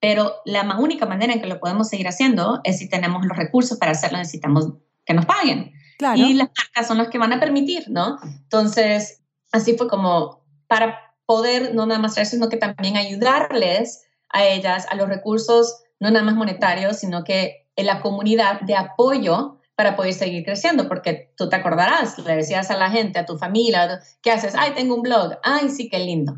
pero 0.01 0.37
la 0.47 0.63
única 0.79 1.07
manera 1.07 1.35
en 1.35 1.41
que 1.41 1.47
lo 1.47 1.61
podemos 1.61 1.89
seguir 1.89 2.09
haciendo 2.09 2.61
es 2.65 2.79
si 2.79 2.89
tenemos 2.89 3.25
los 3.25 3.37
recursos 3.37 3.79
para 3.79 3.93
hacerlo, 3.93 4.19
necesitamos 4.19 4.73
que 5.05 5.15
nos 5.15 5.27
paguen. 5.27 5.73
Y 6.17 6.33
las 6.33 6.49
marcas 6.57 6.89
son 6.89 6.97
las 6.97 7.09
que 7.09 7.19
van 7.19 7.35
a 7.35 7.41
permitir, 7.41 7.85
¿no? 7.91 8.19
Entonces, 8.23 9.23
así 9.53 9.77
fue 9.77 9.89
como 9.89 10.43
para 10.67 11.15
poder 11.27 11.75
no 11.75 11.85
nada 11.85 12.01
más 12.01 12.15
traer, 12.15 12.27
sino 12.27 12.49
que 12.49 12.57
también 12.57 12.97
ayudarles 12.97 14.07
a 14.31 14.45
ellas 14.45 14.87
a 14.91 14.97
los 14.97 15.09
recursos, 15.09 15.83
no 15.99 16.11
nada 16.11 16.25
más 16.25 16.35
monetarios, 16.35 16.99
sino 16.99 17.23
que 17.23 17.69
en 17.77 17.85
la 17.85 18.01
comunidad 18.01 18.63
de 18.63 18.77
apoyo 18.77 19.60
para 19.81 19.97
poder 19.97 20.13
seguir 20.13 20.45
creciendo, 20.45 20.87
porque 20.89 21.33
tú 21.39 21.49
te 21.49 21.57
acordarás, 21.57 22.19
le 22.19 22.37
decías 22.37 22.71
a 22.71 22.77
la 22.77 22.91
gente, 22.91 23.19
a 23.19 23.25
tu 23.25 23.39
familia, 23.39 23.99
¿qué 24.21 24.31
haces? 24.31 24.55
Ay, 24.55 24.73
tengo 24.75 24.95
un 24.95 25.01
blog, 25.01 25.39
ay, 25.43 25.71
sí, 25.71 25.89
qué 25.89 25.99
lindo. 26.01 26.37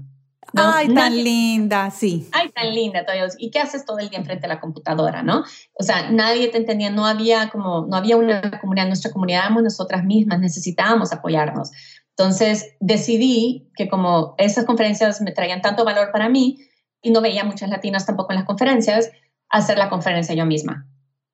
Ay, 0.55 0.94
tan 0.94 1.12
linda, 1.12 1.90
sí. 1.90 2.28
Ay, 2.31 2.50
tan 2.50 2.72
linda. 2.72 3.05
¿Y 3.38 3.50
qué 3.50 3.59
haces 3.59 3.85
todo 3.85 3.98
el 3.98 4.11
día 4.11 4.20
enfrente 4.20 4.42
de 4.42 4.55
la 4.55 4.61
computadora, 4.61 5.24
no? 5.24 5.42
O 5.72 5.83
sea, 5.83 6.09
nadie 6.12 6.50
te 6.50 6.59
entendía, 6.59 6.90
no 6.90 7.05
había 7.05 7.50
como, 7.50 7.85
no 7.90 7.96
había 7.96 8.16
una 8.16 8.61
comunidad, 8.61 8.87
nuestra 8.87 9.11
comunidad 9.11 9.40
éramos 9.46 9.64
nosotras 9.64 10.05
mismas, 10.05 10.38
necesitábamos 10.38 11.12
apoyarnos. 11.12 11.72
Entonces 12.11 12.76
decidí 12.78 13.72
que 13.74 13.88
como 13.88 14.37
esas 14.38 14.66
conferencias 14.66 15.20
me 15.20 15.33
traían 15.33 15.62
tanto 15.62 15.85
valor 15.85 16.12
para 16.12 16.28
mí 16.28 16.59
y 17.00 17.11
no 17.11 17.20
veía 17.20 17.42
muchas 17.42 17.70
latinas 17.70 18.07
tampoco 18.07 18.31
en 18.31 18.38
las 18.38 18.46
conferencias, 18.46 19.11
hacer 19.48 19.78
la 19.78 19.90
conferencia 19.90 20.33
yo 20.33 20.46
misma. 20.46 20.87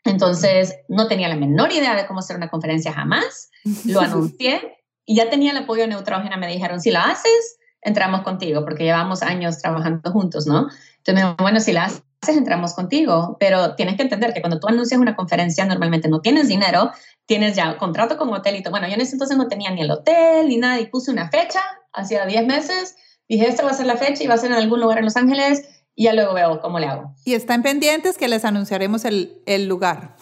Entonces 0.09 0.77
no 0.89 1.07
tenía 1.09 1.29
la 1.29 1.37
menor 1.37 1.73
idea 1.73 1.95
de 1.95 2.07
cómo 2.07 2.21
hacer 2.21 2.37
una 2.37 2.49
conferencia 2.49 2.93
jamás, 2.93 3.51
lo 3.85 4.01
anuncié 4.01 4.79
y 5.05 5.17
ya 5.17 5.31
tenía 5.31 5.53
el 5.53 5.57
apoyo 5.59 5.83
de 5.83 5.89
Neutrógena, 5.89 6.37
me 6.37 6.47
dijeron, 6.47 6.81
si 6.81 6.91
la 6.91 7.05
haces, 7.05 7.59
entramos 7.81 8.23
contigo, 8.23 8.65
porque 8.65 8.85
llevamos 8.85 9.23
años 9.23 9.59
trabajando 9.59 10.11
juntos, 10.13 10.47
¿no? 10.47 10.69
Entonces, 10.99 11.37
bueno, 11.39 11.61
si 11.61 11.73
la 11.73 11.85
haces, 11.85 12.03
entramos 12.27 12.75
contigo, 12.75 13.37
pero 13.41 13.75
tienes 13.75 13.97
que 13.97 14.03
entender 14.03 14.35
que 14.35 14.43
cuando 14.43 14.61
tú 14.61 14.69
anuncias 14.69 15.01
una 15.01 15.17
conferencia, 15.17 15.65
normalmente 15.65 16.09
no 16.09 16.21
tienes 16.21 16.49
dinero, 16.49 16.91
tienes 17.25 17.57
ya 17.57 17.79
contrato 17.79 18.19
con 18.19 18.33
hotel 18.35 18.57
y 18.57 18.63
todo. 18.63 18.73
Bueno, 18.73 18.89
yo 18.89 18.95
en 18.95 19.01
ese 19.01 19.13
entonces 19.13 19.39
no 19.39 19.49
tenía 19.49 19.71
ni 19.71 19.81
el 19.81 19.91
hotel 19.91 20.49
ni 20.49 20.59
nada 20.59 20.79
y 20.79 20.87
puse 20.87 21.11
una 21.11 21.31
fecha, 21.31 21.61
hacía 21.93 22.27
10 22.27 22.47
meses, 22.47 22.97
dije, 23.29 23.47
esta 23.47 23.65
va 23.65 23.71
a 23.71 23.75
ser 23.75 23.87
la 23.87 23.97
fecha 23.97 24.25
y 24.25 24.27
va 24.27 24.35
a 24.35 24.39
ser 24.39 24.51
en 24.51 24.59
algún 24.59 24.81
lugar 24.81 24.99
en 24.99 25.05
Los 25.05 25.17
Ángeles 25.17 25.63
y 25.99 26.05
ya 26.05 26.13
luego 26.13 26.33
veo 26.33 26.61
cómo 26.61 26.79
le 26.79 26.87
hago. 26.87 27.13
Y 27.25 27.35
están 27.35 27.63
pendientes 27.63 28.17
que 28.17 28.29
les 28.29 28.45
anunciaremos 28.45 29.05
el, 29.05 29.43
el 29.47 29.67
lugar. 29.67 30.15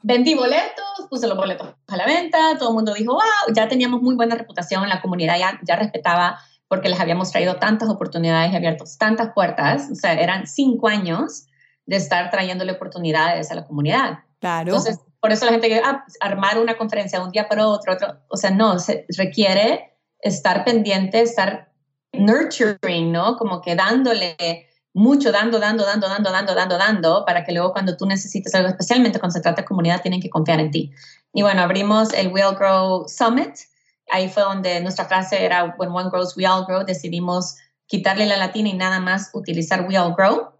Vendí 0.00 0.34
boletos, 0.34 1.08
puse 1.10 1.26
los 1.26 1.36
boletos 1.36 1.74
a 1.88 1.96
la 1.96 2.06
venta, 2.06 2.56
todo 2.56 2.68
el 2.68 2.74
mundo 2.76 2.94
dijo, 2.94 3.14
wow, 3.14 3.52
ya 3.52 3.66
teníamos 3.66 4.00
muy 4.00 4.14
buena 4.14 4.36
reputación, 4.36 4.88
la 4.88 5.02
comunidad 5.02 5.36
ya, 5.36 5.58
ya 5.64 5.74
respetaba 5.74 6.38
porque 6.68 6.88
les 6.88 7.00
habíamos 7.00 7.32
traído 7.32 7.56
tantas 7.56 7.88
oportunidades 7.88 8.52
y 8.52 8.56
abierto 8.56 8.84
tantas 8.96 9.32
puertas, 9.34 9.88
o 9.90 9.96
sea, 9.96 10.12
eran 10.12 10.46
cinco 10.46 10.86
años 10.86 11.46
de 11.84 11.96
estar 11.96 12.30
trayéndole 12.30 12.70
oportunidades 12.70 13.50
a 13.50 13.56
la 13.56 13.66
comunidad. 13.66 14.20
Claro. 14.38 14.68
Entonces, 14.68 15.00
por 15.18 15.32
eso 15.32 15.46
la 15.46 15.50
gente 15.50 15.68
que 15.68 15.82
ah, 15.84 16.04
armar 16.20 16.60
una 16.60 16.76
conferencia 16.76 17.20
un 17.20 17.32
día 17.32 17.48
para 17.48 17.66
otro, 17.66 17.94
otro, 17.94 18.20
o 18.28 18.36
sea, 18.36 18.52
no, 18.52 18.78
se 18.78 19.04
requiere 19.18 19.96
estar 20.20 20.64
pendiente, 20.64 21.22
estar 21.22 21.72
nurturing, 22.12 23.10
¿no? 23.10 23.36
Como 23.36 23.60
que 23.60 23.74
dándole 23.74 24.68
mucho, 24.94 25.32
dando, 25.32 25.58
dando, 25.58 25.84
dando, 25.84 26.08
dando, 26.08 26.30
dando, 26.30 26.54
dando, 26.54 26.78
dando, 26.78 27.24
para 27.26 27.44
que 27.44 27.52
luego 27.52 27.72
cuando 27.72 27.96
tú 27.96 28.06
necesites 28.06 28.54
algo, 28.54 28.68
especialmente 28.68 29.18
cuando 29.18 29.34
se 29.34 29.40
trata 29.40 29.62
de 29.62 29.66
comunidad, 29.66 30.00
tienen 30.00 30.20
que 30.20 30.30
confiar 30.30 30.60
en 30.60 30.70
ti. 30.70 30.92
Y 31.32 31.42
bueno, 31.42 31.62
abrimos 31.62 32.12
el 32.14 32.28
Will 32.28 32.54
Grow 32.56 33.06
Summit, 33.08 33.56
Ahí 34.10 34.28
fue 34.28 34.42
donde 34.42 34.80
nuestra 34.80 35.06
frase 35.06 35.44
era 35.44 35.74
When 35.78 35.90
one 35.90 36.10
grows, 36.10 36.36
we 36.36 36.46
all 36.46 36.64
grow. 36.66 36.84
Decidimos 36.84 37.56
quitarle 37.86 38.26
la 38.26 38.36
latina 38.36 38.68
y 38.68 38.74
nada 38.74 39.00
más 39.00 39.30
utilizar 39.32 39.86
We 39.88 39.98
All 39.98 40.14
Grow. 40.14 40.50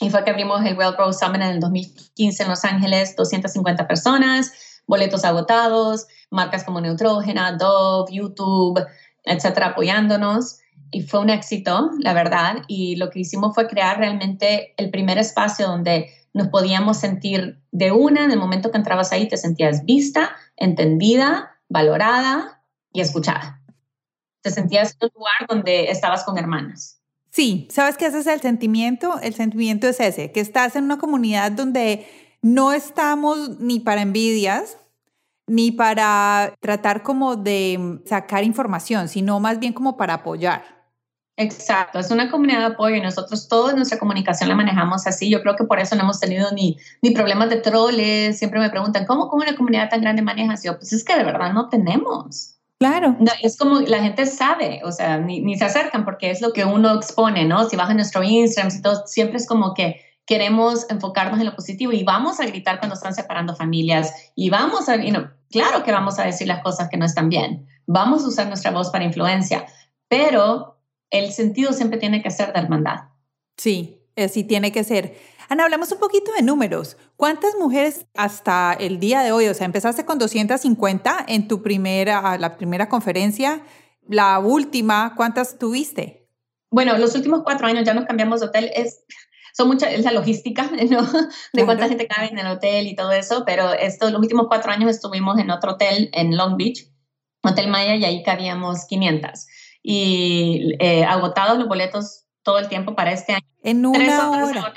Y 0.00 0.10
fue 0.10 0.24
que 0.24 0.30
abrimos 0.30 0.64
el 0.64 0.76
We 0.76 0.84
All 0.84 0.94
Grow 0.94 1.12
Summit 1.12 1.42
en 1.42 1.48
el 1.48 1.60
2015 1.60 2.42
en 2.42 2.48
Los 2.48 2.64
Ángeles, 2.64 3.16
250 3.16 3.88
personas, 3.88 4.52
boletos 4.86 5.24
agotados, 5.24 6.06
marcas 6.30 6.64
como 6.64 6.80
Neutrogena, 6.80 7.52
Dove, 7.52 8.12
YouTube, 8.12 8.84
etcétera, 9.24 9.68
apoyándonos. 9.68 10.58
Y 10.90 11.02
fue 11.02 11.20
un 11.20 11.30
éxito, 11.30 11.90
la 11.98 12.12
verdad. 12.12 12.62
Y 12.68 12.96
lo 12.96 13.10
que 13.10 13.20
hicimos 13.20 13.54
fue 13.54 13.68
crear 13.68 13.98
realmente 13.98 14.74
el 14.76 14.90
primer 14.90 15.18
espacio 15.18 15.66
donde 15.66 16.10
nos 16.32 16.48
podíamos 16.48 16.98
sentir 16.98 17.62
de 17.72 17.92
una, 17.92 18.24
en 18.24 18.30
el 18.30 18.38
momento 18.38 18.70
que 18.70 18.76
entrabas 18.76 19.12
ahí 19.12 19.28
te 19.28 19.36
sentías 19.36 19.84
vista, 19.84 20.36
entendida, 20.56 21.58
valorada 21.68 22.62
y 22.92 23.00
escuchada. 23.00 23.62
Te 24.42 24.50
sentías 24.50 24.96
en 25.00 25.08
un 25.08 25.10
lugar 25.14 25.46
donde 25.48 25.90
estabas 25.90 26.24
con 26.24 26.38
hermanas. 26.38 27.00
Sí, 27.30 27.68
¿sabes 27.70 27.96
qué 27.96 28.06
ese 28.06 28.20
es 28.20 28.26
el 28.26 28.40
sentimiento? 28.40 29.18
El 29.20 29.34
sentimiento 29.34 29.88
es 29.88 30.00
ese, 30.00 30.32
que 30.32 30.40
estás 30.40 30.76
en 30.76 30.84
una 30.84 30.98
comunidad 30.98 31.52
donde 31.52 32.06
no 32.42 32.72
estamos 32.72 33.58
ni 33.58 33.80
para 33.80 34.02
envidias, 34.02 34.78
ni 35.46 35.70
para 35.70 36.54
tratar 36.60 37.02
como 37.02 37.36
de 37.36 38.00
sacar 38.04 38.44
información, 38.44 39.08
sino 39.08 39.38
más 39.40 39.58
bien 39.58 39.72
como 39.72 39.96
para 39.96 40.14
apoyar. 40.14 40.76
Exacto, 41.38 41.98
es 41.98 42.10
una 42.10 42.30
comunidad 42.30 42.60
de 42.60 42.64
apoyo 42.66 42.96
y 42.96 43.00
nosotros 43.02 43.46
toda 43.46 43.74
nuestra 43.74 43.98
comunicación 43.98 44.48
la 44.48 44.54
manejamos 44.54 45.06
así. 45.06 45.30
Yo 45.30 45.42
creo 45.42 45.54
que 45.54 45.64
por 45.64 45.78
eso 45.78 45.94
no 45.94 46.02
hemos 46.02 46.18
tenido 46.18 46.50
ni, 46.52 46.78
ni 47.02 47.10
problemas 47.10 47.50
de 47.50 47.56
troles. 47.56 48.38
Siempre 48.38 48.58
me 48.58 48.70
preguntan, 48.70 49.04
¿cómo, 49.04 49.28
¿cómo 49.28 49.42
una 49.42 49.54
comunidad 49.54 49.90
tan 49.90 50.00
grande 50.00 50.22
manejas? 50.22 50.62
Yo, 50.62 50.78
pues 50.78 50.94
es 50.94 51.04
que 51.04 51.14
de 51.14 51.24
verdad 51.24 51.52
no 51.52 51.68
tenemos. 51.68 52.54
Claro. 52.78 53.16
es 53.42 53.56
como 53.56 53.80
la 53.80 54.02
gente 54.02 54.26
sabe, 54.26 54.82
o 54.84 54.92
sea, 54.92 55.16
ni, 55.16 55.40
ni, 55.40 55.56
se 55.56 55.64
acercan 55.64 56.04
porque 56.04 56.30
es 56.30 56.42
lo 56.42 56.52
que 56.52 56.66
uno 56.66 56.94
expone, 56.94 57.46
¿no? 57.46 57.66
Si 57.68 57.74
baja 57.74 57.94
nuestro 57.94 58.22
Instagram 58.22 58.70
y 58.74 58.82
todo, 58.82 59.06
siempre 59.06 59.38
es 59.38 59.46
como 59.46 59.72
que 59.72 60.05
queremos 60.26 60.86
enfocarnos 60.90 61.38
en 61.40 61.46
lo 61.46 61.54
positivo 61.54 61.92
y 61.92 62.04
vamos 62.04 62.40
a 62.40 62.46
gritar 62.46 62.78
cuando 62.78 62.94
están 62.94 63.14
separando 63.14 63.54
familias 63.54 64.12
y 64.34 64.50
vamos 64.50 64.88
a, 64.88 64.98
claro 65.50 65.84
que 65.84 65.92
vamos 65.92 66.18
a 66.18 66.24
decir 66.24 66.48
las 66.48 66.62
cosas 66.62 66.88
que 66.90 66.96
no 66.96 67.06
están 67.06 67.28
bien, 67.28 67.66
vamos 67.86 68.24
a 68.24 68.28
usar 68.28 68.48
nuestra 68.48 68.72
voz 68.72 68.90
para 68.90 69.04
influencia, 69.04 69.66
pero 70.08 70.80
el 71.10 71.32
sentido 71.32 71.72
siempre 71.72 71.98
tiene 71.98 72.22
que 72.22 72.30
ser 72.30 72.52
de 72.52 72.58
hermandad. 72.58 73.04
Sí, 73.56 74.02
así 74.16 74.44
tiene 74.44 74.72
que 74.72 74.84
ser. 74.84 75.16
Ana, 75.48 75.64
hablamos 75.64 75.92
un 75.92 75.98
poquito 75.98 76.32
de 76.32 76.42
números. 76.42 76.96
¿Cuántas 77.16 77.54
mujeres 77.54 78.06
hasta 78.14 78.72
el 78.72 78.98
día 78.98 79.20
de 79.20 79.30
hoy? 79.30 79.46
O 79.46 79.54
sea, 79.54 79.64
empezaste 79.64 80.04
con 80.04 80.18
250 80.18 81.24
en 81.28 81.46
tu 81.46 81.62
primera, 81.62 82.36
la 82.36 82.56
primera 82.56 82.88
conferencia. 82.88 83.62
La 84.08 84.40
última, 84.40 85.14
¿cuántas 85.16 85.58
tuviste? 85.58 86.28
Bueno, 86.70 86.98
los 86.98 87.14
últimos 87.14 87.42
cuatro 87.44 87.68
años 87.68 87.84
ya 87.84 87.94
nos 87.94 88.06
cambiamos 88.06 88.40
de 88.40 88.46
hotel. 88.46 88.70
Es, 88.74 89.04
son 89.56 89.68
muchas, 89.68 89.92
es 89.92 90.04
la 90.04 90.12
logística, 90.12 90.70
¿no? 90.90 91.02
De 91.52 91.64
cuánta 91.64 91.88
gente 91.88 92.06
cabe 92.06 92.28
en 92.28 92.38
el 92.38 92.46
hotel 92.46 92.86
y 92.86 92.94
todo 92.94 93.12
eso, 93.12 93.44
pero 93.46 93.72
esto, 93.72 94.10
los 94.10 94.20
últimos 94.20 94.46
cuatro 94.48 94.70
años 94.70 94.90
estuvimos 94.90 95.38
en 95.38 95.50
otro 95.50 95.72
hotel 95.72 96.10
en 96.12 96.36
Long 96.36 96.56
Beach, 96.56 96.86
Hotel 97.42 97.68
Maya, 97.68 97.94
y 97.94 98.04
ahí 98.04 98.22
cabíamos 98.22 98.86
500. 98.86 99.46
Y 99.82 100.74
eh, 100.80 101.04
agotados 101.04 101.58
los 101.58 101.68
boletos 101.68 102.24
todo 102.42 102.58
el 102.58 102.68
tiempo 102.68 102.94
para 102.94 103.12
este 103.12 103.34
año. 103.34 103.46
En 103.62 103.86
una 103.86 104.30
hora. 104.30 104.72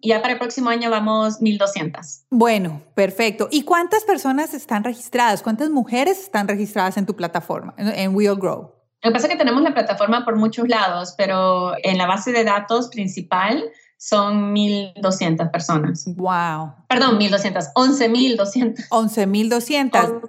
Y 0.00 0.08
ya 0.08 0.20
para 0.20 0.34
el 0.34 0.38
próximo 0.40 0.70
año 0.70 0.90
vamos 0.90 1.40
1.200. 1.40 2.26
Bueno, 2.30 2.82
perfecto. 2.94 3.48
¿Y 3.50 3.62
cuántas 3.62 4.04
personas 4.04 4.54
están 4.54 4.82
registradas? 4.82 5.42
¿Cuántas 5.42 5.70
mujeres 5.70 6.20
están 6.20 6.48
registradas 6.48 6.96
en 6.96 7.06
tu 7.06 7.14
plataforma, 7.14 7.74
en 7.78 8.14
Will 8.14 8.34
Grow? 8.34 8.75
Lo 9.06 9.12
que 9.12 9.18
pasa 9.18 9.28
es 9.28 9.34
que 9.34 9.38
tenemos 9.38 9.62
la 9.62 9.72
plataforma 9.72 10.24
por 10.24 10.34
muchos 10.34 10.66
lados, 10.66 11.14
pero 11.16 11.74
en 11.84 11.96
la 11.96 12.08
base 12.08 12.32
de 12.32 12.42
datos 12.42 12.88
principal 12.88 13.62
son 13.96 14.52
1.200 14.52 15.48
personas. 15.52 16.06
Wow. 16.16 16.72
Perdón, 16.88 17.16
1.200, 17.20 17.72
11.200. 17.76 18.88
11.200. 18.88 20.22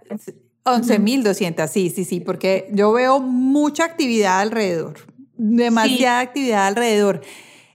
11.200, 0.64 1.68
sí, 1.70 1.90
sí, 1.90 2.06
sí, 2.06 2.20
porque 2.20 2.70
yo 2.72 2.92
veo 2.92 3.20
mucha 3.20 3.84
actividad 3.84 4.42
alrededor, 4.42 4.94
demasiada 5.34 6.20
actividad 6.20 6.68
alrededor. 6.68 7.22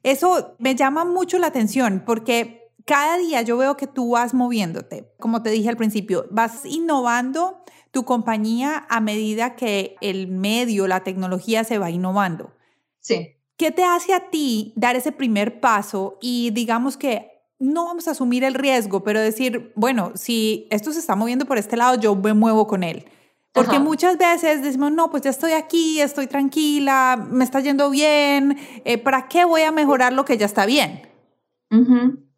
Eso 0.05 0.55
me 0.61 0.77
llama 0.77 1.05
mucho 1.05 1.37
la 1.41 1.49
atención 1.49 2.05
porque 2.07 2.71
cada 2.85 3.19
día 3.19 3.43
yo 3.43 3.57
veo 3.57 3.77
que 3.77 3.89
tú 3.89 4.11
vas 4.11 4.35
moviéndote, 4.35 5.13
como 5.19 5.43
te 5.43 5.51
dije 5.51 5.69
al 5.69 5.77
principio, 5.77 6.27
vas 6.31 6.65
innovando 6.65 7.65
tu 7.93 8.05
compañía 8.05 8.87
a 8.89 9.01
medida 9.01 9.55
que 9.55 9.97
el 10.01 10.27
medio, 10.27 10.89
la 10.89 11.05
tecnología 11.05 11.63
se 11.63 11.79
va 11.79 11.91
innovando. 11.91 12.53
Sí. 13.01 13.37
¿Qué 13.57 13.71
te 13.71 13.85
hace 13.85 14.15
a 14.15 14.31
ti 14.31 14.73
dar 14.75 14.97
ese 14.97 15.13
primer 15.13 15.61
paso 15.61 16.19
y 16.21 16.51
digamos 16.51 16.97
que 16.97 17.31
no 17.61 17.85
vamos 17.85 18.09
a 18.09 18.13
asumir 18.13 18.43
el 18.43 18.55
riesgo, 18.55 19.05
pero 19.05 19.21
decir, 19.21 19.73
bueno, 19.77 20.13
si 20.17 20.67
esto 20.71 20.91
se 20.91 20.99
está 20.99 21.15
moviendo 21.15 21.45
por 21.45 21.59
este 21.59 21.77
lado, 21.77 22.01
yo 22.01 22.17
me 22.17 22.35
muevo 22.35 22.67
con 22.67 22.83
él? 22.83 23.05
Porque 23.53 23.79
muchas 23.79 24.17
veces 24.17 24.63
decimos, 24.63 24.93
no, 24.93 25.11
pues 25.11 25.23
ya 25.25 25.31
estoy 25.31 25.53
aquí, 25.53 26.01
estoy 26.01 26.27
tranquila, 26.27 27.29
me 27.31 27.45
está 27.45 27.61
yendo 27.61 27.91
bien, 27.91 28.57
eh, 28.87 28.97
¿para 28.97 29.29
qué 29.29 29.45
voy 29.45 29.61
a 29.61 29.71
mejorar 29.71 30.15
lo 30.15 30.25
que 30.25 30.39
ya 30.39 30.47
está 30.47 30.65
bien? 30.65 31.03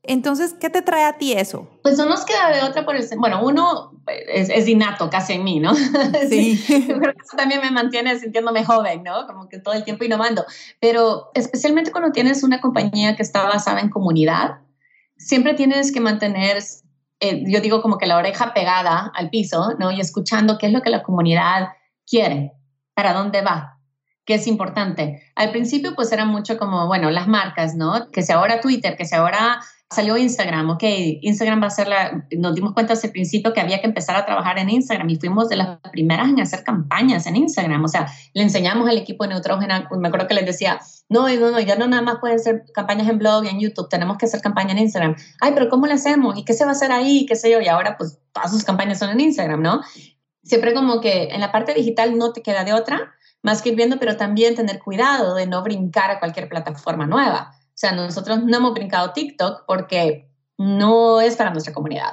Entonces, 0.07 0.55
¿qué 0.61 0.71
te 0.71 0.83
trae 0.83 1.05
a 1.05 1.19
ti 1.19 1.33
eso? 1.33 1.69
Pues 1.83 1.97
no 1.97 2.07
nos 2.07 2.25
queda 2.25 2.51
de 2.51 2.63
otra 2.63 2.85
por 2.85 2.95
el... 2.95 3.07
Bueno, 3.17 3.45
uno 3.45 3.93
es, 4.07 4.51
es 4.51 4.69
innato 4.69 5.09
casi 5.11 5.33
en 5.35 5.45
mí, 5.45 5.61
¿no? 5.61 5.75
Sí. 6.29 6.63
Creo 6.67 7.01
que 7.01 7.23
eso 7.25 7.37
también 7.37 7.61
me 7.61 7.71
mantiene 7.71 8.19
sintiéndome 8.19 8.65
joven, 8.65 9.03
¿no? 9.03 9.27
Como 9.27 9.49
que 9.49 9.59
todo 9.59 9.75
el 9.75 9.85
tiempo 9.85 10.05
innovando. 10.05 10.45
Pero 10.81 11.31
especialmente 11.35 11.91
cuando 11.91 12.13
tienes 12.13 12.43
una 12.43 12.61
compañía 12.61 13.17
que 13.17 13.23
está 13.23 13.43
basada 13.45 13.81
en 13.81 13.89
comunidad, 13.89 14.59
siempre 15.17 15.55
tienes 15.55 15.93
que 15.93 16.01
mantener 16.01 16.63
eh, 17.21 17.43
yo 17.47 17.61
digo 17.61 17.81
como 17.81 17.97
que 17.97 18.07
la 18.07 18.19
oreja 18.19 18.53
pegada 18.53 19.11
al 19.15 19.31
piso, 19.31 19.75
¿no? 19.79 19.91
Y 19.91 20.01
escuchando 20.01 20.59
qué 20.59 20.67
es 20.67 20.73
lo 20.73 20.83
que 20.83 20.91
la 20.91 21.03
comunidad 21.03 21.69
quiere, 22.07 22.53
para 22.93 23.15
dónde 23.15 23.41
va, 23.41 23.79
qué 24.27 24.35
es 24.35 24.47
importante. 24.47 25.23
Al 25.35 25.51
principio 25.51 25.95
pues 25.95 26.13
era 26.13 26.25
mucho 26.25 26.59
como, 26.59 26.87
bueno, 26.87 27.11
las 27.11 27.27
marcas, 27.27 27.77
¿no? 27.77 28.11
Que 28.11 28.23
sea 28.23 28.37
ahora 28.37 28.61
Twitter, 28.61 28.97
que 28.97 29.07
sea 29.07 29.21
ahora 29.21 29.61
salió 29.91 30.16
Instagram, 30.16 30.70
ok, 30.70 30.82
Instagram 31.22 31.62
va 31.62 31.66
a 31.66 31.70
ser 31.70 31.89
la, 31.89 32.26
nos 32.37 32.55
dimos 32.55 32.72
cuenta 32.72 32.95
desde 32.95 33.09
el 33.09 33.12
principio 33.12 33.53
que 33.53 33.61
había 33.61 33.80
que 33.80 33.87
empezar 33.87 34.16
a 34.16 34.24
trabajar 34.24 34.59
en 34.59 34.70
Instagram 34.70 35.09
y 35.11 35.16
fuimos 35.16 35.49
de 35.49 35.57
las 35.57 35.78
primeras 35.93 36.28
en 36.28 36.41
hacer 36.41 36.64
campañas 36.64 37.26
en 37.26 37.37
Instagram, 37.37 37.85
o 37.85 37.89
sea, 37.89 38.09
le 38.32 38.43
enseñamos 38.43 38.89
al 38.89 38.99
equipo 38.99 39.24
de 39.24 39.30
Neutrógena, 39.30 39.89
me 39.93 40.09
acuerdo 40.09 40.26
que 40.26 40.35
les 40.35 40.47
decía, 40.47 40.80
no, 41.09 41.28
no, 41.28 41.51
no, 41.51 41.61
ya 41.61 41.76
no 41.76 41.87
nada 41.87 42.03
más 42.03 42.16
pueden 42.18 42.39
ser 42.39 42.64
campañas 42.74 43.09
en 43.09 43.18
blog 43.18 43.45
y 43.45 43.49
en 43.49 43.61
YouTube, 43.61 43.89
tenemos 43.89 44.16
que 44.18 44.26
hacer 44.26 44.41
campaña 44.41 44.72
en 44.72 44.78
Instagram, 44.78 45.16
ay, 45.41 45.53
pero 45.55 45.68
¿cómo 45.68 45.87
le 45.87 45.95
hacemos? 45.95 46.37
¿Y 46.39 46.45
qué 46.45 46.55
se 46.55 46.64
va 46.64 46.70
a 46.70 46.74
hacer 46.74 46.91
ahí? 46.91 47.26
¿Qué 47.26 47.37
sé 47.37 47.51
yo? 47.51 47.61
Y 47.61 47.68
ahora 47.68 47.97
pues 47.97 48.18
todas 48.32 48.51
sus 48.51 48.64
campañas 48.64 48.99
son 48.99 49.11
en 49.11 49.20
Instagram, 49.20 49.62
¿no? 49.62 49.82
Siempre 50.43 50.74
como 50.74 51.01
que 51.01 51.28
en 51.28 51.41
la 51.41 51.53
parte 51.53 51.72
digital 51.74 52.18
no 52.18 52.32
te 52.32 52.43
queda 52.43 52.64
de 52.64 52.72
otra, 52.72 53.14
más 53.43 53.62
que 53.62 53.68
ir 53.70 53.76
viendo, 53.76 53.99
pero 53.99 54.16
también 54.16 54.55
tener 54.55 54.78
cuidado 54.78 55.35
de 55.35 55.47
no 55.47 55.62
brincar 55.62 56.11
a 56.11 56.18
cualquier 56.18 56.49
plataforma 56.49 57.07
nueva 57.07 57.54
o 57.75 57.77
sea, 57.77 57.91
nosotros 57.93 58.45
no 58.45 58.57
hemos 58.57 58.72
brincado 58.72 59.12
TikTok 59.12 59.64
porque 59.66 60.31
no 60.57 61.20
es 61.20 61.35
para 61.35 61.51
nuestra 61.51 61.75
comunidad, 61.75 62.12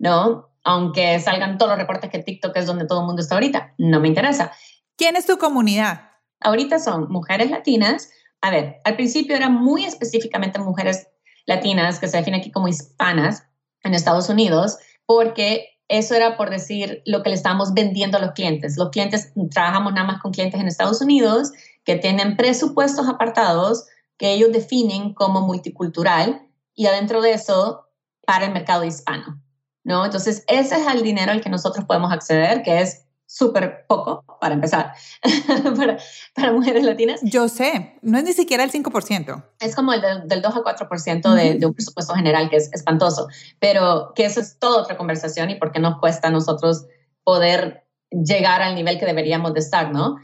¿no? 0.00 0.50
Aunque 0.64 1.20
salgan 1.20 1.58
todos 1.58 1.70
los 1.70 1.78
reportes 1.78 2.10
que 2.10 2.18
TikTok 2.18 2.56
es 2.56 2.66
donde 2.66 2.86
todo 2.86 3.00
el 3.00 3.06
mundo 3.06 3.22
está 3.22 3.36
ahorita, 3.36 3.74
no 3.78 4.00
me 4.00 4.08
interesa. 4.08 4.52
¿Quién 4.96 5.14
es 5.14 5.24
tu 5.24 5.38
comunidad? 5.38 6.10
Ahorita 6.40 6.80
son 6.80 7.08
mujeres 7.08 7.50
latinas. 7.52 8.10
A 8.40 8.50
ver, 8.50 8.80
al 8.84 8.96
principio 8.96 9.36
eran 9.36 9.54
muy 9.54 9.84
específicamente 9.84 10.58
mujeres 10.58 11.06
latinas 11.46 12.00
que 12.00 12.08
se 12.08 12.16
definen 12.16 12.40
aquí 12.40 12.50
como 12.50 12.66
hispanas 12.66 13.44
en 13.84 13.94
Estados 13.94 14.28
Unidos, 14.28 14.76
porque 15.06 15.68
eso 15.86 16.16
era 16.16 16.36
por 16.36 16.50
decir 16.50 17.00
lo 17.06 17.22
que 17.22 17.28
le 17.30 17.36
estábamos 17.36 17.74
vendiendo 17.74 18.18
a 18.18 18.20
los 18.20 18.32
clientes. 18.32 18.76
Los 18.76 18.90
clientes, 18.90 19.32
trabajamos 19.52 19.92
nada 19.92 20.08
más 20.08 20.20
con 20.20 20.32
clientes 20.32 20.60
en 20.60 20.66
Estados 20.66 21.00
Unidos 21.00 21.52
que 21.84 21.94
tienen 21.94 22.36
presupuestos 22.36 23.08
apartados 23.08 23.86
que 24.18 24.32
ellos 24.32 24.52
definen 24.52 25.14
como 25.14 25.40
multicultural 25.40 26.48
y 26.74 26.86
adentro 26.86 27.20
de 27.20 27.32
eso 27.32 27.86
para 28.26 28.46
el 28.46 28.52
mercado 28.52 28.84
hispano, 28.84 29.42
¿no? 29.84 30.04
Entonces, 30.04 30.44
ese 30.48 30.76
es 30.76 30.86
el 30.86 31.02
dinero 31.02 31.32
al 31.32 31.40
que 31.40 31.48
nosotros 31.50 31.84
podemos 31.84 32.12
acceder, 32.12 32.62
que 32.62 32.80
es 32.80 33.06
súper 33.26 33.86
poco 33.88 34.24
para 34.40 34.54
empezar 34.54 34.92
para, 35.76 35.98
para, 36.34 36.52
mujeres 36.52 36.84
latinas. 36.84 37.20
Yo 37.22 37.48
sé, 37.48 37.98
no 38.02 38.18
es 38.18 38.24
ni 38.24 38.32
siquiera 38.32 38.62
el 38.62 38.70
5%. 38.70 39.44
Es 39.58 39.74
como 39.74 39.92
el 39.92 40.00
del 40.26 40.42
2 40.42 40.56
a 40.56 40.60
4% 40.60 41.34
de, 41.34 41.54
de, 41.54 41.66
un 41.66 41.74
presupuesto 41.74 42.14
general, 42.14 42.48
que 42.48 42.56
es 42.56 42.72
espantoso, 42.72 43.26
pero 43.58 44.12
que 44.14 44.24
eso 44.24 44.40
es 44.40 44.58
toda 44.58 44.82
otra 44.82 44.96
conversación 44.96 45.50
y 45.50 45.56
por 45.56 45.72
qué 45.72 45.80
nos 45.80 45.98
cuesta 45.98 46.28
a 46.28 46.30
nosotros 46.30 46.86
poder 47.24 47.86
llegar 48.10 48.62
al 48.62 48.74
nivel 48.74 48.98
que 48.98 49.06
deberíamos 49.06 49.52
de 49.54 49.60
estar, 49.60 49.92
¿no? 49.92 50.16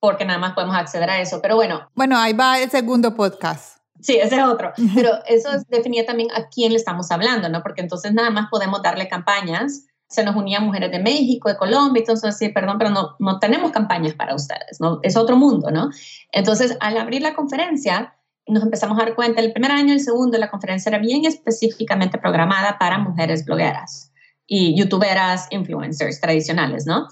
Porque 0.00 0.24
nada 0.24 0.38
más 0.38 0.54
podemos 0.54 0.76
acceder 0.76 1.10
a 1.10 1.20
eso. 1.20 1.40
Pero 1.40 1.56
bueno. 1.56 1.88
Bueno, 1.94 2.18
ahí 2.18 2.32
va 2.32 2.58
el 2.58 2.70
segundo 2.70 3.14
podcast. 3.14 3.78
Sí, 4.00 4.16
ese 4.16 4.36
es 4.36 4.42
otro. 4.42 4.72
Pero 4.94 5.10
eso 5.26 5.50
definía 5.68 6.06
también 6.06 6.30
a 6.32 6.48
quién 6.48 6.72
le 6.72 6.78
estamos 6.78 7.10
hablando, 7.10 7.48
¿no? 7.48 7.62
Porque 7.62 7.82
entonces 7.82 8.12
nada 8.12 8.30
más 8.30 8.48
podemos 8.50 8.82
darle 8.82 9.08
campañas. 9.08 9.86
Se 10.08 10.24
nos 10.24 10.34
unían 10.34 10.64
mujeres 10.64 10.90
de 10.90 10.98
México, 10.98 11.48
de 11.48 11.56
Colombia, 11.56 12.00
entonces 12.00 12.36
sí, 12.36 12.48
perdón, 12.48 12.78
pero 12.78 12.90
no, 12.90 13.14
no 13.20 13.38
tenemos 13.38 13.70
campañas 13.70 14.14
para 14.14 14.34
ustedes, 14.34 14.80
¿no? 14.80 14.98
Es 15.02 15.16
otro 15.16 15.36
mundo, 15.36 15.70
¿no? 15.70 15.90
Entonces, 16.32 16.76
al 16.80 16.98
abrir 16.98 17.22
la 17.22 17.34
conferencia, 17.34 18.16
nos 18.48 18.64
empezamos 18.64 18.98
a 18.98 19.04
dar 19.04 19.14
cuenta, 19.14 19.40
el 19.40 19.52
primer 19.52 19.70
año, 19.70 19.92
el 19.92 20.00
segundo, 20.00 20.36
la 20.38 20.50
conferencia 20.50 20.90
era 20.90 20.98
bien 20.98 21.26
específicamente 21.26 22.18
programada 22.18 22.76
para 22.76 22.98
mujeres 22.98 23.44
blogueras 23.44 24.12
y 24.46 24.76
youtuberas, 24.76 25.46
influencers 25.50 26.20
tradicionales, 26.20 26.86
¿no? 26.86 27.06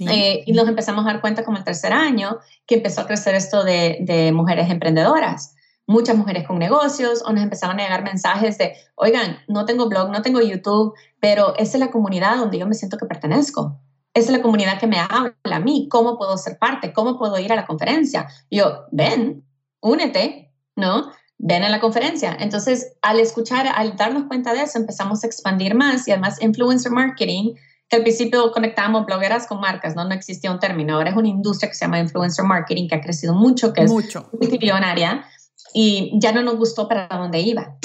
Eh, 0.00 0.44
y 0.46 0.52
nos 0.52 0.68
empezamos 0.68 1.04
a 1.04 1.12
dar 1.12 1.20
cuenta 1.20 1.44
como 1.44 1.58
el 1.58 1.64
tercer 1.64 1.92
año 1.92 2.38
que 2.66 2.76
empezó 2.76 3.02
a 3.02 3.06
crecer 3.06 3.34
esto 3.34 3.64
de, 3.64 3.98
de, 4.00 4.32
mujeres 4.32 4.70
emprendedoras, 4.70 5.54
muchas 5.86 6.16
mujeres 6.16 6.46
con 6.46 6.58
negocios 6.58 7.22
o 7.24 7.32
nos 7.32 7.42
empezaban 7.42 7.78
a 7.80 7.84
llegar 7.84 8.02
mensajes 8.02 8.58
de, 8.58 8.74
oigan, 8.94 9.38
no 9.48 9.64
tengo 9.64 9.88
blog, 9.88 10.10
no 10.10 10.22
tengo 10.22 10.40
YouTube, 10.40 10.94
pero 11.20 11.54
esa 11.56 11.76
es 11.76 11.80
la 11.80 11.90
comunidad 11.90 12.36
donde 12.36 12.58
yo 12.58 12.66
me 12.66 12.74
siento 12.74 12.96
que 12.96 13.06
pertenezco. 13.06 13.78
Esa 14.14 14.30
es 14.30 14.36
la 14.36 14.42
comunidad 14.42 14.78
que 14.78 14.86
me 14.86 14.98
habla 15.00 15.56
a 15.56 15.60
mí. 15.60 15.88
¿Cómo 15.90 16.16
puedo 16.16 16.38
ser 16.38 16.56
parte? 16.58 16.92
¿Cómo 16.92 17.18
puedo 17.18 17.36
ir 17.40 17.52
a 17.52 17.56
la 17.56 17.66
conferencia? 17.66 18.28
yo, 18.48 18.84
ven, 18.92 19.44
únete, 19.80 20.52
¿no? 20.76 21.10
Ven 21.38 21.64
a 21.64 21.68
la 21.68 21.80
conferencia. 21.80 22.36
Entonces, 22.38 22.96
al 23.02 23.18
escuchar, 23.18 23.66
al 23.66 23.96
darnos 23.96 24.24
cuenta 24.28 24.54
de 24.54 24.62
eso, 24.62 24.78
empezamos 24.78 25.24
a 25.24 25.26
expandir 25.26 25.74
más 25.74 26.06
y 26.06 26.12
además 26.12 26.40
influencer 26.40 26.92
marketing, 26.92 27.54
al 27.94 28.02
principio 28.02 28.52
conectábamos 28.52 29.06
blogueras 29.06 29.46
con 29.46 29.60
marcas, 29.60 29.96
¿no? 29.96 30.04
No 30.04 30.14
existía 30.14 30.50
un 30.50 30.58
término. 30.58 30.96
Ahora 30.96 31.10
es 31.10 31.16
una 31.16 31.28
industria 31.28 31.68
que 31.68 31.74
se 31.74 31.84
llama 31.84 31.98
influencer 31.98 32.44
marketing 32.44 32.88
que 32.88 32.94
ha 32.96 33.00
crecido 33.00 33.34
mucho, 33.34 33.72
que 33.72 33.82
es 33.82 33.90
mucho. 33.90 34.28
multimillonaria 34.38 35.24
y 35.72 36.12
ya 36.20 36.32
no 36.32 36.42
nos 36.42 36.56
gustó 36.56 36.88
para 36.88 37.08
dónde 37.08 37.40
iba. 37.40 37.76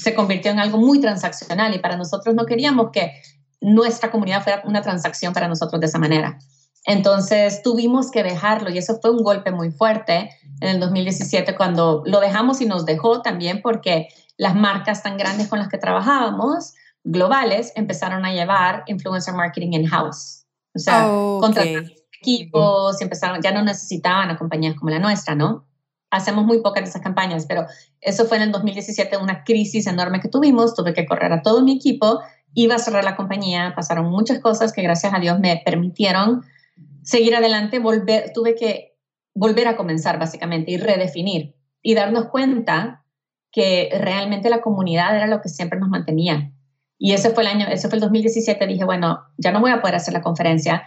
Se 0.00 0.14
convirtió 0.14 0.50
en 0.50 0.60
algo 0.60 0.78
muy 0.78 1.00
transaccional 1.00 1.74
y 1.74 1.78
para 1.78 1.96
nosotros 1.96 2.34
no 2.34 2.46
queríamos 2.46 2.90
que 2.92 3.12
nuestra 3.60 4.10
comunidad 4.10 4.42
fuera 4.42 4.62
una 4.64 4.82
transacción 4.82 5.32
para 5.32 5.48
nosotros 5.48 5.80
de 5.80 5.86
esa 5.86 5.98
manera. 5.98 6.38
Entonces 6.84 7.62
tuvimos 7.62 8.10
que 8.10 8.22
dejarlo 8.22 8.70
y 8.70 8.78
eso 8.78 8.98
fue 9.00 9.10
un 9.10 9.22
golpe 9.22 9.50
muy 9.50 9.70
fuerte 9.70 10.30
en 10.60 10.68
el 10.68 10.80
2017 10.80 11.56
cuando 11.56 12.02
lo 12.06 12.20
dejamos 12.20 12.60
y 12.60 12.66
nos 12.66 12.86
dejó 12.86 13.22
también 13.22 13.60
porque 13.62 14.08
las 14.36 14.54
marcas 14.54 15.02
tan 15.02 15.16
grandes 15.16 15.48
con 15.48 15.58
las 15.58 15.68
que 15.68 15.78
trabajábamos, 15.78 16.74
globales, 17.04 17.72
empezaron 17.74 18.24
a 18.24 18.32
llevar 18.32 18.84
influencer 18.86 19.34
marketing 19.34 19.72
in-house. 19.72 20.46
O 20.74 20.78
sea, 20.78 21.10
okay. 21.10 21.76
equipos 22.20 23.00
y 23.00 23.04
empezaron, 23.04 23.40
ya 23.42 23.52
no 23.52 23.62
necesitaban 23.62 24.30
a 24.30 24.36
compañías 24.36 24.74
como 24.76 24.90
la 24.90 24.98
nuestra, 24.98 25.34
¿no? 25.34 25.66
Hacemos 26.10 26.44
muy 26.44 26.60
pocas 26.60 26.84
de 26.84 26.90
esas 26.90 27.02
campañas, 27.02 27.46
pero 27.46 27.66
eso 28.00 28.24
fue 28.24 28.38
en 28.38 28.44
el 28.44 28.52
2017 28.52 29.16
una 29.18 29.44
crisis 29.44 29.86
enorme 29.86 30.20
que 30.20 30.28
tuvimos, 30.28 30.74
tuve 30.74 30.94
que 30.94 31.06
correr 31.06 31.32
a 31.32 31.42
todo 31.42 31.62
mi 31.62 31.76
equipo, 31.76 32.20
iba 32.54 32.76
a 32.76 32.78
cerrar 32.78 33.04
la 33.04 33.16
compañía, 33.16 33.72
pasaron 33.76 34.06
muchas 34.10 34.38
cosas 34.40 34.72
que 34.72 34.82
gracias 34.82 35.12
a 35.12 35.18
Dios 35.18 35.38
me 35.38 35.60
permitieron 35.64 36.44
seguir 37.02 37.36
adelante, 37.36 37.78
volver, 37.78 38.32
tuve 38.34 38.54
que 38.54 38.96
volver 39.34 39.68
a 39.68 39.76
comenzar 39.76 40.18
básicamente 40.18 40.72
y 40.72 40.76
redefinir 40.78 41.54
y 41.82 41.94
darnos 41.94 42.26
cuenta 42.26 43.04
que 43.50 43.90
realmente 43.98 44.50
la 44.50 44.60
comunidad 44.60 45.16
era 45.16 45.26
lo 45.26 45.40
que 45.40 45.48
siempre 45.48 45.78
nos 45.78 45.88
mantenía. 45.88 46.52
Y 46.98 47.12
ese 47.12 47.30
fue 47.30 47.44
el 47.44 47.48
año, 47.48 47.66
ese 47.68 47.88
fue 47.88 47.96
el 47.96 48.00
2017, 48.00 48.66
dije, 48.66 48.84
bueno, 48.84 49.20
ya 49.36 49.52
no 49.52 49.60
voy 49.60 49.70
a 49.70 49.80
poder 49.80 49.94
hacer 49.94 50.12
la 50.12 50.20
conferencia. 50.20 50.82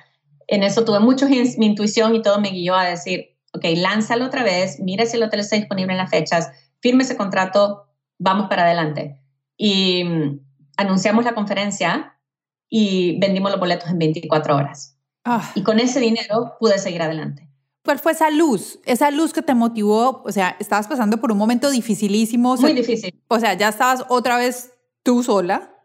En 0.48 0.64
eso 0.64 0.84
tuve 0.84 1.00
mucho, 1.00 1.28
mi 1.30 1.66
intuición 1.66 2.14
y 2.16 2.22
todo 2.22 2.42
me 2.42 2.52
guió 2.52 2.76
a 2.76 2.86
decir, 2.86 3.38
ok, 3.54 3.64
lánzalo 3.76 4.26
otra 4.26 4.44
vez, 4.44 4.80
mira 4.80 5.06
si 5.06 5.18
el 5.18 5.24
hotel 5.24 5.40
está 5.40 5.56
disponible 5.56 5.94
en 5.94 5.98
las 5.98 6.10
fechas, 6.10 6.52
firme 6.80 7.04
ese 7.04 7.18
contrato, 7.18 7.86
vamos 8.20 8.48
para 8.50 8.64
adelante. 8.64 9.20
Y 9.58 10.04
mm, 10.04 10.40
anunciamos 10.78 11.24
la 11.24 11.34
conferencia 11.34 12.18
y 12.70 13.20
vendimos 13.20 13.52
los 13.52 13.60
boletos 13.60 13.90
en 13.90 14.00
24 14.00 14.56
horas. 14.56 14.98
Ah. 15.24 15.52
Y 15.56 15.64
con 15.64 15.80
ese 15.80 16.00
dinero 16.00 16.56
pude 16.60 16.78
seguir 16.80 17.02
adelante. 17.02 17.48
¿Cuál 17.84 18.00
fue 18.00 18.12
esa 18.12 18.30
luz? 18.30 18.80
Esa 18.86 19.10
luz 19.12 19.34
que 19.34 19.42
te 19.42 19.56
motivó, 19.56 20.22
o 20.24 20.32
sea, 20.32 20.56
estabas 20.60 20.88
pasando 20.88 21.18
por 21.18 21.32
un 21.32 21.38
momento 21.38 21.70
dificilísimo. 21.72 22.56
Muy 22.58 22.74
difícil. 22.74 23.20
O 23.28 23.40
sea, 23.40 23.56
ya 23.56 23.70
estabas 23.70 24.06
otra 24.10 24.38
vez 24.38 24.74
tú 25.04 25.24
sola. 25.24 25.76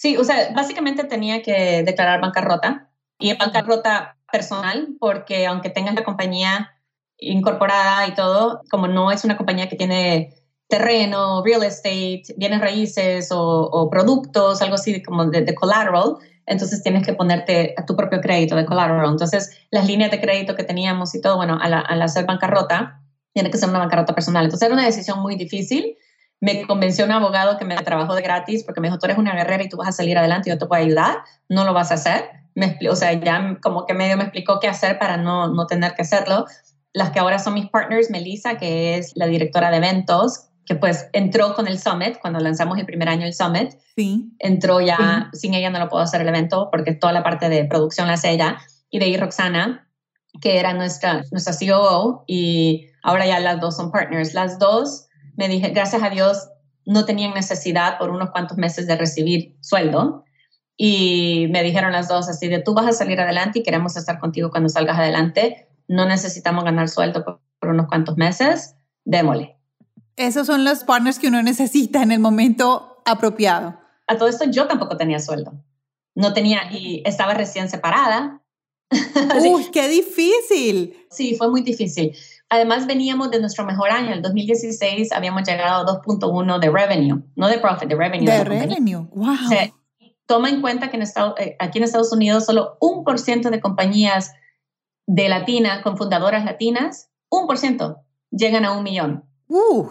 Sí, 0.00 0.16
o 0.16 0.24
sea, 0.24 0.50
básicamente 0.54 1.04
tenía 1.04 1.42
que 1.42 1.82
declarar 1.82 2.22
bancarrota 2.22 2.88
y 3.18 3.36
bancarrota 3.36 4.16
personal, 4.32 4.96
porque 4.98 5.46
aunque 5.46 5.68
tengas 5.68 5.94
la 5.94 6.04
compañía 6.04 6.70
incorporada 7.18 8.06
y 8.08 8.14
todo, 8.14 8.62
como 8.70 8.88
no 8.88 9.12
es 9.12 9.24
una 9.24 9.36
compañía 9.36 9.68
que 9.68 9.76
tiene 9.76 10.32
terreno, 10.68 11.42
real 11.44 11.64
estate, 11.64 12.22
bienes 12.38 12.62
raíces 12.62 13.28
o, 13.30 13.90
productos, 13.90 14.62
algo 14.62 14.76
así 14.76 15.02
como 15.02 15.26
de 15.26 15.54
collateral, 15.54 16.16
entonces 16.46 16.82
tienes 16.82 17.04
que 17.04 17.12
ponerte 17.12 17.74
a 17.76 17.84
tu 17.84 17.94
propio 17.94 18.22
crédito 18.22 18.56
de 18.56 18.64
collateral. 18.64 19.10
Entonces, 19.10 19.54
las 19.70 19.86
líneas 19.86 20.10
de 20.10 20.20
crédito 20.22 20.56
que 20.56 20.64
teníamos 20.64 21.14
y 21.14 21.20
todo, 21.20 21.36
bueno, 21.36 21.58
al, 21.60 21.74
al 21.74 22.00
hacer 22.00 22.24
bancarrota, 22.24 23.02
tiene 23.34 23.50
que 23.50 23.58
ser 23.58 23.68
una 23.68 23.80
bancarrota 23.80 24.14
personal. 24.14 24.44
Entonces, 24.44 24.64
era 24.64 24.74
una 24.74 24.86
decisión 24.86 25.20
muy 25.20 25.36
difícil. 25.36 25.94
Me 26.40 26.66
convenció 26.66 27.04
un 27.04 27.12
abogado 27.12 27.58
que 27.58 27.64
me 27.64 27.76
trabajó 27.76 28.14
de 28.14 28.22
gratis 28.22 28.64
porque 28.64 28.80
me 28.80 28.88
dijo, 28.88 28.98
tú 28.98 29.06
eres 29.06 29.18
una 29.18 29.34
guerrera 29.34 29.62
y 29.62 29.68
tú 29.68 29.76
vas 29.76 29.88
a 29.88 29.92
salir 29.92 30.16
adelante 30.16 30.48
y 30.48 30.52
yo 30.52 30.58
te 30.58 30.66
puedo 30.66 30.82
ayudar. 30.82 31.18
No 31.48 31.64
lo 31.64 31.74
vas 31.74 31.90
a 31.90 31.94
hacer. 31.94 32.30
Me, 32.54 32.78
o 32.88 32.96
sea, 32.96 33.12
ya 33.12 33.58
como 33.62 33.86
que 33.86 33.94
medio 33.94 34.16
me 34.16 34.24
explicó 34.24 34.58
qué 34.58 34.68
hacer 34.68 34.98
para 34.98 35.16
no, 35.16 35.48
no 35.48 35.66
tener 35.66 35.94
que 35.94 36.02
hacerlo. 36.02 36.46
Las 36.92 37.10
que 37.10 37.20
ahora 37.20 37.38
son 37.38 37.54
mis 37.54 37.68
partners, 37.68 38.10
Melissa, 38.10 38.56
que 38.56 38.96
es 38.96 39.12
la 39.14 39.26
directora 39.26 39.70
de 39.70 39.76
eventos, 39.76 40.50
que 40.70 40.74
pues 40.74 41.08
entró 41.12 41.54
con 41.54 41.66
el 41.66 41.78
Summit, 41.78 42.18
cuando 42.20 42.40
lanzamos 42.40 42.78
el 42.78 42.86
primer 42.86 43.08
año 43.08 43.26
el 43.26 43.34
Summit, 43.34 43.72
sí. 43.96 44.32
entró 44.38 44.80
ya, 44.80 45.30
sin 45.32 45.54
ella 45.54 45.70
no 45.70 45.78
lo 45.78 45.88
puedo 45.88 46.02
hacer 46.02 46.20
el 46.20 46.28
evento 46.28 46.68
porque 46.70 46.92
toda 46.92 47.12
la 47.12 47.22
parte 47.22 47.48
de 47.48 47.64
producción 47.64 48.06
la 48.06 48.14
hace 48.14 48.30
ella, 48.30 48.58
y 48.88 48.98
de 48.98 49.06
ahí 49.06 49.16
Roxana, 49.16 49.88
que 50.40 50.58
era 50.58 50.72
nuestra, 50.72 51.24
nuestra 51.30 51.54
COO, 51.54 52.24
y 52.26 52.86
ahora 53.02 53.26
ya 53.26 53.40
las 53.40 53.60
dos 53.60 53.76
son 53.76 53.90
partners. 53.90 54.34
Las 54.34 54.58
dos, 54.58 55.08
me 55.40 55.48
dije, 55.48 55.70
gracias 55.70 56.02
a 56.02 56.10
Dios, 56.10 56.50
no 56.84 57.06
tenían 57.06 57.32
necesidad 57.32 57.96
por 57.98 58.10
unos 58.10 58.30
cuantos 58.30 58.58
meses 58.58 58.86
de 58.86 58.94
recibir 58.94 59.56
sueldo, 59.60 60.24
y 60.76 61.46
me 61.50 61.62
dijeron 61.62 61.92
las 61.92 62.08
dos 62.08 62.28
así 62.28 62.48
de, 62.48 62.58
tú 62.60 62.74
vas 62.74 62.86
a 62.86 62.92
salir 62.92 63.18
adelante 63.20 63.58
y 63.58 63.62
queremos 63.62 63.96
estar 63.96 64.18
contigo 64.18 64.50
cuando 64.50 64.68
salgas 64.68 64.98
adelante, 64.98 65.66
no 65.88 66.04
necesitamos 66.04 66.62
ganar 66.62 66.90
sueldo 66.90 67.24
por, 67.24 67.40
por 67.58 67.70
unos 67.70 67.88
cuantos 67.88 68.18
meses, 68.18 68.76
démosle. 69.06 69.56
Esos 70.16 70.46
son 70.46 70.62
los 70.64 70.84
partners 70.84 71.18
que 71.18 71.28
uno 71.28 71.42
necesita 71.42 72.02
en 72.02 72.12
el 72.12 72.20
momento 72.20 73.02
apropiado. 73.06 73.80
A 74.06 74.18
todo 74.18 74.28
esto 74.28 74.44
yo 74.50 74.68
tampoco 74.68 74.98
tenía 74.98 75.20
sueldo. 75.20 75.52
No 76.14 76.34
tenía 76.34 76.70
y 76.70 77.02
estaba 77.06 77.32
recién 77.32 77.70
separada. 77.70 78.42
Uy, 79.40 79.70
qué 79.72 79.88
difícil. 79.88 81.06
Sí, 81.10 81.34
fue 81.36 81.48
muy 81.50 81.62
difícil. 81.62 82.14
Además 82.52 82.86
veníamos 82.86 83.30
de 83.30 83.40
nuestro 83.40 83.64
mejor 83.64 83.90
año, 83.90 84.12
el 84.12 84.22
2016 84.22 85.12
habíamos 85.12 85.44
llegado 85.44 85.88
a 85.88 86.02
2.1 86.02 86.58
de 86.58 86.68
revenue, 86.68 87.22
no 87.36 87.48
de 87.48 87.58
profit, 87.58 87.88
de 87.88 87.94
revenue. 87.94 88.26
De, 88.26 88.44
revenue, 88.44 89.06
wow. 89.14 89.36
toma 90.26 90.48
en 90.48 90.60
cuenta 90.60 90.90
que 90.90 90.96
en 90.96 91.02
eh, 91.02 91.56
aquí 91.60 91.78
en 91.78 91.84
Estados 91.84 92.12
Unidos 92.12 92.46
solo 92.46 92.76
un 92.80 93.04
por 93.04 93.20
ciento 93.20 93.50
de 93.50 93.60
compañías 93.60 94.32
de 95.06 95.28
latina, 95.28 95.82
con 95.82 95.96
fundadoras 95.96 96.44
latinas, 96.44 97.08
un 97.30 97.46
por 97.46 97.56
ciento 97.56 97.98
llegan 98.30 98.64
a 98.64 98.72
un 98.76 98.82
millón. 98.82 99.24
Uh. 99.48 99.88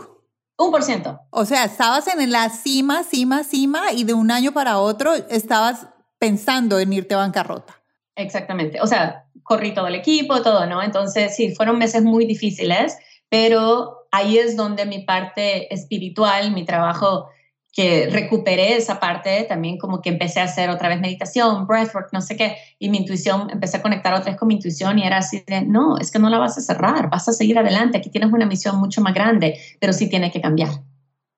Un 0.58 0.72
por 0.72 0.84
ciento. 0.84 1.22
O 1.30 1.46
sea, 1.46 1.64
estabas 1.64 2.08
en 2.08 2.30
la 2.30 2.50
cima, 2.50 3.04
cima, 3.04 3.46
cima 3.46 3.94
y 3.94 4.04
de 4.04 4.14
un 4.14 4.32
año 4.32 4.52
para 4.52 4.80
otro 4.80 5.14
estabas 5.14 5.88
pensando 6.18 6.80
en 6.80 6.92
irte 6.92 7.16
a 7.16 7.20
bancarrota. 7.20 7.79
Exactamente. 8.20 8.82
O 8.82 8.88
sea, 8.88 9.26
corrí 9.44 9.74
todo 9.74 9.88
el 9.88 9.96
equipo, 9.96 10.42
todo, 10.42 10.66
¿no? 10.66 10.84
Entonces, 10.84 11.36
sí, 11.36 11.56
fueron 11.56 11.78
meses 11.78 12.04
muy 12.04 12.26
difíciles, 12.26 12.98
pero 13.30 14.08
ahí 14.12 14.38
es 14.38 14.58
donde 14.58 14.86
mi 14.86 15.00
parte 15.00 15.74
espiritual, 15.74 16.52
mi 16.52 16.66
trabajo 16.66 17.30
que 17.72 18.10
recuperé 18.12 18.76
esa 18.76 19.00
parte, 19.00 19.44
también 19.44 19.78
como 19.78 20.02
que 20.02 20.10
empecé 20.10 20.42
a 20.42 20.46
hacer 20.46 20.70
otra 20.70 20.90
vez 20.90 21.00
meditación, 21.00 21.66
breathwork, 21.68 22.10
no 22.12 22.20
sé 22.20 22.36
qué, 22.36 22.58
y 22.80 22.90
mi 22.90 22.98
intuición, 22.98 23.50
empecé 23.52 23.78
a 23.78 23.82
conectar 23.82 24.14
otra 24.14 24.32
vez 24.32 24.40
con 24.40 24.48
mi 24.48 24.56
intuición 24.56 25.00
y 25.00 25.06
era 25.06 25.20
así 25.20 25.44
de, 25.48 25.62
no, 25.62 25.98
es 25.98 26.12
que 26.12 26.20
no 26.20 26.30
la 26.30 26.40
vas 26.40 26.58
a 26.58 26.62
cerrar, 26.62 27.10
vas 27.10 27.30
a 27.30 27.32
seguir 27.32 27.58
adelante, 27.58 28.00
aquí 28.00 28.10
tienes 28.10 28.34
una 28.34 28.48
misión 28.48 28.78
mucho 28.80 29.02
más 29.02 29.14
grande, 29.14 29.60
pero 29.80 29.94
sí 29.94 30.10
tiene 30.10 30.32
que 30.32 30.42
cambiar. 30.42 30.70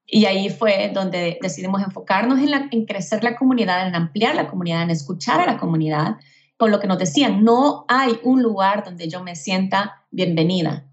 Y 0.06 0.26
ahí 0.26 0.50
fue 0.50 0.90
donde 0.94 1.38
decidimos 1.42 1.84
enfocarnos 1.84 2.40
en, 2.40 2.52
la, 2.52 2.68
en 2.72 2.86
crecer 2.86 3.24
la 3.24 3.36
comunidad, 3.36 3.88
en 3.88 3.96
ampliar 3.96 4.34
la 4.36 4.48
comunidad, 4.48 4.84
en 4.84 4.90
escuchar 4.90 5.42
a 5.42 5.46
la 5.46 5.58
comunidad, 5.58 6.16
con 6.62 6.70
lo 6.70 6.80
que 6.80 6.86
nos 6.86 7.00
decían, 7.00 7.44
no 7.44 7.86
hay 7.88 8.20
un 8.22 8.44
lugar 8.44 8.84
donde 8.84 9.10
yo 9.10 9.24
me 9.24 9.36
sienta 9.36 10.06
bienvenida 10.12 10.86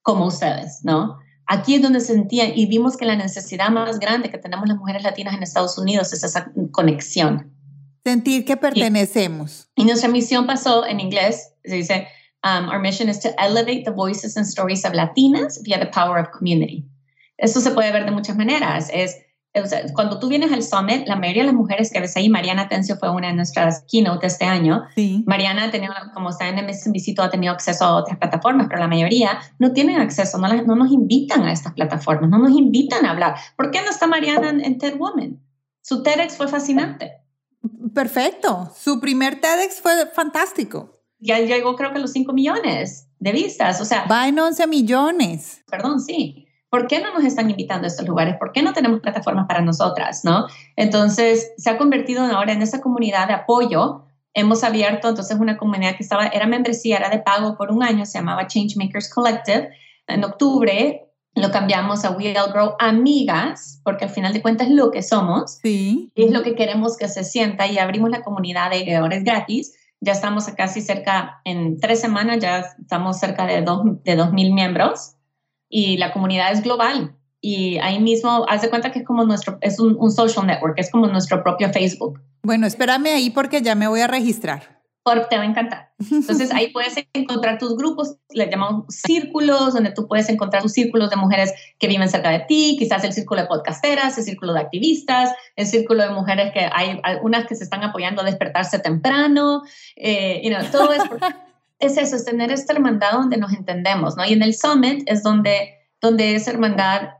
como 0.00 0.24
ustedes, 0.24 0.80
¿no? 0.84 1.18
Aquí 1.46 1.74
es 1.74 1.82
donde 1.82 2.00
sentían 2.00 2.52
y 2.56 2.64
vimos 2.64 2.96
que 2.96 3.04
la 3.04 3.14
necesidad 3.14 3.68
más 3.68 3.98
grande 3.98 4.30
que 4.30 4.38
tenemos 4.38 4.66
las 4.66 4.78
mujeres 4.78 5.02
latinas 5.02 5.34
en 5.34 5.42
Estados 5.42 5.76
Unidos 5.76 6.14
es 6.14 6.24
esa 6.24 6.50
conexión. 6.70 7.52
Sentir 8.04 8.46
que 8.46 8.56
pertenecemos. 8.56 9.68
Y, 9.74 9.84
nuestra 9.84 10.08
misión 10.08 10.46
pasó 10.46 10.86
en 10.86 10.98
inglés, 10.98 11.52
se 11.62 11.74
dice, 11.74 12.08
um, 12.42 12.70
our 12.70 12.80
mission 12.80 13.10
is 13.10 13.20
to 13.20 13.28
elevate 13.38 13.84
the 13.84 13.90
voices 13.90 14.34
and 14.38 14.46
stories 14.46 14.82
of 14.86 14.94
Latinas 14.94 15.60
via 15.62 15.78
the 15.78 15.90
power 15.92 16.18
of 16.18 16.30
community. 16.30 16.88
Esto 17.36 17.60
se 17.60 17.72
puede 17.72 17.92
ver 17.92 18.06
de 18.06 18.12
muchas 18.12 18.34
maneras. 18.38 18.88
Es 18.90 19.14
cuando 19.94 20.18
tú 20.18 20.28
vienes 20.28 20.52
al 20.52 20.62
Summit, 20.62 21.06
la 21.06 21.16
mayoría 21.16 21.42
de 21.42 21.46
las 21.46 21.54
mujeres 21.54 21.90
que 21.90 22.00
ves 22.00 22.16
ahí, 22.16 22.28
Mariana 22.28 22.68
Tencio 22.68 22.96
fue 22.96 23.10
una 23.10 23.28
de 23.28 23.34
nuestras 23.34 23.84
keynote 23.88 24.26
este 24.26 24.44
año. 24.44 24.84
Sí. 24.94 25.24
Mariana 25.26 25.64
ha 25.64 25.70
tenido, 25.70 25.94
como 26.14 26.30
está 26.30 26.48
en 26.48 26.56
MSNBC, 26.64 27.18
ha 27.18 27.30
tenido 27.30 27.52
acceso 27.52 27.84
a 27.84 27.96
otras 27.96 28.18
plataformas, 28.18 28.66
pero 28.68 28.80
la 28.80 28.88
mayoría 28.88 29.38
no 29.58 29.72
tienen 29.72 30.00
acceso, 30.00 30.38
no, 30.38 30.48
no, 30.48 30.76
nos 30.76 30.92
invitan 30.92 31.42
a 31.44 31.52
estas 31.52 31.72
plataformas, 31.72 32.30
no 32.30 32.38
nos 32.38 32.52
invitan 32.52 33.04
a 33.06 33.10
hablar. 33.10 33.36
¿Por 33.56 33.70
qué 33.70 33.82
no 33.82 33.90
está 33.90 34.06
Mariana 34.06 34.50
en, 34.50 34.78
TED 34.78 34.96
Woman? 34.96 35.40
Su 35.82 36.02
TEDx 36.02 36.36
fue 36.36 36.48
fascinante. 36.48 37.12
Perfecto. 37.94 38.72
Su 38.76 39.00
primer 39.00 39.40
TEDx 39.40 39.80
fue 39.80 40.06
fantástico. 40.14 40.92
Ya 41.18 41.38
llegó 41.38 41.76
creo 41.76 41.92
que 41.92 41.98
a 41.98 42.00
los 42.00 42.12
5 42.12 42.32
millones 42.32 43.08
de 43.18 43.32
vistas. 43.32 43.80
O 43.80 43.84
sea, 43.84 44.04
va 44.04 44.28
en 44.28 44.38
11 44.38 44.66
millones. 44.66 45.62
Perdón, 45.70 46.00
sí 46.00 46.45
¿por 46.76 46.88
qué 46.88 47.00
no 47.00 47.10
nos 47.14 47.24
están 47.24 47.48
invitando 47.48 47.86
a 47.86 47.88
estos 47.88 48.06
lugares? 48.06 48.36
¿Por 48.38 48.52
qué 48.52 48.62
no 48.62 48.74
tenemos 48.74 49.00
plataformas 49.00 49.46
para 49.46 49.62
nosotras? 49.62 50.26
¿no? 50.26 50.46
Entonces, 50.76 51.54
se 51.56 51.70
ha 51.70 51.78
convertido 51.78 52.22
ahora 52.22 52.52
en 52.52 52.60
esa 52.60 52.82
comunidad 52.82 53.28
de 53.28 53.32
apoyo. 53.32 54.04
Hemos 54.34 54.62
abierto 54.62 55.08
entonces 55.08 55.38
una 55.40 55.56
comunidad 55.56 55.96
que 55.96 56.02
estaba, 56.02 56.26
era 56.26 56.46
membresía, 56.46 56.98
era 56.98 57.08
de 57.08 57.20
pago 57.20 57.56
por 57.56 57.70
un 57.70 57.82
año, 57.82 58.04
se 58.04 58.18
llamaba 58.18 58.46
Changemakers 58.46 59.08
Collective. 59.08 59.70
En 60.06 60.22
octubre 60.22 61.08
lo 61.34 61.50
cambiamos 61.50 62.04
a 62.04 62.10
We 62.10 62.38
All 62.38 62.52
Grow 62.52 62.74
Amigas, 62.78 63.80
porque 63.82 64.04
al 64.04 64.10
final 64.10 64.34
de 64.34 64.42
cuentas 64.42 64.66
es 64.66 64.74
lo 64.74 64.90
que 64.90 65.02
somos. 65.02 65.58
Sí. 65.62 66.12
Y 66.14 66.24
es 66.24 66.30
lo 66.30 66.42
que 66.42 66.54
queremos 66.54 66.98
que 66.98 67.08
se 67.08 67.24
sienta 67.24 67.66
y 67.66 67.78
abrimos 67.78 68.10
la 68.10 68.22
comunidad 68.22 68.70
de 68.70 68.82
creadores 68.82 69.24
gratis. 69.24 69.74
Ya 70.02 70.12
estamos 70.12 70.46
casi 70.48 70.82
cerca, 70.82 71.40
en 71.44 71.80
tres 71.80 72.02
semanas 72.02 72.38
ya 72.38 72.66
estamos 72.78 73.18
cerca 73.18 73.46
de 73.46 73.62
dos, 73.62 73.80
de 74.04 74.14
dos 74.14 74.34
mil 74.34 74.52
miembros 74.52 75.15
y 75.68 75.96
la 75.96 76.12
comunidad 76.12 76.52
es 76.52 76.62
global. 76.62 77.16
Y 77.40 77.78
ahí 77.78 78.00
mismo, 78.00 78.44
haz 78.48 78.62
de 78.62 78.70
cuenta 78.70 78.90
que 78.90 79.00
es 79.00 79.06
como 79.06 79.24
nuestro, 79.24 79.58
es 79.60 79.78
un, 79.78 79.96
un 79.98 80.10
social 80.10 80.46
network, 80.46 80.78
es 80.78 80.90
como 80.90 81.06
nuestro 81.06 81.42
propio 81.42 81.72
Facebook. 81.72 82.20
Bueno, 82.42 82.66
espérame 82.66 83.06
ahí 83.06 83.30
porque 83.30 83.62
ya 83.62 83.74
me 83.74 83.88
voy 83.88 84.00
a 84.00 84.06
registrar 84.06 84.76
te 85.28 85.36
va 85.36 85.42
a 85.42 85.46
encantar. 85.46 85.90
Entonces 86.10 86.52
ahí 86.52 86.68
puedes 86.72 86.94
encontrar 87.14 87.58
tus 87.58 87.76
grupos, 87.76 88.16
le 88.30 88.50
llamamos 88.50 88.86
círculos, 88.88 89.74
donde 89.74 89.92
tú 89.92 90.08
puedes 90.08 90.28
encontrar 90.28 90.62
tus 90.62 90.72
círculos 90.72 91.10
de 91.10 91.16
mujeres 91.16 91.52
que 91.78 91.86
viven 91.86 92.08
cerca 92.08 92.30
de 92.30 92.40
ti, 92.40 92.76
quizás 92.78 93.04
el 93.04 93.12
círculo 93.12 93.42
de 93.42 93.46
podcasteras, 93.46 94.18
el 94.18 94.24
círculo 94.24 94.52
de 94.52 94.60
activistas, 94.60 95.32
el 95.54 95.66
círculo 95.66 96.02
de 96.02 96.10
mujeres 96.10 96.52
que 96.52 96.68
hay 96.72 97.00
algunas 97.04 97.46
que 97.46 97.54
se 97.54 97.64
están 97.64 97.84
apoyando 97.84 98.22
a 98.22 98.24
despertarse 98.24 98.78
temprano, 98.80 99.62
eh, 99.94 100.40
you 100.42 100.50
know, 100.50 100.64
todo 100.70 100.92
es, 100.92 101.02
es 101.78 101.96
eso, 101.98 102.16
es 102.16 102.24
tener 102.24 102.50
esta 102.50 102.72
hermandad 102.72 103.12
donde 103.12 103.36
nos 103.36 103.52
entendemos, 103.52 104.16
¿no? 104.16 104.24
Y 104.24 104.32
en 104.32 104.42
el 104.42 104.54
summit 104.54 105.02
es 105.06 105.22
donde, 105.22 105.74
donde 106.00 106.34
esa 106.34 106.50
hermandad 106.50 107.10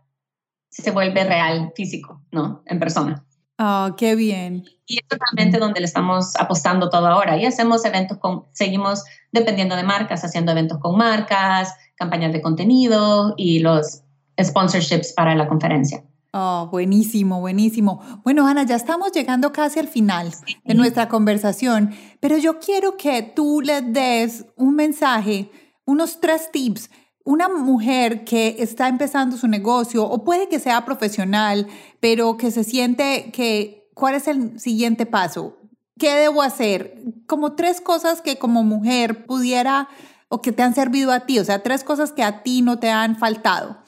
se 0.71 0.91
vuelve 0.91 1.25
real, 1.25 1.73
físico, 1.75 2.23
¿no? 2.33 2.63
En 2.67 2.79
persona. 2.79 3.25
Ah, 3.59 3.95
qué 3.97 4.15
bien. 4.15 4.65
Y 4.87 4.99
es 4.99 5.09
totalmente 5.09 5.59
donde 5.59 5.81
le 5.81 5.87
estamos 5.87 6.37
apostando 6.37 6.91
todo 6.91 7.07
ahora. 7.07 7.39
Y 7.39 7.47
hacemos 7.47 7.85
eventos 7.85 8.19
con, 8.19 8.45
seguimos 8.53 9.05
dependiendo 9.33 9.77
de 9.77 9.83
marcas, 9.83 10.25
haciendo 10.25 10.53
eventos 10.53 10.79
con 10.79 10.97
marcas, 10.97 11.75
campañas 11.97 12.33
de 12.33 12.43
contenido 12.43 13.35
y 13.37 13.61
los 13.61 14.03
sponsorships 14.41 15.13
para 15.15 15.35
la 15.35 15.49
conferencia. 15.49 16.05
Oh, 16.39 16.69
buenísimo, 16.71 17.41
buenísimo. 17.41 18.03
Bueno, 18.23 18.47
Ana, 18.47 18.65
ya 18.65 18.77
estamos 18.77 19.11
llegando 19.13 19.53
casi 19.53 19.79
al 19.79 19.89
final 19.89 20.35
de 20.67 20.75
nuestra 20.75 21.09
conversación, 21.09 21.95
pero 22.21 22.37
yo 22.37 22.59
quiero 22.59 22.99
que 22.99 23.23
tú 23.23 23.63
le 23.63 23.81
des 23.81 24.45
un 24.55 24.75
mensaje, 24.75 25.51
unos 25.87 26.21
tres 26.21 26.51
tips 26.53 26.91
una 27.25 27.49
mujer 27.49 28.25
que 28.25 28.57
está 28.61 28.87
empezando 28.87 29.37
su 29.37 29.49
negocio 29.49 30.05
o 30.05 30.23
puede 30.23 30.49
que 30.49 30.61
sea 30.61 30.85
profesional, 30.85 31.67
pero 31.99 32.37
que 32.37 32.53
se 32.53 32.63
siente 32.63 33.33
que, 33.33 33.91
¿cuál 33.95 34.15
es 34.15 34.29
el 34.29 34.61
siguiente 34.61 35.07
paso? 35.07 35.57
¿Qué 35.99 36.15
debo 36.15 36.43
hacer? 36.43 37.03
Como 37.27 37.55
tres 37.55 37.81
cosas 37.81 38.23
que 38.23 38.39
como 38.39 38.63
mujer 38.63 39.27
pudiera 39.27 39.89
o 40.29 40.41
que 40.41 40.53
te 40.53 40.63
han 40.63 40.75
servido 40.75 41.11
a 41.11 41.21
ti, 41.21 41.41
o 41.41 41.45
sea, 41.45 41.65
tres 41.65 41.83
cosas 41.83 42.13
que 42.13 42.23
a 42.23 42.45
ti 42.45 42.63
no 42.63 42.79
te 42.79 42.91
han 42.91 43.17
faltado. 43.17 43.79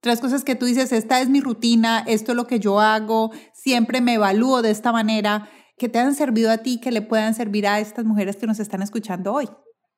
Tres 0.00 0.20
cosas 0.20 0.44
que 0.44 0.54
tú 0.54 0.66
dices, 0.66 0.92
esta 0.92 1.20
es 1.20 1.28
mi 1.28 1.40
rutina, 1.40 2.04
esto 2.06 2.32
es 2.32 2.36
lo 2.36 2.46
que 2.46 2.60
yo 2.60 2.78
hago, 2.78 3.32
siempre 3.52 4.00
me 4.00 4.14
evalúo 4.14 4.62
de 4.62 4.70
esta 4.70 4.92
manera, 4.92 5.48
que 5.76 5.88
te 5.88 5.98
han 5.98 6.14
servido 6.14 6.52
a 6.52 6.58
ti, 6.58 6.80
que 6.80 6.92
le 6.92 7.02
puedan 7.02 7.34
servir 7.34 7.66
a 7.66 7.80
estas 7.80 8.04
mujeres 8.04 8.36
que 8.36 8.46
nos 8.46 8.60
están 8.60 8.80
escuchando 8.82 9.32
hoy. 9.32 9.46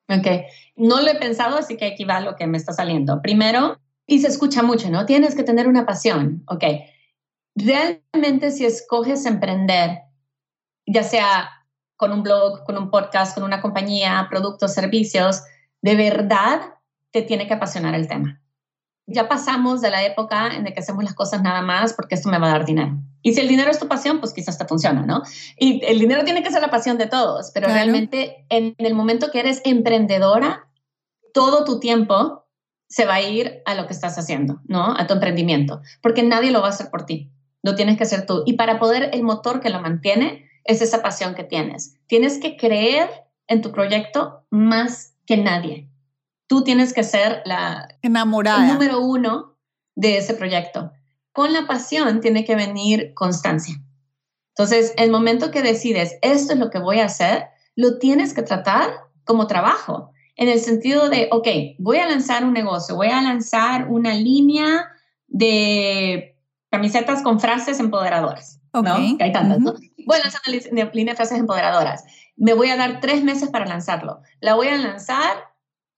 Ok, 0.09 0.27
no 0.75 1.01
lo 1.01 1.07
he 1.07 1.15
pensado, 1.15 1.57
así 1.57 1.77
que 1.77 1.85
aquí 1.85 2.03
va 2.03 2.19
lo 2.19 2.35
que 2.35 2.47
me 2.47 2.57
está 2.57 2.73
saliendo. 2.73 3.21
Primero, 3.21 3.79
y 4.07 4.19
se 4.19 4.27
escucha 4.27 4.63
mucho, 4.63 4.89
¿no? 4.89 5.05
Tienes 5.05 5.35
que 5.35 5.43
tener 5.43 5.67
una 5.67 5.85
pasión, 5.85 6.43
ok. 6.47 6.63
Realmente 7.55 8.51
si 8.51 8.65
escoges 8.65 9.25
emprender, 9.25 9.99
ya 10.87 11.03
sea 11.03 11.49
con 11.95 12.11
un 12.11 12.23
blog, 12.23 12.63
con 12.65 12.77
un 12.77 12.89
podcast, 12.89 13.35
con 13.35 13.43
una 13.43 13.61
compañía, 13.61 14.25
productos, 14.31 14.73
servicios, 14.73 15.43
de 15.83 15.95
verdad 15.95 16.61
te 17.11 17.21
tiene 17.21 17.47
que 17.47 17.53
apasionar 17.53 17.93
el 17.93 18.07
tema 18.07 18.40
ya 19.11 19.27
pasamos 19.27 19.81
de 19.81 19.89
la 19.89 20.03
época 20.05 20.47
en 20.55 20.63
la 20.63 20.71
que 20.71 20.79
hacemos 20.79 21.03
las 21.03 21.13
cosas 21.13 21.41
nada 21.41 21.61
más 21.61 21.93
porque 21.93 22.15
esto 22.15 22.29
me 22.29 22.39
va 22.39 22.47
a 22.47 22.51
dar 22.51 22.65
dinero. 22.65 22.97
Y 23.21 23.33
si 23.33 23.41
el 23.41 23.47
dinero 23.47 23.69
es 23.69 23.79
tu 23.79 23.87
pasión, 23.87 24.19
pues 24.19 24.33
quizás 24.33 24.57
te 24.57 24.65
funciona, 24.65 25.05
¿no? 25.05 25.21
Y 25.57 25.83
el 25.85 25.99
dinero 25.99 26.23
tiene 26.23 26.43
que 26.43 26.51
ser 26.51 26.61
la 26.61 26.71
pasión 26.71 26.97
de 26.97 27.07
todos, 27.07 27.51
pero 27.53 27.67
realmente 27.67 28.45
en, 28.49 28.73
el 28.77 28.95
momento 28.95 29.31
que 29.31 29.39
eres 29.39 29.61
emprendedora, 29.63 30.67
todo 31.33 31.63
tu 31.63 31.79
tiempo 31.79 32.45
se 32.87 33.05
va 33.05 33.15
a 33.15 33.21
ir 33.21 33.61
a 33.65 33.75
lo 33.75 33.85
que 33.87 33.93
estás 33.93 34.17
haciendo, 34.17 34.59
¿no? 34.65 34.95
A 34.97 35.07
tu 35.07 35.13
emprendimiento, 35.13 35.81
porque 36.01 36.23
nadie 36.23 36.51
lo 36.51 36.61
va 36.61 36.67
a 36.67 36.71
hacer 36.71 36.89
por 36.89 37.05
ti, 37.05 37.31
lo 37.61 37.75
tienes 37.75 37.97
que 37.97 38.03
hacer 38.03 38.25
tú. 38.25 38.43
Y 38.45 38.53
para 38.53 38.79
poder, 38.79 39.11
el 39.13 39.23
motor 39.23 39.61
que 39.61 39.69
lo 39.69 39.81
mantiene 39.81 40.49
es 40.63 40.81
esa 40.81 41.01
pasión 41.01 41.35
que 41.35 41.43
tienes. 41.43 41.95
Tienes 42.07 42.39
que 42.39 42.57
creer 42.57 43.09
en 43.47 43.61
tu 43.61 43.71
proyecto 43.71 44.45
más 44.49 45.13
que 45.25 45.37
nadie 45.37 45.90
tú 46.51 46.65
tienes 46.65 46.91
que 46.91 47.03
ser 47.03 47.41
la 47.45 47.87
enamorada. 48.01 48.67
El 48.67 48.73
número 48.73 48.99
uno 48.99 49.55
de 49.95 50.17
ese 50.17 50.33
proyecto. 50.33 50.91
Con 51.31 51.53
la 51.53 51.65
pasión 51.65 52.19
tiene 52.19 52.43
que 52.43 52.55
venir 52.57 53.13
constancia. 53.13 53.75
Entonces, 54.49 54.93
el 54.97 55.11
momento 55.11 55.49
que 55.49 55.61
decides, 55.61 56.17
esto 56.21 56.51
es 56.51 56.59
lo 56.59 56.69
que 56.69 56.79
voy 56.79 56.99
a 56.99 57.05
hacer, 57.05 57.45
lo 57.77 57.99
tienes 57.99 58.33
que 58.33 58.41
tratar 58.41 58.89
como 59.23 59.47
trabajo, 59.47 60.11
en 60.35 60.49
el 60.49 60.59
sentido 60.59 61.07
de, 61.07 61.29
ok, 61.31 61.47
voy 61.79 61.99
a 61.99 62.09
lanzar 62.09 62.43
un 62.43 62.51
negocio, 62.51 62.97
voy 62.97 63.07
a 63.07 63.21
lanzar 63.21 63.87
una 63.87 64.13
línea 64.13 64.89
de 65.27 66.37
camisetas 66.69 67.23
con 67.23 67.39
frases 67.39 67.79
empoderadoras, 67.79 68.59
¿no? 68.73 68.97
Que 69.17 69.23
hay 69.23 69.31
tantas, 69.31 69.59
¿no? 69.59 69.75
Voy 70.05 70.17
a 70.17 70.23
lanzar 70.23 70.41
una 70.69 70.91
línea 70.91 71.13
de 71.13 71.15
frases 71.15 71.39
empoderadoras. 71.39 72.03
Me 72.35 72.53
voy 72.53 72.71
a 72.71 72.75
dar 72.75 72.99
tres 72.99 73.23
meses 73.23 73.47
para 73.47 73.65
lanzarlo. 73.65 74.19
La 74.41 74.55
voy 74.55 74.67
a 74.67 74.75
lanzar 74.75 75.50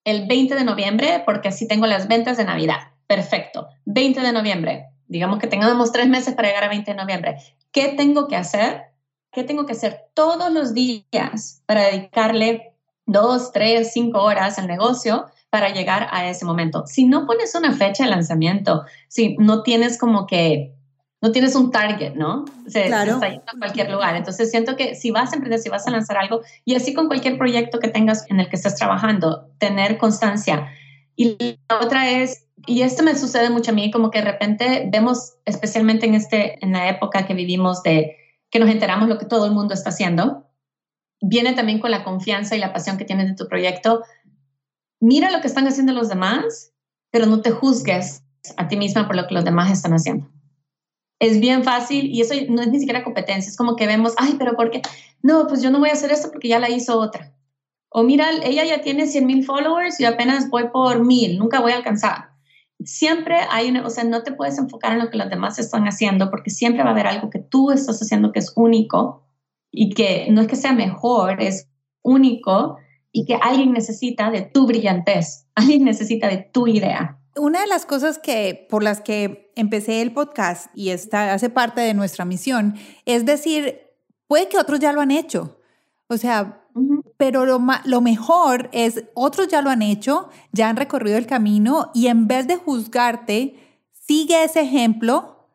el 0.04 0.28
20 0.28 0.56
de 0.56 0.64
noviembre 0.64 1.24
porque 1.26 1.50
así 1.50 1.68
tengo 1.68 1.88
las 1.88 2.08
ventas 2.08 2.38
de 2.38 2.46
Navidad. 2.46 2.92
Perfecto. 3.08 3.68
20 3.86 4.22
de 4.22 4.32
noviembre. 4.32 4.86
Digamos 5.08 5.40
que 5.40 5.48
tengamos 5.48 5.92
tres 5.92 6.08
meses 6.08 6.34
para 6.34 6.48
llegar 6.50 6.64
a 6.64 6.70
20 6.70 6.92
de 6.92 6.98
noviembre. 6.98 7.38
¿Qué 7.72 7.90
tengo 7.90 8.28
que 8.28 8.36
hacer? 8.36 8.84
¿Qué 9.32 9.44
tengo 9.44 9.66
que 9.66 9.74
hacer 9.74 10.06
todos 10.14 10.52
los 10.52 10.74
días 10.74 11.64
para 11.66 11.86
dedicarle 11.86 12.74
dos, 13.06 13.52
tres, 13.52 13.92
cinco 13.94 14.22
horas 14.22 14.60
al 14.60 14.68
negocio 14.68 15.26
para 15.50 15.70
llegar 15.70 16.08
a 16.12 16.30
ese 16.30 16.46
momento? 16.46 16.86
Si 16.86 17.06
no 17.06 17.26
pones 17.26 17.56
una 17.56 17.74
fecha 17.74 18.04
de 18.04 18.12
lanzamiento, 18.12 18.84
si 19.08 19.36
no 19.38 19.64
tienes 19.64 19.98
como 19.98 20.28
que 20.28 20.74
no 21.24 21.32
tienes 21.32 21.56
un 21.56 21.72
target, 21.72 22.16
¿no? 22.16 22.44
Se, 22.68 22.88
claro. 22.88 23.14
está 23.14 23.30
yendo 23.30 23.46
a 23.48 23.58
cualquier 23.58 23.90
lugar. 23.90 24.18
Entonces 24.18 24.52
siento 24.52 24.76
que 24.76 24.94
si 24.94 25.10
vas 25.10 25.32
a 25.32 25.36
emprender, 25.36 25.62
si 25.62 25.70
vas 25.70 25.88
a 25.88 25.92
lanzar 25.92 26.18
algo, 26.18 26.42
y 26.66 26.76
así 26.76 26.94
con 26.94 27.08
cualquier 27.08 27.38
proyecto 27.38 27.80
que 27.80 27.88
tengas 27.88 28.30
en 28.30 28.42
el 28.42 28.50
que 28.50 28.58
estés 28.58 28.76
trabajando, 28.76 29.50
tener 29.58 29.98
constancia. 29.98 30.68
Y 31.16 31.38
la 31.70 31.80
otra 31.80 32.12
es, 32.12 32.50
y 32.68 32.82
esto 32.82 33.04
me 33.04 33.16
sucede 33.16 33.50
mucho 33.50 33.72
a 33.72 33.74
mí, 33.74 33.90
como 33.90 34.12
que 34.12 34.20
de 34.20 34.26
repente 34.26 34.90
vemos, 34.92 35.36
especialmente 35.46 36.06
en, 36.06 36.16
este, 36.16 36.62
en 36.62 36.74
la 36.74 36.90
época 36.90 37.26
que 37.26 37.34
vivimos 37.34 37.84
de 37.84 38.18
que 38.50 38.60
nos 38.60 38.70
enteramos 38.70 39.08
lo 39.08 39.18
que 39.18 39.26
todo 39.26 39.46
el 39.46 39.54
mundo 39.54 39.74
está 39.74 39.92
haciendo, 39.92 40.50
viene 41.22 41.54
también 41.54 41.80
con 41.80 41.92
la 41.92 42.04
confianza 42.04 42.58
y 42.58 42.60
la 42.60 42.74
pasión 42.74 42.98
que 42.98 43.06
tienes 43.06 43.30
de 43.30 43.36
tu 43.36 43.48
proyecto. 43.48 44.04
Mira 45.00 45.32
lo 45.32 45.40
que 45.40 45.48
están 45.48 45.68
haciendo 45.68 45.94
los 45.94 46.10
demás, 46.10 46.74
pero 47.12 47.28
no 47.28 47.42
te 47.42 47.52
juzgues 47.52 48.26
a 48.58 48.68
ti 48.68 48.76
misma 48.76 49.08
por 49.08 49.16
lo 49.16 49.26
que 49.26 49.36
los 49.36 49.46
demás 49.46 49.72
están 49.72 49.94
haciendo 49.94 50.33
es 51.20 51.40
bien 51.40 51.64
fácil 51.64 52.06
y 52.06 52.22
eso 52.22 52.34
no 52.50 52.62
es 52.62 52.70
ni 52.70 52.80
siquiera 52.80 53.04
competencia, 53.04 53.50
es 53.50 53.58
como 53.58 53.76
que 53.76 53.88
vemos, 53.88 54.14
ay, 54.18 54.36
pero 54.38 54.56
¿por 54.56 54.72
qué? 54.72 54.82
No, 55.22 55.48
pues 55.48 55.62
yo 55.62 55.72
no 55.72 55.80
voy 55.80 55.90
a 55.90 55.94
hacer 55.94 56.12
esto 56.12 56.30
porque 56.32 56.50
ya 56.50 56.60
la 56.60 56.70
hizo 56.70 57.00
otra. 57.00 57.34
O 57.90 58.04
mira, 58.04 58.30
ella 58.44 58.66
ya 58.66 58.82
tiene 58.82 59.08
100 59.08 59.26
mil 59.26 59.46
followers 59.46 60.00
y 60.00 60.06
apenas 60.06 60.50
voy 60.50 60.70
por 60.70 61.06
mil, 61.06 61.38
nunca 61.38 61.62
voy 61.62 61.72
a 61.72 61.78
alcanzar. 61.78 62.32
Siempre 62.84 63.38
hay 63.50 63.70
una, 63.70 63.86
o 63.86 63.90
sea, 63.90 64.04
no 64.04 64.24
te 64.24 64.34
puedes 64.34 64.58
enfocar 64.58 64.94
en 64.94 65.00
lo 65.00 65.10
que 65.10 65.18
los 65.18 65.30
demás 65.30 65.60
están 65.60 65.86
haciendo 65.86 66.30
porque 66.30 66.50
siempre 66.50 66.84
va 66.84 66.90
a 66.90 66.94
haber 66.94 67.08
algo 67.08 67.30
que 67.30 67.40
tú 67.40 67.72
estás 67.72 68.02
haciendo 68.02 68.32
que 68.32 68.40
es 68.40 68.52
único 68.56 69.28
y 69.72 69.94
que 69.94 70.28
no 70.32 70.42
es 70.42 70.48
que 70.48 70.56
sea 70.56 70.74
mejor, 70.74 71.42
es 71.42 71.70
único 72.02 72.78
y 73.12 73.26
que 73.26 73.36
alguien 73.36 73.72
necesita 73.72 74.32
de 74.32 74.42
tu 74.42 74.66
brillantez, 74.66 75.48
alguien 75.56 75.86
necesita 75.86 76.28
de 76.28 76.38
tu 76.38 76.68
idea. 76.68 77.20
Una 77.38 77.62
de 77.62 77.68
las 77.68 77.86
cosas 77.86 78.20
que 78.20 78.68
por 78.70 78.84
las 78.84 79.02
que 79.02 79.43
empecé 79.56 80.02
el 80.02 80.14
podcast 80.14 80.68
y 80.76 80.90
está 80.90 81.34
hace 81.34 81.50
parte 81.50 81.82
de 81.82 81.94
nuestra 81.94 82.26
misión 82.26 82.76
es 83.06 83.26
decir, 83.26 83.82
puede 84.28 84.50
que 84.50 84.58
otros 84.58 84.80
ya 84.80 84.94
lo 84.94 85.02
han 85.02 85.12
hecho. 85.12 85.60
O 86.08 86.18
sea, 86.18 86.64
pero 87.18 87.46
lo, 87.46 87.60
lo 87.86 88.02
mejor 88.02 88.70
es 88.72 89.06
otros 89.14 89.48
ya 89.48 89.62
lo 89.62 89.70
han 89.70 89.82
hecho, 89.82 90.30
ya 90.52 90.70
han 90.70 90.76
recorrido 90.76 91.18
el 91.18 91.28
camino 91.28 91.92
y 91.94 92.08
en 92.08 92.28
vez 92.28 92.48
de 92.48 92.58
juzgarte, 92.58 93.56
sigue 93.92 94.44
ese 94.44 94.62
ejemplo, 94.62 95.48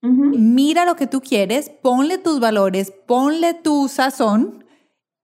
mira 0.00 0.84
lo 0.84 0.96
que 0.96 1.06
tú 1.06 1.20
quieres, 1.20 1.70
ponle 1.70 2.18
tus 2.18 2.40
valores, 2.40 2.92
ponle 3.06 3.54
tu 3.54 3.88
sazón 3.88 4.64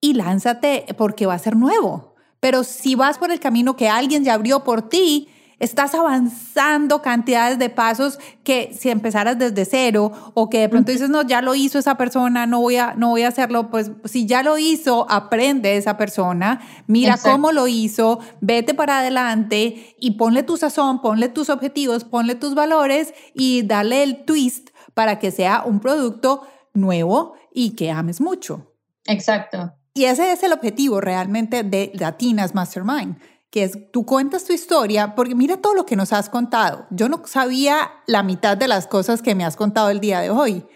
y 0.01 0.15
lánzate 0.15 0.87
porque 0.97 1.27
va 1.27 1.35
a 1.35 1.39
ser 1.39 1.57
nuevo. 1.57 2.15
Pero 2.41 2.63
si 2.63 2.95
vas 2.95 3.19
por 3.19 3.33
el 3.33 3.41
camino 3.41 3.77
que 3.77 3.89
alguien 3.89 4.25
ya 4.25 4.35
abrió 4.35 4.63
por 4.63 4.89
ti, 4.89 5.29
estás 5.59 5.95
avanzando 5.95 7.03
cantidades 7.03 7.59
de 7.59 7.69
pasos 7.69 8.19
que 8.45 8.73
si 8.79 8.91
empezaras 8.91 9.39
desde 9.39 9.65
cero 9.65 10.13
o 10.35 10.49
que 10.49 10.61
de 10.61 10.69
pronto 10.69 10.93
dices, 10.93 11.11
no, 11.11 11.23
ya 11.23 11.43
lo 11.43 11.55
hizo 11.55 11.79
esa 11.79 11.97
persona, 11.97 12.47
no 12.47 12.61
voy 12.61 12.77
a, 12.77 12.95
no 12.95 13.11
voy 13.11 13.23
a 13.23 13.29
hacerlo, 13.29 13.71
pues 13.71 13.91
si 14.05 14.27
ya 14.27 14.43
lo 14.43 14.59
hizo, 14.59 15.07
aprende 15.11 15.77
esa 15.77 15.97
persona, 15.97 16.61
mira 16.87 17.19
cómo 17.19 17.53
lo 17.53 17.67
hizo, 17.67 18.21
vete 18.41 18.75
para 18.75 19.01
adelante 19.01 19.97
y 19.99 20.13
ponle 20.13 20.43
tu 20.43 20.57
sazón, 20.57 21.01
ponle 21.01 21.29
tus 21.29 21.51
objetivos, 21.51 22.05
ponle 22.05 22.35
tus 22.35 22.55
valores 22.55 23.13
y 23.35 23.63
dale 23.63 24.03
el 24.03 24.25
twist 24.25 24.71
para 24.95 25.19
que 25.19 25.31
sea 25.31 25.63
un 25.65 25.81
producto 25.81 26.47
nuevo 26.73 27.35
y 27.53 27.71
que 27.71 27.91
ames 27.91 28.21
mucho. 28.21 28.73
Exacto. 29.07 29.73
Y 29.95 30.05
ese 30.05 30.31
es 30.31 30.45
el 30.45 30.53
objetivo 30.53 31.01
realmente 31.01 31.65
de 31.65 31.91
Latinas 31.95 32.55
Mastermind 32.55 33.17
que 33.51 33.65
es 33.65 33.91
tú 33.93 34.05
cuentas 34.05 34.45
tu 34.45 34.53
historia, 34.53 35.15
porque 35.15 35.35
mira 35.35 35.57
todo 35.57 35.75
lo 35.75 35.87
que 35.87 35.97
nos 35.97 36.13
has 36.13 36.29
contado. 36.29 36.87
Yo 36.91 37.09
no 37.09 37.23
sabía 37.27 37.91
la 38.07 38.23
mitad 38.23 38.57
de 38.57 38.69
las 38.69 38.87
cosas 38.87 39.23
que 39.23 39.35
me 39.35 39.45
has 39.45 39.57
contado 39.57 39.91
el 39.91 40.01
día 40.01 40.21
de 40.21 40.31
hoy 40.31 40.67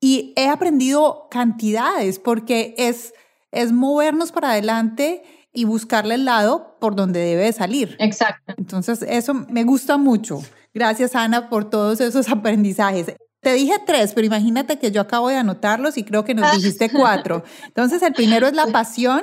y 0.00 0.32
he 0.36 0.48
aprendido 0.48 1.26
cantidades 1.30 2.18
porque 2.18 2.74
es, 2.78 3.14
es 3.50 3.72
movernos 3.72 4.32
para 4.32 4.50
adelante 4.50 5.22
y 5.52 5.64
buscarle 5.64 6.14
el 6.14 6.24
lado 6.24 6.76
por 6.80 6.94
donde 6.94 7.20
debe 7.20 7.52
salir. 7.52 7.96
Exacto. 7.98 8.54
Entonces, 8.56 9.02
eso 9.02 9.34
me 9.34 9.64
gusta 9.64 9.96
mucho. 9.96 10.40
Gracias, 10.74 11.16
Ana, 11.16 11.48
por 11.48 11.68
todos 11.68 12.00
esos 12.00 12.28
aprendizajes. 12.30 13.14
Te 13.40 13.52
dije 13.52 13.74
tres, 13.86 14.12
pero 14.14 14.26
imagínate 14.26 14.78
que 14.78 14.90
yo 14.90 15.00
acabo 15.00 15.28
de 15.28 15.36
anotarlos 15.36 15.96
y 15.96 16.04
creo 16.04 16.24
que 16.24 16.34
nos 16.34 16.52
dijiste 16.52 16.90
cuatro. 16.90 17.44
Entonces, 17.66 18.02
el 18.02 18.12
primero 18.12 18.46
es 18.46 18.54
la 18.54 18.66
pasión, 18.72 19.22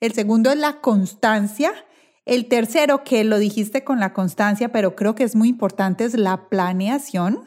el 0.00 0.12
segundo 0.12 0.50
es 0.50 0.56
la 0.56 0.80
constancia, 0.80 1.72
el 2.30 2.46
tercero, 2.46 3.02
que 3.02 3.24
lo 3.24 3.40
dijiste 3.40 3.82
con 3.82 3.98
la 3.98 4.12
constancia, 4.12 4.70
pero 4.70 4.94
creo 4.94 5.16
que 5.16 5.24
es 5.24 5.34
muy 5.34 5.48
importante, 5.48 6.04
es 6.04 6.14
la 6.14 6.48
planeación 6.48 7.40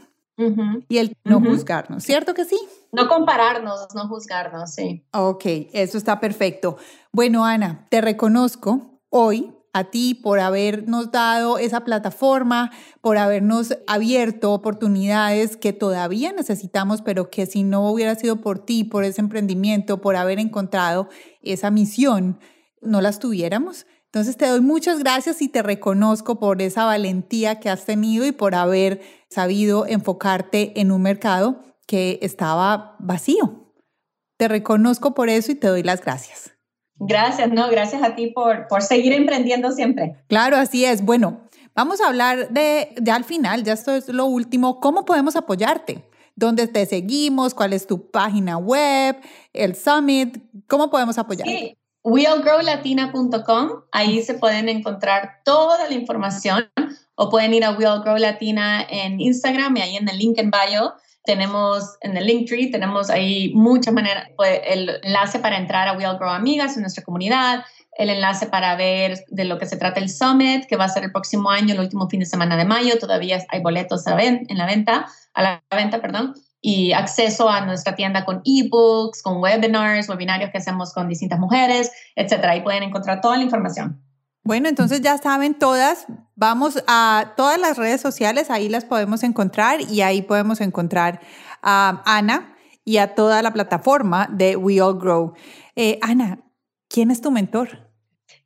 y 0.90 0.98
el 0.98 1.16
no 1.24 1.40
juzgarnos, 1.40 2.04
¿cierto 2.04 2.34
que 2.34 2.44
sí? 2.44 2.60
No 2.92 3.08
compararnos, 3.08 3.88
no 3.96 4.10
juzgarnos, 4.10 4.74
sí. 4.74 5.08
Ok, 5.14 5.46
eso 5.72 5.98
está 5.98 6.20
perfecto. 6.20 6.76
Bueno, 7.14 7.46
Ana, 7.46 7.88
te 7.90 8.02
reconozco 8.02 9.00
hoy 9.10 9.54
a 9.72 9.86
ti 9.86 10.16
por 10.16 10.42
habernos 10.42 11.12
dado 11.12 11.60
esa 11.60 11.86
plataforma, 11.86 12.70
por 13.00 13.18
habernos 13.18 13.78
abierto 13.88 14.52
oportunidades 14.52 15.56
que 15.56 15.72
todavía 15.72 16.34
necesitamos, 16.34 17.02
pero 17.02 17.30
que 17.30 17.46
si 17.46 17.64
no 17.64 17.90
hubiera 17.90 18.16
sido 18.16 18.42
por 18.42 18.60
ti, 18.60 18.84
por 18.84 19.06
ese 19.06 19.22
emprendimiento, 19.22 20.02
por 20.02 20.18
haber 20.18 20.40
encontrado 20.40 21.08
esa 21.42 21.72
misión, 21.72 22.38
no 22.82 23.00
las 23.00 23.20
tuviéramos. 23.20 23.86
Entonces 24.14 24.38
te 24.38 24.46
doy 24.46 24.62
muchas 24.62 25.00
gracias 25.00 25.42
y 25.42 25.50
te 25.50 25.64
reconozco 25.64 26.40
por 26.40 26.62
esa 26.62 26.86
valentía 26.86 27.60
que 27.60 27.72
has 27.72 27.86
tenido 27.86 28.28
y 28.28 28.32
por 28.32 28.54
haber 28.54 29.02
sabido 29.28 29.88
enfocarte 29.88 30.80
en 30.80 30.92
un 30.92 31.02
mercado 31.02 31.64
que 31.88 32.20
estaba 32.22 32.96
vacío. 33.00 33.74
Te 34.38 34.48
reconozco 34.48 35.16
por 35.16 35.30
eso 35.30 35.52
y 35.52 35.56
te 35.56 35.66
doy 35.66 35.82
las 35.82 36.02
gracias. 36.02 36.52
Gracias, 37.00 37.52
no, 37.52 37.68
gracias 37.72 38.04
a 38.04 38.14
ti 38.14 38.28
por, 38.28 38.68
por 38.68 38.84
seguir 38.84 39.14
emprendiendo 39.14 39.72
siempre. 39.72 40.24
Claro, 40.28 40.58
así 40.58 40.86
es. 40.86 41.04
Bueno, 41.04 41.50
vamos 41.74 42.00
a 42.00 42.10
hablar 42.10 42.50
de, 42.50 42.94
ya 43.02 43.16
al 43.16 43.24
final, 43.24 43.64
ya 43.64 43.74
esto 43.74 43.96
es 43.96 44.10
lo 44.10 44.28
último, 44.28 44.80
¿cómo 44.80 45.06
podemos 45.06 45.36
apoyarte? 45.36 46.08
¿Dónde 46.36 46.68
te 46.68 46.86
seguimos? 46.86 47.56
¿Cuál 47.56 47.74
es 47.74 47.88
tu 47.88 48.12
página 48.12 48.60
web? 48.60 49.18
¿El 49.54 49.76
summit? 49.76 50.38
¿Cómo 50.68 50.92
podemos 50.92 51.18
apoyarte? 51.18 51.80
weallgrowlatina.com. 52.04 53.70
Ahí 53.92 54.22
se 54.22 54.36
pueden 54.36 54.70
encontrar 54.70 55.42
toda 55.44 55.88
la 55.88 55.94
información 55.94 56.70
o 57.16 57.30
pueden 57.30 57.54
ir 57.54 57.64
a 57.64 57.72
weallgrowlatina 57.72 58.86
en 58.90 59.22
Instagram 59.22 59.78
y 59.78 59.82
ahí 59.82 59.96
en 59.98 60.10
el 60.10 60.18
link 60.18 60.38
en 60.38 60.52
bio 60.52 60.94
tenemos 61.24 61.98
en 62.02 62.18
el 62.18 62.26
Linktree, 62.26 62.70
tenemos 62.70 63.10
ahí 63.10 63.54
muchas 63.54 63.94
maneras, 63.94 64.28
pues, 64.36 64.60
el 64.66 65.00
enlace 65.04 65.40
para 65.40 65.58
entrar 65.58 65.88
a 65.88 65.94
We 65.94 66.06
Amigas 66.06 66.76
en 66.76 66.82
nuestra 66.82 67.04
comunidad, 67.04 67.64
el 67.98 68.10
enlace 68.10 68.48
para 68.48 68.76
ver 68.76 69.24
de 69.30 69.46
lo 69.46 69.58
que 69.58 69.66
se 69.66 69.78
trata 69.78 70.00
el 70.00 70.10
Summit, 70.10 70.66
que 70.66 70.76
va 70.76 70.86
a 70.86 70.90
ser 70.90 71.04
el 71.04 71.12
próximo 71.12 71.50
año, 71.50 71.74
el 71.74 71.80
último 71.80 72.10
fin 72.10 72.20
de 72.20 72.26
semana 72.26 72.58
de 72.58 72.66
mayo, 72.66 72.98
todavía 73.00 73.40
hay 73.50 73.62
boletos 73.62 74.06
en 74.08 74.58
la 74.58 74.66
venta, 74.66 75.06
a 75.34 75.42
la 75.42 75.64
venta, 75.72 76.02
perdón 76.02 76.34
y 76.66 76.94
acceso 76.94 77.50
a 77.50 77.66
nuestra 77.66 77.94
tienda 77.94 78.24
con 78.24 78.42
ebooks, 78.46 79.22
con 79.22 79.42
webinars, 79.42 80.08
webinarios 80.08 80.50
que 80.50 80.60
hacemos 80.60 80.94
con 80.94 81.10
distintas 81.10 81.38
mujeres, 81.38 81.92
etcétera. 82.16 82.54
Ahí 82.54 82.62
pueden 82.62 82.84
encontrar 82.84 83.20
toda 83.20 83.36
la 83.36 83.44
información. 83.44 84.02
Bueno, 84.46 84.70
entonces 84.70 85.02
ya 85.02 85.18
saben 85.18 85.56
todas, 85.60 86.06
vamos 86.36 86.82
a 86.88 87.34
todas 87.36 87.60
las 87.60 87.78
redes 87.78 88.00
sociales, 88.00 88.50
ahí 88.50 88.70
las 88.70 88.86
podemos 88.86 89.24
encontrar 89.24 89.82
y 89.82 90.02
ahí 90.02 90.22
podemos 90.22 90.62
encontrar 90.62 91.20
a 91.62 92.02
Ana 92.06 92.56
y 92.86 92.98
a 92.98 93.14
toda 93.14 93.42
la 93.42 93.52
plataforma 93.52 94.30
de 94.32 94.56
We 94.56 94.82
All 94.82 94.98
Grow. 94.98 95.34
Eh, 95.76 96.00
Ana, 96.02 96.40
¿quién 96.88 97.12
es 97.12 97.20
tu 97.20 97.30
mentor? 97.30 97.92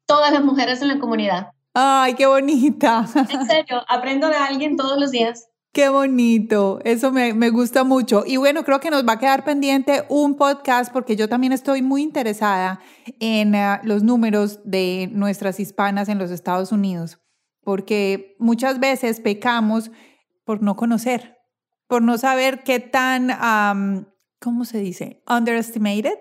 Todas 0.07 0.31
las 0.31 0.43
mujeres 0.43 0.81
en 0.81 0.87
la 0.87 0.97
comunidad. 0.97 1.51
Ay, 1.75 2.15
qué 2.15 2.25
bonita. 2.25 3.05
En 3.29 3.45
serio, 3.45 3.83
aprendo 3.87 4.27
de 4.29 4.37
alguien 4.37 4.75
todos 4.75 4.99
los 4.99 5.11
días. 5.11 5.49
Qué 5.77 5.89
bonito, 5.89 6.79
eso 6.85 7.11
me, 7.11 7.49
gusta 7.51 7.83
mucho. 7.83 8.23
Y 8.25 8.37
bueno, 8.37 8.63
creo 8.63 8.79
que 8.79 8.89
nos 8.89 9.07
va 9.07 9.13
a 9.13 9.19
quedar 9.19 9.43
pendiente 9.43 10.05
un 10.09 10.35
podcast 10.35 10.91
porque 10.91 11.15
yo 11.15 11.29
también 11.29 11.53
estoy 11.53 11.83
muy 11.83 12.01
interesada 12.01 12.79
en 13.19 13.53
ah, 13.53 13.79
los 13.83 14.01
números 14.01 14.59
de 14.63 15.07
nuestras 15.11 15.59
hispanas 15.59 16.09
en 16.09 16.17
los 16.17 16.31
Estados 16.31 16.71
Unidos, 16.71 17.19
porque 17.61 18.35
muchas 18.39 18.79
veces 18.79 19.19
pecamos 19.19 19.91
por 20.45 20.63
no 20.63 20.75
conocer, 20.75 21.37
por 21.85 22.01
no 22.01 22.17
saber 22.17 22.63
qué 22.63 22.79
tan, 22.79 24.07
¿cómo 24.39 24.65
se 24.65 24.79
dice? 24.79 25.21
Underestimated 25.29 26.17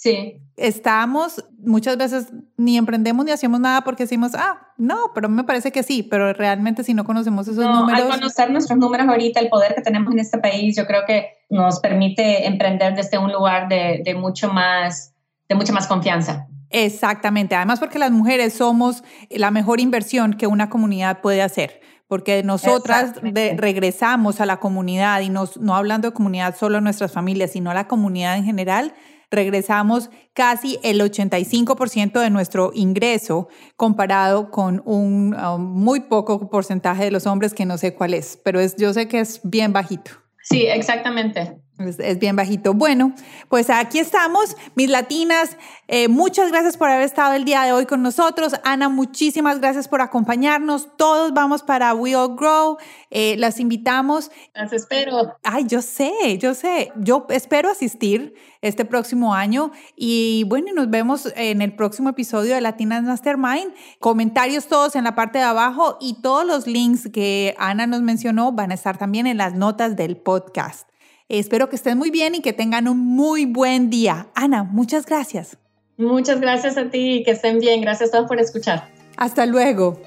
Sí. 0.00 0.40
Estamos, 0.56 1.44
muchas 1.58 1.98
veces 1.98 2.32
ni 2.56 2.78
emprendemos 2.78 3.22
ni 3.26 3.32
hacemos 3.32 3.60
nada 3.60 3.84
porque 3.84 4.04
decimos, 4.04 4.32
ah, 4.34 4.69
no, 4.80 5.12
pero 5.14 5.28
me 5.28 5.44
parece 5.44 5.72
que 5.72 5.82
sí, 5.82 6.02
pero 6.02 6.32
realmente 6.32 6.82
si 6.82 6.94
no 6.94 7.04
conocemos 7.04 7.46
esos 7.46 7.64
números. 7.64 8.00
Al 8.00 8.08
conocer 8.08 8.50
nuestros 8.50 8.78
números 8.78 9.06
ahorita, 9.08 9.38
el 9.38 9.48
poder 9.48 9.74
que 9.74 9.82
tenemos 9.82 10.12
en 10.12 10.18
este 10.18 10.38
país, 10.38 10.74
yo 10.74 10.86
creo 10.86 11.02
que 11.06 11.44
nos 11.50 11.80
permite 11.80 12.46
emprender 12.46 12.94
desde 12.94 13.18
un 13.18 13.30
lugar 13.30 13.68
de, 13.68 14.02
de 14.04 14.14
mucho 14.14 14.52
más, 14.52 15.14
de 15.48 15.54
mucha 15.54 15.72
más 15.72 15.86
confianza. 15.86 16.46
Exactamente, 16.70 17.54
además 17.54 17.78
porque 17.78 17.98
las 17.98 18.10
mujeres 18.10 18.54
somos 18.54 19.04
la 19.28 19.50
mejor 19.50 19.80
inversión 19.80 20.34
que 20.34 20.46
una 20.46 20.70
comunidad 20.70 21.20
puede 21.20 21.42
hacer 21.42 21.80
porque 22.10 22.42
nosotras 22.42 23.14
regresamos 23.22 24.40
a 24.40 24.46
la 24.46 24.56
comunidad 24.56 25.20
y 25.20 25.28
nos, 25.28 25.58
no 25.58 25.76
hablando 25.76 26.08
de 26.08 26.14
comunidad 26.14 26.56
solo 26.56 26.78
a 26.78 26.80
nuestras 26.80 27.12
familias, 27.12 27.52
sino 27.52 27.70
a 27.70 27.74
la 27.74 27.86
comunidad 27.86 28.36
en 28.36 28.44
general, 28.44 28.94
regresamos 29.30 30.10
casi 30.34 30.78
el 30.82 31.00
85% 31.00 32.20
de 32.20 32.30
nuestro 32.30 32.72
ingreso 32.74 33.48
comparado 33.76 34.50
con 34.50 34.82
un 34.84 35.34
um, 35.34 35.60
muy 35.60 36.00
poco 36.00 36.50
porcentaje 36.50 37.04
de 37.04 37.10
los 37.10 37.26
hombres 37.26 37.54
que 37.54 37.66
no 37.66 37.78
sé 37.78 37.94
cuál 37.94 38.14
es, 38.14 38.38
pero 38.44 38.60
es, 38.60 38.76
yo 38.76 38.92
sé 38.92 39.08
que 39.08 39.20
es 39.20 39.40
bien 39.44 39.72
bajito. 39.72 40.12
Sí, 40.42 40.66
exactamente. 40.66 41.58
Es, 41.80 42.18
bien 42.18 42.36
bajito. 42.36 42.74
Bueno, 42.74 43.14
pues 43.48 43.70
aquí 43.70 43.98
estamos, 43.98 44.54
mis 44.74 44.90
latinas. 44.90 45.56
Eh, 45.88 46.08
muchas 46.08 46.50
gracias 46.50 46.76
por 46.76 46.90
haber 46.90 47.04
estado 47.04 47.32
el 47.32 47.46
día 47.46 47.62
de 47.62 47.72
hoy 47.72 47.86
con 47.86 48.02
nosotros. 48.02 48.52
Ana, 48.64 48.90
muchísimas 48.90 49.60
gracias 49.60 49.88
por 49.88 50.02
acompañarnos. 50.02 50.94
Todos 50.98 51.32
vamos 51.32 51.62
para 51.62 51.94
We 51.94 52.14
All 52.14 52.36
Grow. 52.36 52.76
Eh, 53.08 53.36
las 53.38 53.60
invitamos. 53.60 54.30
Las 54.54 54.74
espero. 54.74 55.38
Ay, 55.42 55.64
yo 55.66 55.80
sé, 55.80 56.12
yo 56.38 56.52
sé. 56.52 56.92
Yo 56.96 57.26
espero 57.30 57.70
asistir 57.70 58.34
este 58.60 58.84
próximo 58.84 59.32
año. 59.34 59.72
Y 59.96 60.44
bueno, 60.48 60.74
nos 60.74 60.90
vemos 60.90 61.32
en 61.34 61.62
el 61.62 61.74
próximo 61.74 62.10
episodio 62.10 62.54
de 62.54 62.60
Latinas 62.60 63.04
Mastermind. 63.04 63.72
Comentarios 64.00 64.66
todos 64.66 64.96
en 64.96 65.04
la 65.04 65.14
parte 65.14 65.38
de 65.38 65.44
abajo 65.44 65.96
y 65.98 66.20
todos 66.20 66.44
los 66.44 66.66
links 66.66 67.08
que 67.10 67.54
Ana 67.58 67.86
nos 67.86 68.02
mencionó 68.02 68.52
van 68.52 68.70
a 68.70 68.74
estar 68.74 68.98
también 68.98 69.26
en 69.26 69.38
las 69.38 69.54
notas 69.54 69.96
del 69.96 70.18
podcast. 70.18 70.89
Espero 71.30 71.68
que 71.68 71.76
estén 71.76 71.96
muy 71.96 72.10
bien 72.10 72.34
y 72.34 72.40
que 72.40 72.52
tengan 72.52 72.88
un 72.88 72.98
muy 72.98 73.46
buen 73.46 73.88
día. 73.88 74.26
Ana, 74.34 74.64
muchas 74.64 75.06
gracias. 75.06 75.56
Muchas 75.96 76.40
gracias 76.40 76.76
a 76.76 76.90
ti 76.90 77.18
y 77.18 77.22
que 77.22 77.30
estén 77.30 77.60
bien. 77.60 77.80
Gracias 77.82 78.08
a 78.08 78.12
todos 78.12 78.26
por 78.26 78.40
escuchar. 78.40 78.88
Hasta 79.16 79.46
luego. 79.46 80.02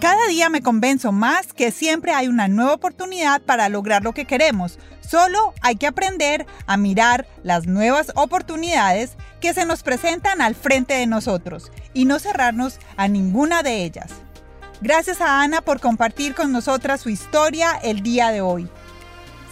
Cada 0.00 0.26
día 0.26 0.48
me 0.48 0.60
convenzo 0.60 1.12
más 1.12 1.52
que 1.52 1.70
siempre 1.70 2.10
hay 2.14 2.26
una 2.26 2.48
nueva 2.48 2.74
oportunidad 2.74 3.42
para 3.42 3.68
lograr 3.68 4.02
lo 4.02 4.12
que 4.12 4.24
queremos. 4.24 4.80
Solo 5.08 5.54
hay 5.60 5.76
que 5.76 5.86
aprender 5.86 6.44
a 6.66 6.76
mirar 6.76 7.28
las 7.44 7.68
nuevas 7.68 8.10
oportunidades 8.16 9.12
que 9.40 9.54
se 9.54 9.66
nos 9.66 9.84
presentan 9.84 10.40
al 10.40 10.56
frente 10.56 10.94
de 10.94 11.06
nosotros 11.06 11.70
y 11.94 12.06
no 12.06 12.18
cerrarnos 12.18 12.80
a 12.96 13.06
ninguna 13.06 13.62
de 13.62 13.84
ellas. 13.84 14.10
Gracias 14.82 15.20
a 15.20 15.40
Ana 15.42 15.60
por 15.60 15.78
compartir 15.78 16.34
con 16.34 16.50
nosotras 16.50 17.00
su 17.00 17.08
historia 17.08 17.78
el 17.84 18.02
día 18.02 18.32
de 18.32 18.40
hoy. 18.40 18.68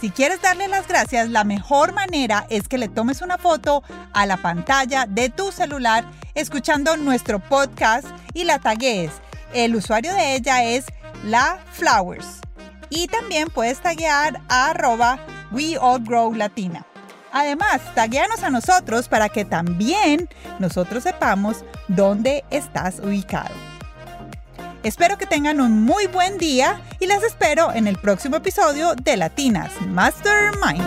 Si 0.01 0.09
quieres 0.09 0.41
darle 0.41 0.67
las 0.67 0.89
gracias, 0.89 1.29
la 1.29 1.45
mejor 1.45 1.93
manera 1.93 2.45
es 2.49 2.67
que 2.67 2.77
le 2.77 2.89
tomes 2.89 3.21
una 3.21 3.37
foto 3.37 3.81
a 4.11 4.25
la 4.25 4.35
pantalla 4.35 5.05
de 5.07 5.29
tu 5.29 5.53
celular 5.53 6.03
escuchando 6.35 6.97
nuestro 6.97 7.39
podcast 7.39 8.05
y 8.33 8.43
la 8.43 8.59
taguees. 8.59 9.13
El 9.53 9.73
usuario 9.73 10.13
de 10.13 10.35
ella 10.35 10.65
es 10.65 10.87
La 11.23 11.63
Flowers. 11.71 12.41
Y 12.89 13.07
también 13.07 13.47
puedes 13.47 13.79
taguear 13.79 14.41
a 14.49 14.71
arroba 14.71 15.17
We 15.53 15.77
All 15.79 16.03
Grow 16.03 16.33
Latina. 16.33 16.85
Además, 17.31 17.79
tagueanos 17.95 18.43
a 18.43 18.49
nosotros 18.49 19.07
para 19.07 19.29
que 19.29 19.45
también 19.45 20.27
nosotros 20.59 21.03
sepamos 21.03 21.63
dónde 21.87 22.43
estás 22.49 22.99
ubicado. 22.99 23.70
Espero 24.83 25.15
que 25.17 25.27
tengan 25.27 25.61
un 25.61 25.83
muy 25.83 26.07
buen 26.07 26.39
día 26.39 26.81
y 26.99 27.05
las 27.05 27.21
espero 27.21 27.71
en 27.71 27.85
el 27.85 27.97
próximo 27.97 28.37
episodio 28.37 28.95
de 28.95 29.15
Latinas 29.15 29.71
Mastermind. 29.81 30.81